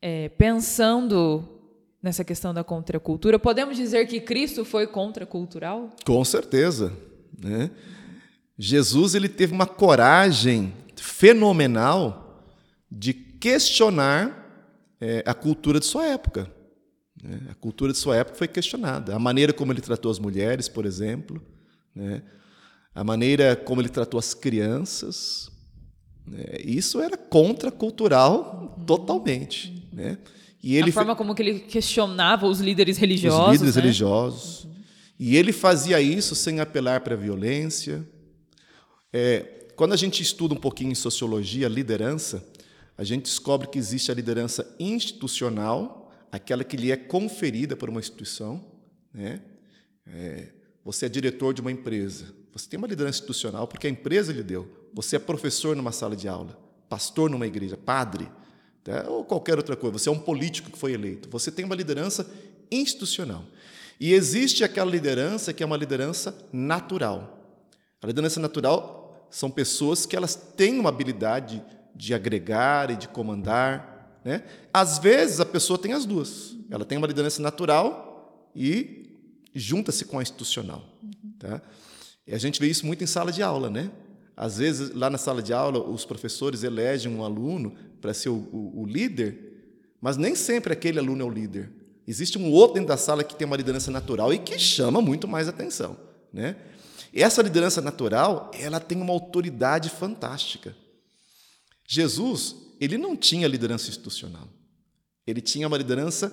é, 0.02 0.28
pensando 0.30 1.59
nessa 2.02 2.24
questão 2.24 2.54
da 2.54 2.64
contracultura, 2.64 3.38
podemos 3.38 3.76
dizer 3.76 4.06
que 4.06 4.20
Cristo 4.20 4.64
foi 4.64 4.86
contracultural? 4.86 5.90
Com 6.04 6.24
certeza. 6.24 6.92
Né? 7.38 7.70
Jesus 8.58 9.14
ele 9.14 9.28
teve 9.28 9.52
uma 9.52 9.66
coragem 9.66 10.72
fenomenal 10.96 12.44
de 12.90 13.12
questionar 13.12 14.36
é, 15.00 15.22
a 15.26 15.34
cultura 15.34 15.78
de 15.80 15.86
sua 15.86 16.06
época. 16.06 16.50
Né? 17.22 17.40
A 17.50 17.54
cultura 17.54 17.92
de 17.92 17.98
sua 17.98 18.16
época 18.16 18.36
foi 18.36 18.48
questionada. 18.48 19.14
A 19.14 19.18
maneira 19.18 19.52
como 19.52 19.72
ele 19.72 19.80
tratou 19.80 20.10
as 20.10 20.18
mulheres, 20.18 20.68
por 20.68 20.84
exemplo, 20.86 21.40
né? 21.94 22.22
a 22.94 23.04
maneira 23.04 23.54
como 23.56 23.80
ele 23.80 23.88
tratou 23.88 24.18
as 24.18 24.34
crianças. 24.34 25.50
Né? 26.26 26.44
Isso 26.64 27.00
era 27.00 27.16
contracultural 27.16 28.74
uhum. 28.78 28.84
totalmente. 28.84 29.88
Né? 29.92 30.18
E 30.62 30.76
ele 30.76 30.90
a 30.90 30.92
forma 30.92 31.16
como 31.16 31.34
que 31.34 31.42
ele 31.42 31.60
questionava 31.60 32.46
os 32.46 32.60
líderes 32.60 32.98
religiosos. 32.98 33.46
Os 33.46 33.52
líderes 33.52 33.76
né? 33.76 33.82
religiosos. 33.82 34.64
Uhum. 34.64 34.74
E 35.18 35.36
ele 35.36 35.52
fazia 35.52 36.00
isso 36.00 36.34
sem 36.34 36.60
apelar 36.60 37.00
para 37.00 37.14
a 37.14 37.16
violência, 37.16 38.06
é, 39.12 39.60
quando 39.76 39.92
a 39.92 39.96
gente 39.96 40.22
estuda 40.22 40.54
um 40.54 40.58
pouquinho 40.58 40.92
em 40.92 40.94
sociologia, 40.94 41.68
liderança, 41.68 42.46
a 42.96 43.04
gente 43.04 43.22
descobre 43.22 43.66
que 43.66 43.78
existe 43.78 44.10
a 44.10 44.14
liderança 44.14 44.76
institucional, 44.78 46.12
aquela 46.30 46.62
que 46.62 46.76
lhe 46.76 46.92
é 46.92 46.96
conferida 46.96 47.74
por 47.76 47.88
uma 47.88 47.98
instituição. 47.98 48.64
Né? 49.12 49.40
É, 50.06 50.48
você 50.84 51.06
é 51.06 51.08
diretor 51.08 51.54
de 51.54 51.60
uma 51.60 51.72
empresa. 51.72 52.26
Você 52.52 52.68
tem 52.68 52.78
uma 52.78 52.86
liderança 52.86 53.18
institucional 53.18 53.66
porque 53.66 53.86
a 53.86 53.90
empresa 53.90 54.32
lhe 54.32 54.42
deu. 54.42 54.68
Você 54.92 55.16
é 55.16 55.18
professor 55.18 55.74
numa 55.74 55.92
sala 55.92 56.14
de 56.14 56.28
aula, 56.28 56.58
pastor 56.88 57.30
numa 57.30 57.46
igreja, 57.46 57.76
padre, 57.76 58.28
tá? 58.84 59.08
ou 59.08 59.24
qualquer 59.24 59.56
outra 59.56 59.76
coisa. 59.76 59.98
Você 59.98 60.08
é 60.08 60.12
um 60.12 60.18
político 60.18 60.70
que 60.70 60.78
foi 60.78 60.92
eleito. 60.92 61.28
Você 61.30 61.50
tem 61.50 61.64
uma 61.64 61.74
liderança 61.74 62.30
institucional. 62.70 63.44
E 63.98 64.14
existe 64.14 64.64
aquela 64.64 64.90
liderança 64.90 65.52
que 65.52 65.62
é 65.62 65.66
uma 65.66 65.76
liderança 65.76 66.34
natural. 66.52 67.38
A 68.02 68.06
liderança 68.06 68.40
natural 68.40 69.28
são 69.30 69.50
pessoas 69.50 70.06
que 70.06 70.16
elas 70.16 70.34
têm 70.34 70.78
uma 70.78 70.88
habilidade 70.88 71.62
de 71.94 72.14
agregar 72.14 72.90
e 72.90 72.96
de 72.96 73.08
comandar. 73.08 74.18
Né? 74.24 74.42
Às 74.72 74.98
vezes 74.98 75.38
a 75.38 75.44
pessoa 75.44 75.78
tem 75.78 75.92
as 75.92 76.06
duas. 76.06 76.56
Ela 76.70 76.84
tem 76.84 76.96
uma 76.96 77.06
liderança 77.06 77.42
natural 77.42 78.48
e 78.56 79.18
junta-se 79.54 80.04
com 80.06 80.18
a 80.18 80.22
institucional. 80.22 80.82
Tá? 81.38 81.60
E 82.26 82.34
a 82.34 82.38
gente 82.38 82.58
vê 82.58 82.68
isso 82.68 82.86
muito 82.86 83.04
em 83.04 83.06
sala 83.06 83.30
de 83.30 83.42
aula. 83.42 83.68
Né? 83.68 83.90
Às 84.40 84.56
vezes, 84.56 84.94
lá 84.94 85.10
na 85.10 85.18
sala 85.18 85.42
de 85.42 85.52
aula, 85.52 85.86
os 85.86 86.06
professores 86.06 86.62
elegem 86.62 87.14
um 87.14 87.22
aluno 87.22 87.74
para 88.00 88.14
ser 88.14 88.30
o, 88.30 88.36
o, 88.50 88.80
o 88.80 88.86
líder, 88.86 89.36
mas 90.00 90.16
nem 90.16 90.34
sempre 90.34 90.72
aquele 90.72 90.98
aluno 90.98 91.20
é 91.20 91.26
o 91.26 91.30
líder. 91.30 91.70
Existe 92.08 92.38
um 92.38 92.50
outro 92.50 92.76
dentro 92.76 92.88
da 92.88 92.96
sala 92.96 93.22
que 93.22 93.36
tem 93.36 93.46
uma 93.46 93.58
liderança 93.58 93.90
natural 93.90 94.32
e 94.32 94.38
que 94.38 94.58
chama 94.58 95.02
muito 95.02 95.28
mais 95.28 95.46
atenção. 95.46 95.94
Né? 96.32 96.56
Essa 97.12 97.42
liderança 97.42 97.82
natural, 97.82 98.50
ela 98.54 98.80
tem 98.80 98.98
uma 98.98 99.12
autoridade 99.12 99.90
fantástica. 99.90 100.74
Jesus, 101.86 102.56
ele 102.80 102.96
não 102.96 103.14
tinha 103.14 103.46
liderança 103.46 103.90
institucional. 103.90 104.48
Ele 105.26 105.42
tinha 105.42 105.68
uma 105.68 105.76
liderança 105.76 106.32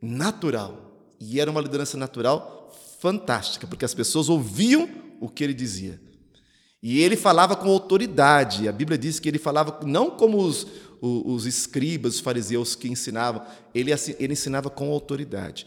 natural. 0.00 1.10
E 1.18 1.40
era 1.40 1.50
uma 1.50 1.60
liderança 1.60 1.96
natural 1.96 2.72
fantástica, 3.00 3.66
porque 3.66 3.84
as 3.84 3.94
pessoas 3.94 4.28
ouviam 4.28 4.88
o 5.20 5.28
que 5.28 5.42
ele 5.42 5.54
dizia. 5.54 6.00
E 6.82 7.00
ele 7.00 7.16
falava 7.16 7.54
com 7.54 7.68
autoridade. 7.68 8.68
A 8.68 8.72
Bíblia 8.72 8.98
diz 8.98 9.20
que 9.20 9.28
ele 9.28 9.38
falava 9.38 9.80
não 9.86 10.10
como 10.10 10.38
os, 10.38 10.66
os, 11.00 11.22
os 11.24 11.46
escribas, 11.46 12.14
os 12.14 12.20
fariseus 12.20 12.74
que 12.74 12.88
ensinavam, 12.88 13.42
ele, 13.74 13.92
ele 14.18 14.32
ensinava 14.32 14.68
com 14.68 14.90
autoridade. 14.90 15.66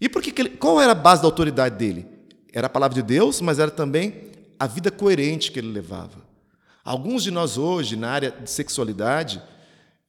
E 0.00 0.08
por 0.08 0.20
que, 0.20 0.40
ele, 0.40 0.50
qual 0.50 0.80
era 0.80 0.92
a 0.92 0.96
base 0.96 1.22
da 1.22 1.28
autoridade 1.28 1.76
dele? 1.76 2.06
Era 2.52 2.66
a 2.66 2.70
palavra 2.70 2.94
de 2.94 3.02
Deus, 3.02 3.40
mas 3.40 3.58
era 3.58 3.70
também 3.70 4.32
a 4.58 4.66
vida 4.66 4.90
coerente 4.90 5.52
que 5.52 5.58
ele 5.60 5.70
levava. 5.70 6.26
Alguns 6.84 7.22
de 7.22 7.30
nós 7.30 7.56
hoje, 7.56 7.96
na 7.96 8.10
área 8.10 8.30
de 8.30 8.50
sexualidade, 8.50 9.42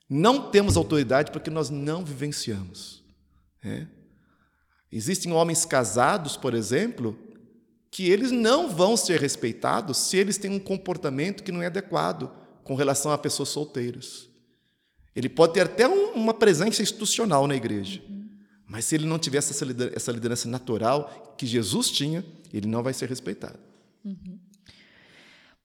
não 0.10 0.50
temos 0.50 0.78
autoridade 0.78 1.32
porque 1.32 1.50
nós 1.52 1.70
não 1.70 2.04
vivenciamos. 2.04 3.04
É? 3.64 3.86
Existem 4.92 5.32
homens 5.32 5.66
casados, 5.66 6.36
por 6.36 6.56
exemplo, 6.56 7.16
que 7.92 8.10
eles 8.10 8.32
não 8.32 8.70
vão 8.70 8.96
ser 8.96 9.20
respeitados 9.20 9.98
se 9.98 10.18
eles 10.18 10.38
têm 10.38 10.52
um 10.52 10.60
comportamento 10.60 11.44
que 11.44 11.52
não 11.52 11.62
é 11.62 11.68
adequado 11.68 12.32
com 12.64 12.76
relação 12.76 13.12
a 13.12 13.18
pessoas 13.18 13.50
solteiras. 13.50 14.30
Ele 15.16 15.28
pode 15.28 15.54
ter 15.54 15.62
até 15.62 15.88
um, 15.88 16.14
uma 16.14 16.34
presença 16.34 16.82
institucional 16.82 17.48
na 17.48 17.56
igreja, 17.56 18.02
mas 18.68 18.86
se 18.86 18.96
ele 18.96 19.08
não 19.08 19.18
tiver 19.18 19.40
essa 19.40 20.12
liderança 20.12 20.48
natural 20.48 21.36
que 21.38 21.48
Jesus 21.48 21.90
tinha, 21.90 22.24
ele 22.54 22.68
não 22.68 22.84
vai 22.84 22.94
ser 22.94 23.10
respeitado. 23.10 23.58
Uhum. 24.06 24.40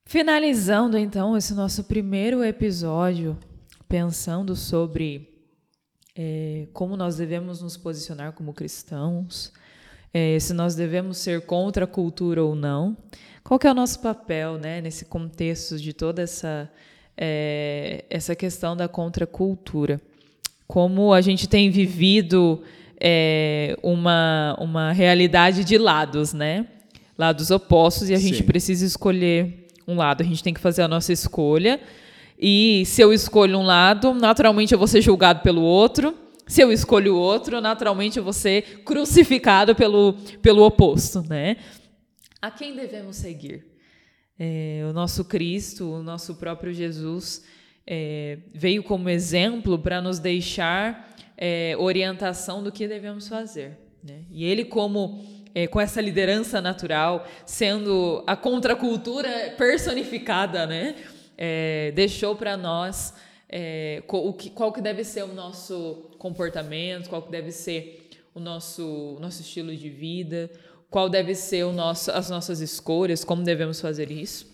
Finalizando 0.07 0.97
então 0.99 1.37
esse 1.37 1.55
nosso 1.55 1.85
primeiro 1.85 2.43
episódio, 2.43 3.39
pensando 3.89 4.57
sobre 4.57 5.35
é, 6.17 6.69
como 6.73 6.97
nós 6.97 7.17
devemos 7.17 7.61
nos 7.61 7.77
posicionar 7.77 8.33
como 8.33 8.53
cristãos, 8.55 9.53
é, 10.15 10.39
se 10.39 10.55
nós 10.55 10.77
devemos 10.77 11.19
ser 11.19 11.41
contra 11.41 11.85
a 11.85 11.89
cultura 11.89 12.45
ou 12.45 12.55
não. 12.55 12.97
Qual 13.43 13.59
que 13.59 13.67
é 13.67 13.71
o 13.73 13.75
nosso 13.75 13.99
papel 14.01 14.57
né, 14.57 14.81
nesse 14.81 15.05
contexto 15.05 15.77
de 15.77 15.93
toda 15.93 16.23
essa, 16.23 16.71
é, 17.17 18.05
essa 18.09 18.37
questão 18.37 18.77
da 18.77 18.87
contracultura? 18.87 20.01
Como 20.69 21.13
a 21.13 21.21
gente 21.21 21.49
tem 21.49 21.69
vivido 21.69 22.63
é, 22.99 23.77
uma, 23.83 24.57
uma 24.61 24.93
realidade 24.93 25.65
de 25.65 25.77
lados, 25.77 26.33
né? 26.33 26.67
Lados 27.19 27.51
opostos, 27.51 28.09
e 28.09 28.15
a 28.15 28.19
gente 28.19 28.39
Sim. 28.39 28.45
precisa 28.45 28.87
escolher 28.87 29.69
um 29.87 29.97
lado. 29.97 30.23
A 30.23 30.25
gente 30.25 30.43
tem 30.43 30.55
que 30.55 30.61
fazer 30.61 30.83
a 30.83 30.89
nossa 30.89 31.13
escolha. 31.13 31.81
E 32.39 32.85
se 32.87 33.03
eu 33.03 33.13
escolho 33.13 33.59
um 33.59 33.65
lado, 33.65 34.15
naturalmente 34.15 34.73
eu 34.73 34.79
vou 34.79 34.89
ser 34.89 35.03
julgado 35.03 35.41
pelo 35.41 35.63
outro. 35.63 36.15
Se 36.47 36.61
eu 36.61 36.71
escolho 36.71 37.17
outro, 37.17 37.61
naturalmente 37.61 38.19
eu 38.19 38.25
vou 38.25 38.33
ser 38.33 38.83
crucificado 38.85 39.75
pelo, 39.75 40.15
pelo 40.43 40.63
oposto, 40.65 41.23
né? 41.29 41.57
A 42.41 42.51
quem 42.51 42.77
devemos 42.77 43.17
seguir? 43.17 43.65
É, 44.39 44.83
o 44.89 44.93
nosso 44.93 45.25
Cristo, 45.25 45.91
o 45.91 46.03
nosso 46.03 46.35
próprio 46.35 46.75
Jesus, 46.75 47.45
é, 47.87 48.39
veio 48.53 48.83
como 48.83 49.09
exemplo 49.09 49.79
para 49.79 50.03
nos 50.03 50.19
deixar 50.19 51.15
é, 51.37 51.75
orientação 51.79 52.63
do 52.63 52.71
que 52.71 52.87
devemos 52.87 53.29
fazer. 53.29 53.79
Né? 54.03 54.25
E 54.31 54.45
ele, 54.45 54.65
como 54.65 55.25
é, 55.55 55.67
com 55.67 55.81
essa 55.81 56.01
liderança 56.01 56.61
natural, 56.61 57.27
sendo 57.47 58.23
a 58.27 58.37
contracultura 58.37 59.55
personificada, 59.57 60.67
né? 60.67 60.97
É, 61.37 61.93
deixou 61.95 62.37
para 62.37 62.57
nós 62.57 63.15
é, 63.57 64.03
qual, 64.09 64.33
que, 64.33 64.51
qual 64.51 64.73
que 64.73 64.81
deve 64.81 65.05
ser 65.05 65.23
o 65.23 65.33
nosso 65.33 66.11
comportamento, 66.19 67.09
qual 67.09 67.23
que 67.23 67.31
deve 67.31 67.53
ser 67.53 68.11
o 68.35 68.41
nosso, 68.41 69.15
o 69.17 69.21
nosso 69.21 69.43
estilo 69.43 69.77
de 69.77 69.89
vida, 69.89 70.51
qual 70.91 71.09
deve 71.09 71.37
ser 71.37 71.63
o 71.63 71.73
nosso, 71.73 72.11
as 72.11 72.29
nossas 72.29 72.61
escolhas, 72.61 73.23
como 73.23 73.45
devemos 73.45 73.81
fazer 73.81 74.11
isso. 74.11 74.53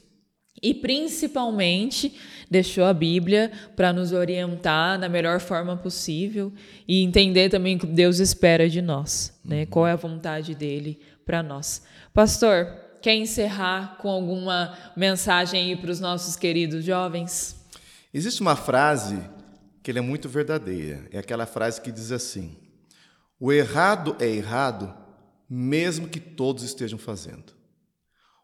E 0.63 0.75
principalmente 0.75 2.15
deixou 2.51 2.85
a 2.85 2.93
Bíblia 2.93 3.51
para 3.75 3.91
nos 3.91 4.13
orientar 4.13 5.01
da 5.01 5.09
melhor 5.09 5.41
forma 5.41 5.79
possível 5.79 6.53
e 6.87 7.03
entender 7.03 7.49
também 7.49 7.77
o 7.77 7.79
que 7.79 7.87
Deus 7.87 8.19
espera 8.19 8.69
de 8.69 8.83
nós, 8.83 9.41
né? 9.43 9.61
Uhum. 9.61 9.67
Qual 9.67 9.87
é 9.87 9.93
a 9.93 9.97
vontade 9.97 10.55
dele 10.55 11.01
para 11.25 11.43
nós. 11.43 11.83
Pastor, 12.13 12.67
quer 13.01 13.15
encerrar 13.15 13.97
com 13.99 14.11
alguma 14.11 14.77
mensagem 14.95 15.71
aí 15.71 15.77
para 15.77 15.91
os 15.91 16.01
nossos 16.01 16.37
queridos 16.37 16.85
jovens? 16.85 17.60
Existe 18.13 18.41
uma 18.41 18.57
frase 18.57 19.19
que 19.83 19.91
é 19.91 20.01
muito 20.01 20.29
verdadeira. 20.29 21.07
É 21.11 21.19
aquela 21.19 21.47
frase 21.47 21.81
que 21.81 21.93
diz 21.93 22.13
assim: 22.13 22.57
O 23.39 23.53
errado 23.53 24.17
é 24.19 24.29
errado, 24.29 24.95
mesmo 25.49 26.09
que 26.09 26.21
todos 26.21 26.63
estejam 26.63 26.99
fazendo. 26.99 27.53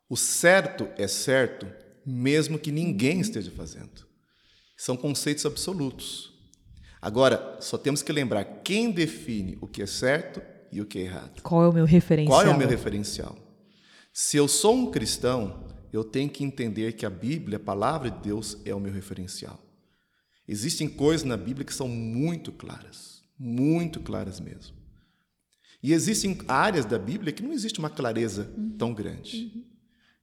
O 0.09 0.17
certo 0.17 0.89
é 0.97 1.09
certo, 1.09 1.67
mesmo 2.05 2.59
que 2.59 2.71
ninguém 2.71 3.21
esteja 3.21 3.51
fazendo. 3.51 4.07
São 4.77 4.97
conceitos 4.97 5.45
absolutos. 5.45 6.33
Agora, 7.03 7.59
só 7.61 7.77
temos 7.77 8.03
que 8.03 8.13
lembrar 8.13 8.45
quem 8.63 8.91
define 8.91 9.59
o 9.61 9.67
que 9.67 9.83
é 9.83 9.87
certo 9.87 10.41
e 10.71 10.81
o 10.81 10.87
que 10.87 10.99
é 10.99 11.03
errado. 11.03 11.43
Qual 11.43 11.63
é 11.65 11.69
o 11.69 11.73
meu 11.73 11.85
referencial? 11.85 12.39
Qual 12.39 12.47
é 12.47 12.55
o 12.55 12.59
meu 12.59 12.69
referencial? 12.69 13.37
Se 14.13 14.37
eu 14.37 14.49
sou 14.49 14.75
um 14.75 14.91
cristão, 14.91 15.66
eu 15.97 16.05
tenho 16.05 16.29
que 16.29 16.45
entender 16.45 16.93
que 16.93 17.07
a 17.07 17.11
Bíblia, 17.11 17.57
a 17.57 17.61
palavra 17.61 18.11
de 18.11 18.21
Deus, 18.21 18.59
é 18.65 18.75
o 18.75 18.81
meu 18.81 18.93
referencial. 18.93 19.61
Existem 20.47 20.89
coisas 20.89 21.25
na 21.25 21.37
Bíblia 21.37 21.65
que 21.65 21.75
são 21.75 21.89
muito 21.89 22.53
claras, 22.53 23.23
muito 23.39 24.01
claras 24.01 24.39
mesmo. 24.39 24.77
E 25.83 25.93
existem 25.93 26.39
áreas 26.47 26.85
da 26.85 26.99
Bíblia 26.99 27.33
que 27.33 27.43
não 27.43 27.53
existe 27.53 27.79
uma 27.79 27.91
clareza 27.91 28.53
uhum. 28.57 28.77
tão 28.77 28.95
grande. 28.95 29.51
Uhum. 29.55 29.65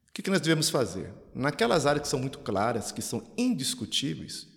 O 0.09 0.13
que 0.13 0.29
nós 0.29 0.41
devemos 0.41 0.69
fazer? 0.69 1.11
Naquelas 1.33 1.85
áreas 1.85 2.03
que 2.03 2.07
são 2.07 2.19
muito 2.19 2.39
claras, 2.39 2.91
que 2.91 3.01
são 3.01 3.23
indiscutíveis, 3.37 4.47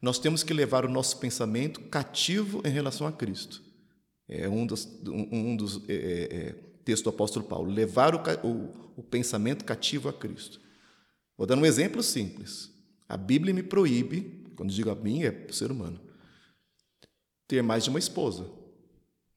nós 0.00 0.18
temos 0.18 0.42
que 0.42 0.54
levar 0.54 0.84
o 0.84 0.88
nosso 0.88 1.18
pensamento 1.18 1.80
cativo 1.80 2.62
em 2.64 2.70
relação 2.70 3.06
a 3.06 3.12
Cristo. 3.12 3.62
É 4.28 4.48
um 4.48 4.64
dos, 4.64 4.86
um 5.06 5.56
dos 5.56 5.82
é, 5.88 5.94
é, 5.94 6.69
textos 6.90 7.02
do 7.02 7.10
apóstolo 7.10 7.44
Paulo. 7.44 7.70
Levar 7.70 8.14
o, 8.14 8.18
o, 8.46 8.92
o 8.96 9.02
pensamento 9.02 9.64
cativo 9.64 10.08
a 10.08 10.12
Cristo. 10.12 10.60
Vou 11.36 11.46
dar 11.46 11.56
um 11.56 11.64
exemplo 11.64 12.02
simples. 12.02 12.70
A 13.08 13.16
Bíblia 13.16 13.54
me 13.54 13.62
proíbe, 13.62 14.44
quando 14.56 14.72
digo 14.72 14.90
a 14.90 14.94
mim, 14.94 15.22
é 15.22 15.46
o 15.48 15.52
ser 15.52 15.70
humano, 15.70 16.00
ter 17.46 17.62
mais 17.62 17.84
de 17.84 17.90
uma 17.90 17.98
esposa. 17.98 18.46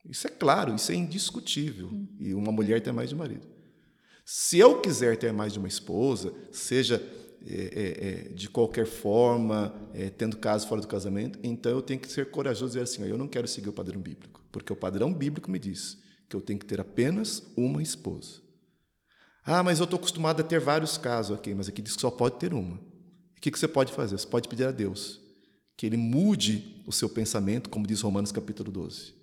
Isso 0.05 0.27
é 0.27 0.29
claro, 0.29 0.75
isso 0.75 0.91
é 0.91 0.95
indiscutível. 0.95 1.91
E 2.19 2.33
uma 2.33 2.51
mulher 2.51 2.81
ter 2.81 2.91
mais 2.91 3.09
de 3.09 3.15
um 3.15 3.19
marido. 3.19 3.47
Se 4.25 4.57
eu 4.57 4.81
quiser 4.81 5.17
ter 5.17 5.31
mais 5.31 5.53
de 5.53 5.59
uma 5.59 5.67
esposa, 5.67 6.33
seja 6.51 7.01
é, 7.45 7.53
é, 7.55 8.07
é, 8.07 8.33
de 8.33 8.49
qualquer 8.49 8.85
forma, 8.85 9.73
é, 9.93 10.09
tendo 10.09 10.37
caso 10.37 10.67
fora 10.67 10.81
do 10.81 10.87
casamento, 10.87 11.37
então 11.43 11.71
eu 11.71 11.81
tenho 11.81 11.99
que 11.99 12.09
ser 12.09 12.31
corajoso 12.31 12.77
e 12.77 12.79
dizer 12.79 12.81
assim: 12.81 13.09
eu 13.09 13.17
não 13.17 13.27
quero 13.27 13.47
seguir 13.47 13.69
o 13.69 13.73
padrão 13.73 13.99
bíblico, 13.99 14.41
porque 14.51 14.71
o 14.71 14.75
padrão 14.75 15.13
bíblico 15.13 15.51
me 15.51 15.59
diz 15.59 16.02
que 16.33 16.37
eu 16.37 16.41
tenho 16.41 16.57
que 16.57 16.65
ter 16.65 16.81
apenas 16.81 17.43
uma 17.55 17.81
esposa. 17.81 18.41
Ah, 19.45 19.61
mas 19.61 19.79
eu 19.79 19.83
estou 19.83 19.97
acostumado 19.97 20.41
a 20.41 20.43
ter 20.43 20.59
vários 20.59 20.97
casos 20.97 21.37
aqui, 21.37 21.53
mas 21.53 21.69
aqui 21.69 21.81
diz 21.81 21.95
que 21.95 22.01
só 22.01 22.09
pode 22.09 22.39
ter 22.39 22.53
uma. 22.53 22.75
O 22.75 23.41
que, 23.41 23.51
que 23.51 23.59
você 23.59 23.67
pode 23.67 23.93
fazer? 23.93 24.17
Você 24.17 24.25
pode 24.25 24.47
pedir 24.47 24.65
a 24.65 24.71
Deus 24.71 25.21
que 25.77 25.85
Ele 25.85 25.97
mude 25.97 26.81
o 26.87 26.91
seu 26.91 27.07
pensamento, 27.09 27.69
como 27.69 27.85
diz 27.85 28.01
Romanos 28.01 28.31
capítulo 28.31 28.71
12, 28.71 29.13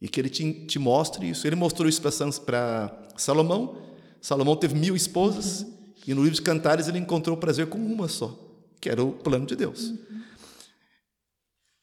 e 0.00 0.08
que 0.08 0.18
Ele 0.20 0.30
te, 0.30 0.66
te 0.66 0.78
mostre 0.78 1.28
isso. 1.28 1.46
Ele 1.46 1.56
mostrou 1.56 1.88
isso 1.88 2.00
para 2.00 3.08
Salomão. 3.16 3.82
Salomão 4.22 4.56
teve 4.56 4.74
mil 4.74 4.96
esposas, 4.96 5.62
uhum. 5.62 5.74
e 6.06 6.14
no 6.14 6.22
livro 6.22 6.36
de 6.36 6.42
Cantares 6.42 6.88
ele 6.88 6.98
encontrou 6.98 7.36
prazer 7.36 7.66
com 7.66 7.78
uma 7.78 8.08
só, 8.08 8.38
que 8.80 8.88
era 8.88 9.04
o 9.04 9.12
plano 9.12 9.44
de 9.44 9.54
Deus. 9.54 9.90
Uhum. 9.90 10.22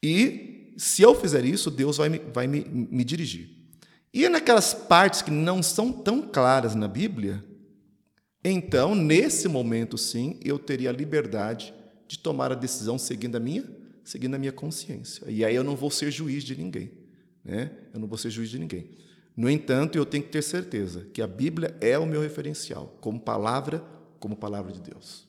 E 0.01 0.73
se 0.77 1.03
eu 1.03 1.13
fizer 1.13 1.45
isso, 1.45 1.69
Deus 1.69 1.97
vai, 1.97 2.09
me, 2.09 2.17
vai 2.17 2.47
me, 2.47 2.61
me 2.61 3.03
dirigir. 3.03 3.61
E 4.14 4.28
naquelas 4.28 4.74
partes 4.74 5.22
que 5.22 5.32
não 5.32 5.64
são 5.64 5.91
tão 5.91 6.22
claras 6.22 6.76
na 6.76 6.88
Bíblia, 6.88 7.43
então, 8.43 8.95
nesse 8.95 9.47
momento, 9.47 9.97
sim, 9.97 10.39
eu 10.43 10.57
teria 10.57 10.89
a 10.89 10.93
liberdade 10.93 11.74
de 12.07 12.18
tomar 12.18 12.51
a 12.51 12.55
decisão 12.55 12.97
seguindo 12.97 13.36
a 13.36 13.39
minha, 13.39 13.64
seguindo 14.03 14.36
a 14.36 14.39
minha 14.39 14.51
consciência. 14.51 15.30
E 15.30 15.45
aí 15.45 15.55
eu 15.55 15.64
não 15.64 15.76
vou 15.76 15.91
ser 15.91 16.12
juiz 16.12 16.43
de 16.43 16.57
ninguém, 16.57 16.91
né? 17.45 17.72
Eu 17.93 17.99
não 17.99 18.07
vou 18.07 18.18
ser 18.18 18.32
juiz 18.32 18.49
de 18.49 18.59
ninguém. 18.59 18.89
No 19.38 19.49
entanto, 19.49 19.97
eu 19.97 20.05
tenho 20.05 20.24
que 20.24 20.30
ter 20.30 20.41
certeza 20.41 21.07
que 21.14 21.22
a 21.22 21.28
Bíblia 21.28 21.76
é 21.80 21.97
o 21.97 22.05
meu 22.05 22.20
referencial, 22.20 22.97
como 22.99 23.20
palavra, 23.20 23.84
como 24.20 24.36
palavra 24.36 24.74
de 24.74 24.82
Deus. 24.82 25.26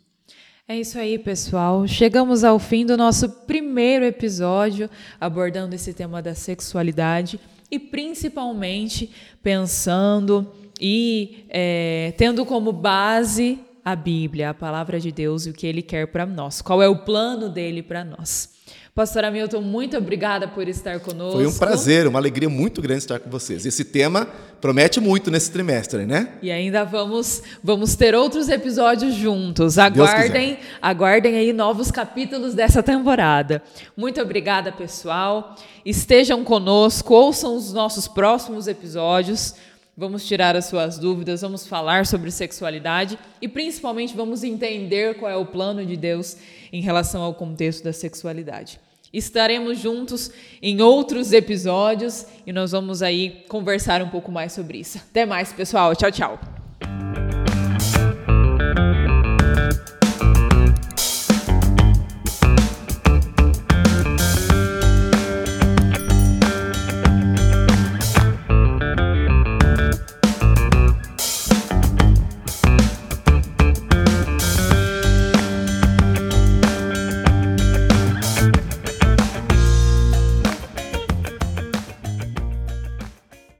É 0.66 0.78
isso 0.78 0.98
aí, 0.98 1.18
pessoal. 1.18 1.86
Chegamos 1.86 2.44
ao 2.44 2.58
fim 2.58 2.86
do 2.86 2.96
nosso 2.96 3.28
primeiro 3.28 4.04
episódio 4.04 4.88
abordando 5.20 5.74
esse 5.74 5.92
tema 5.92 6.22
da 6.22 6.34
sexualidade 6.34 7.38
e 7.72 7.78
principalmente 7.78 9.10
pensando 9.42 10.52
e 10.78 11.46
é, 11.48 12.12
tendo 12.18 12.44
como 12.44 12.70
base 12.70 13.58
a 13.82 13.96
Bíblia, 13.96 14.50
a 14.50 14.54
palavra 14.54 15.00
de 15.00 15.10
Deus 15.10 15.46
e 15.46 15.50
o 15.50 15.52
que 15.54 15.66
Ele 15.66 15.80
quer 15.80 16.06
para 16.08 16.26
nós, 16.26 16.60
qual 16.60 16.82
é 16.82 16.88
o 16.88 16.98
plano 16.98 17.48
dele 17.48 17.82
para 17.82 18.04
nós. 18.04 18.52
Pastor 18.94 19.24
Hamilton, 19.24 19.62
muito 19.62 19.96
obrigada 19.96 20.46
por 20.46 20.68
estar 20.68 21.00
conosco. 21.00 21.38
Foi 21.38 21.46
um 21.46 21.56
prazer, 21.56 22.06
uma 22.06 22.18
alegria 22.18 22.50
muito 22.50 22.82
grande 22.82 22.98
estar 22.98 23.18
com 23.18 23.30
vocês. 23.30 23.64
Esse 23.64 23.86
tema 23.86 24.28
promete 24.60 25.00
muito 25.00 25.30
nesse 25.30 25.50
trimestre, 25.50 26.04
né? 26.04 26.34
E 26.42 26.50
ainda 26.50 26.84
vamos 26.84 27.42
vamos 27.64 27.96
ter 27.96 28.14
outros 28.14 28.50
episódios 28.50 29.14
juntos. 29.14 29.78
Aguardem, 29.78 30.58
aguardem 30.82 31.36
aí 31.36 31.54
novos 31.54 31.90
capítulos 31.90 32.52
dessa 32.52 32.82
temporada. 32.82 33.62
Muito 33.96 34.20
obrigada, 34.20 34.70
pessoal. 34.70 35.56
Estejam 35.86 36.44
conosco, 36.44 37.14
ouçam 37.14 37.56
os 37.56 37.72
nossos 37.72 38.06
próximos 38.06 38.68
episódios. 38.68 39.54
Vamos 39.94 40.26
tirar 40.26 40.56
as 40.56 40.64
suas 40.64 40.98
dúvidas, 40.98 41.42
vamos 41.42 41.66
falar 41.66 42.06
sobre 42.06 42.30
sexualidade 42.30 43.18
e 43.42 43.46
principalmente 43.46 44.16
vamos 44.16 44.42
entender 44.42 45.16
qual 45.16 45.30
é 45.30 45.36
o 45.36 45.44
plano 45.44 45.84
de 45.84 45.98
Deus 45.98 46.38
em 46.72 46.80
relação 46.80 47.22
ao 47.22 47.34
contexto 47.34 47.84
da 47.84 47.92
sexualidade. 47.92 48.80
Estaremos 49.12 49.78
juntos 49.78 50.30
em 50.62 50.80
outros 50.80 51.34
episódios 51.34 52.26
e 52.46 52.52
nós 52.52 52.72
vamos 52.72 53.02
aí 53.02 53.44
conversar 53.48 54.00
um 54.00 54.08
pouco 54.08 54.32
mais 54.32 54.54
sobre 54.54 54.78
isso. 54.78 54.96
Até 54.96 55.26
mais, 55.26 55.52
pessoal. 55.52 55.94
Tchau, 55.94 56.10
tchau. 56.10 56.40